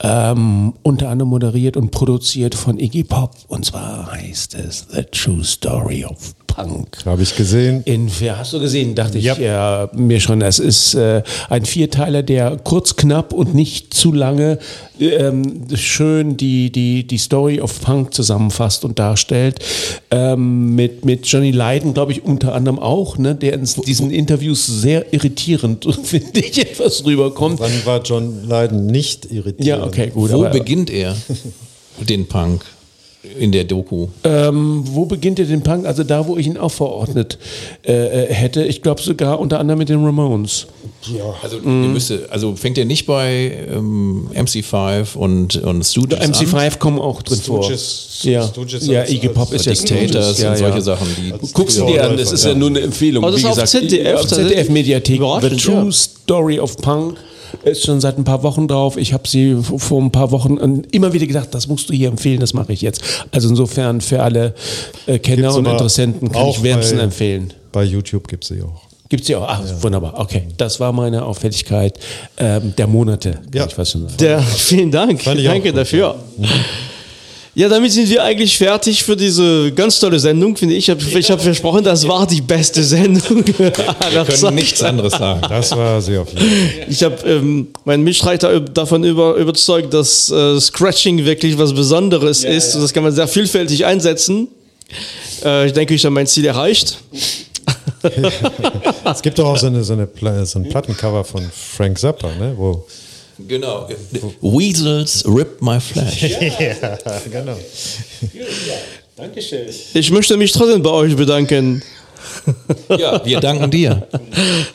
ähm, 0.01 0.73
unter 0.83 1.09
anderem 1.09 1.29
moderiert 1.29 1.75
und 1.75 1.91
produziert 1.91 2.55
von 2.55 2.79
Iggy 2.79 3.03
Pop. 3.03 3.35
Und 3.47 3.65
zwar 3.65 4.11
heißt 4.11 4.55
es 4.55 4.87
The 4.91 5.03
True 5.03 5.43
Story 5.43 6.05
of 6.05 6.35
Punk. 6.49 6.97
Habe 7.05 7.21
ich 7.21 7.35
gesehen. 7.35 7.83
In, 7.85 8.09
hast 8.09 8.53
du 8.53 8.59
gesehen, 8.59 8.95
dachte 8.95 9.19
Ja. 9.19 9.33
ich 9.33 9.39
ja, 9.39 9.89
mir 9.93 10.19
schon. 10.19 10.41
Es 10.41 10.59
ist 10.59 10.95
äh, 10.95 11.21
ein 11.49 11.65
Vierteiler, 11.65 12.23
der 12.23 12.57
kurz, 12.63 12.95
knapp 12.95 13.33
und 13.33 13.53
nicht 13.53 13.93
zu 13.93 14.11
lange 14.11 14.57
ähm, 14.99 15.67
schön 15.75 16.37
die, 16.37 16.71
die, 16.71 17.05
die 17.05 17.17
Story 17.17 17.61
of 17.61 17.79
Punk 17.81 18.13
zusammenfasst 18.13 18.83
und 18.83 18.99
darstellt. 18.99 19.59
Ähm, 20.11 20.75
mit, 20.75 21.05
mit 21.05 21.25
Johnny 21.27 21.51
Lydon, 21.51 21.93
glaube 21.93 22.11
ich, 22.11 22.25
unter 22.25 22.53
anderem 22.53 22.79
auch, 22.79 23.17
ne, 23.17 23.35
der 23.35 23.53
in 23.53 23.67
diesen 23.85 24.11
Interviews 24.11 24.65
sehr 24.65 25.13
irritierend, 25.13 25.87
finde 26.03 26.39
ich, 26.39 26.59
etwas 26.59 27.05
rüberkommt. 27.05 27.59
Wann 27.59 27.85
war 27.85 28.01
John 28.03 28.47
Lydon 28.47 28.87
nicht 28.87 29.31
irritiert? 29.31 29.67
Ja, 29.67 29.83
okay, 29.83 30.09
gut. 30.09 30.31
Wo 30.31 30.45
aber, 30.45 30.49
beginnt 30.49 30.89
er 30.89 31.15
den 32.09 32.27
Punk 32.27 32.65
in 33.37 33.51
der 33.51 33.65
Doku? 33.65 34.07
ähm, 34.23 34.81
wo 34.85 35.05
beginnt 35.05 35.39
er 35.39 35.45
den 35.45 35.61
Punk? 35.61 35.85
Also 35.85 36.03
da, 36.03 36.25
wo 36.25 36.37
ich 36.37 36.47
ihn 36.47 36.57
auch 36.57 36.71
verordnet 36.71 37.37
äh, 37.85 37.91
äh, 37.91 38.33
hätte. 38.33 38.63
Ich 38.63 38.81
glaube 38.81 39.01
sogar 39.01 39.39
unter 39.39 39.59
anderem 39.59 39.79
mit 39.79 39.89
den 39.89 40.03
Ramones. 40.03 40.67
Also, 41.41 41.57
ihr 41.57 41.61
müsste, 41.69 42.27
also 42.29 42.55
fängt 42.55 42.77
er 42.77 42.85
nicht 42.85 43.05
bei 43.05 43.53
ähm, 43.73 44.29
MC5 44.33 45.15
und, 45.15 45.55
und 45.57 45.83
Stooges 45.83 46.19
an? 46.19 46.31
MC5 46.33 46.77
kommen 46.77 46.99
auch 46.99 47.21
drin 47.21 47.39
vor. 47.39 47.63
Stooges- 47.63 48.23
ja, 48.23 48.47
Stooges 48.47 48.85
ja 48.87 49.01
als- 49.01 49.09
Iggy 49.11 49.29
Pop 49.29 49.51
ist 49.53 49.65
ja 49.65 49.73
Dictators 49.73 50.39
ja, 50.39 50.51
und 50.51 50.57
solche 50.57 50.75
ja. 50.77 50.81
Sachen, 50.81 51.07
die 51.17 51.33
Guckst 51.53 51.79
du 51.79 51.85
dir 51.85 52.03
an, 52.03 52.17
das 52.17 52.31
ist 52.31 52.45
ja 52.45 52.53
nur 52.53 52.69
eine 52.69 52.81
Empfehlung. 52.81 53.23
Das 53.23 53.33
Wie 53.35 53.37
ist 53.39 53.45
auf 53.45 53.51
gesagt, 53.51 53.69
ZDF, 53.69 54.19
auf 54.19 54.27
ZDF-Mediathek. 54.27 55.21
The 55.41 55.55
True 55.57 55.85
ja. 55.85 55.91
Story 55.91 56.59
of 56.59 56.77
Punk 56.77 57.17
ist 57.63 57.85
schon 57.85 57.99
seit 58.01 58.17
ein 58.17 58.23
paar 58.23 58.43
Wochen 58.43 58.67
drauf. 58.67 58.97
Ich 58.97 59.13
habe 59.13 59.27
sie 59.27 59.57
vor 59.77 60.01
ein 60.01 60.11
paar 60.11 60.31
Wochen 60.31 60.57
an- 60.59 60.83
immer 60.91 61.13
wieder 61.13 61.25
gedacht, 61.27 61.49
das 61.51 61.67
musst 61.67 61.89
du 61.89 61.93
hier 61.93 62.09
empfehlen, 62.09 62.39
das 62.39 62.53
mache 62.53 62.73
ich 62.73 62.81
jetzt. 62.81 63.01
Also 63.31 63.49
insofern 63.49 64.01
für 64.01 64.21
alle 64.23 64.53
äh, 65.07 65.19
Kenner 65.19 65.53
und 65.55 65.65
Interessenten 65.67 66.31
kann 66.31 66.41
auch 66.41 66.57
ich 66.57 66.63
wärmstens 66.63 66.97
bei- 66.97 67.03
empfehlen. 67.03 67.53
Bei 67.71 67.83
YouTube 67.83 68.27
gibt 68.27 68.43
es 68.43 68.49
sie 68.49 68.61
auch. 68.63 68.81
Gibt's 69.09 69.27
ja 69.27 69.39
auch. 69.39 69.45
Ach, 69.47 69.61
wunderbar. 69.81 70.13
Okay, 70.19 70.43
das 70.57 70.79
war 70.79 70.91
meine 70.91 71.25
Auffälligkeit 71.25 71.97
ähm, 72.37 72.73
der 72.77 72.85
Monate. 72.85 73.31
kann 73.31 73.41
Ja. 73.53 73.65
ich 73.65 73.73
fast 73.73 73.91
schon 73.93 74.01
sagen. 74.03 74.17
Der, 74.19 74.39
vielen 74.43 74.91
Dank. 74.91 75.23
Danke 75.23 75.73
dafür. 75.73 76.15
Ja, 76.37 76.47
damit 77.67 77.91
sind 77.91 78.09
wir 78.09 78.23
eigentlich 78.23 78.57
fertig 78.57 79.03
für 79.03 79.17
diese 79.17 79.71
ganz 79.73 79.99
tolle 79.99 80.19
Sendung, 80.19 80.55
finde 80.55 80.75
ich. 80.75 80.87
Ich 80.87 80.89
habe 80.89 81.01
hab 81.03 81.41
versprochen, 81.41 81.83
das 81.83 82.07
war 82.07 82.25
die 82.25 82.41
beste 82.41 82.83
Sendung. 82.83 83.43
aller 83.99 84.23
Können 84.23 84.55
nichts 84.55 84.81
anderes 84.81 85.13
sagen. 85.13 85.41
Das 85.49 85.71
war 85.75 86.01
sehr 86.01 86.25
Fall. 86.25 86.41
Ich 86.87 87.03
habe 87.03 87.17
ähm, 87.27 87.67
meinen 87.83 88.03
Mitstreiter 88.03 88.59
davon 88.61 89.03
über, 89.03 89.35
überzeugt, 89.35 89.93
dass 89.93 90.29
äh, 90.29 90.59
Scratching 90.59 91.25
wirklich 91.25 91.57
was 91.57 91.73
Besonderes 91.73 92.43
ist. 92.43 92.75
Und 92.75 92.83
das 92.83 92.93
kann 92.93 93.03
man 93.03 93.11
sehr 93.11 93.27
vielfältig 93.27 93.85
einsetzen. 93.85 94.47
Äh, 95.43 95.67
ich 95.67 95.73
denke, 95.73 95.93
ich 95.93 96.05
habe 96.05 96.13
mein 96.13 96.27
Ziel 96.27 96.45
erreicht. 96.45 96.97
Es 99.03 99.21
gibt 99.21 99.37
doch 99.39 99.47
auch 99.47 99.57
so, 99.57 99.67
eine, 99.67 99.83
so, 99.83 99.93
eine, 99.93 100.45
so 100.45 100.59
ein 100.59 100.69
Plattencover 100.69 101.25
von 101.25 101.43
Frank 101.51 101.99
Zappa, 101.99 102.27
ne? 102.39 102.53
wo 102.55 102.85
Genau. 103.47 103.87
Weasels 104.41 105.23
rip 105.25 105.61
my 105.61 105.79
flesh. 105.79 106.21
ja, 106.21 106.97
genau. 107.31 107.57
Ich 109.93 110.11
möchte 110.11 110.37
mich 110.37 110.51
trotzdem 110.51 110.81
bei 110.81 110.91
euch 110.91 111.15
bedanken. 111.15 111.83
Ja, 112.89 113.23
wir 113.25 113.39
danken 113.39 113.69
dir. 113.69 114.07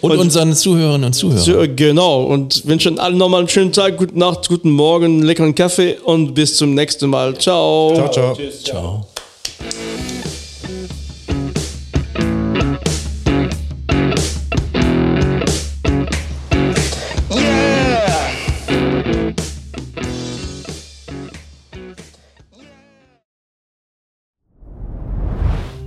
Und 0.00 0.16
unseren 0.16 0.54
Zuhörerinnen 0.54 1.04
und 1.04 1.12
Zuhörern. 1.12 1.76
Genau. 1.76 2.24
Und 2.24 2.66
wünschen 2.66 2.98
allen 2.98 3.16
nochmal 3.16 3.40
einen 3.40 3.48
schönen 3.48 3.72
Tag, 3.72 3.96
gute 3.96 4.18
Nacht, 4.18 4.48
guten 4.48 4.70
Morgen, 4.70 5.22
leckeren 5.22 5.54
Kaffee 5.54 5.96
und 6.04 6.34
bis 6.34 6.56
zum 6.56 6.74
nächsten 6.74 7.08
Mal. 7.10 7.36
Ciao. 7.38 7.92
Ciao, 7.94 8.10
ciao. 8.10 8.38
Ciao. 8.62 9.06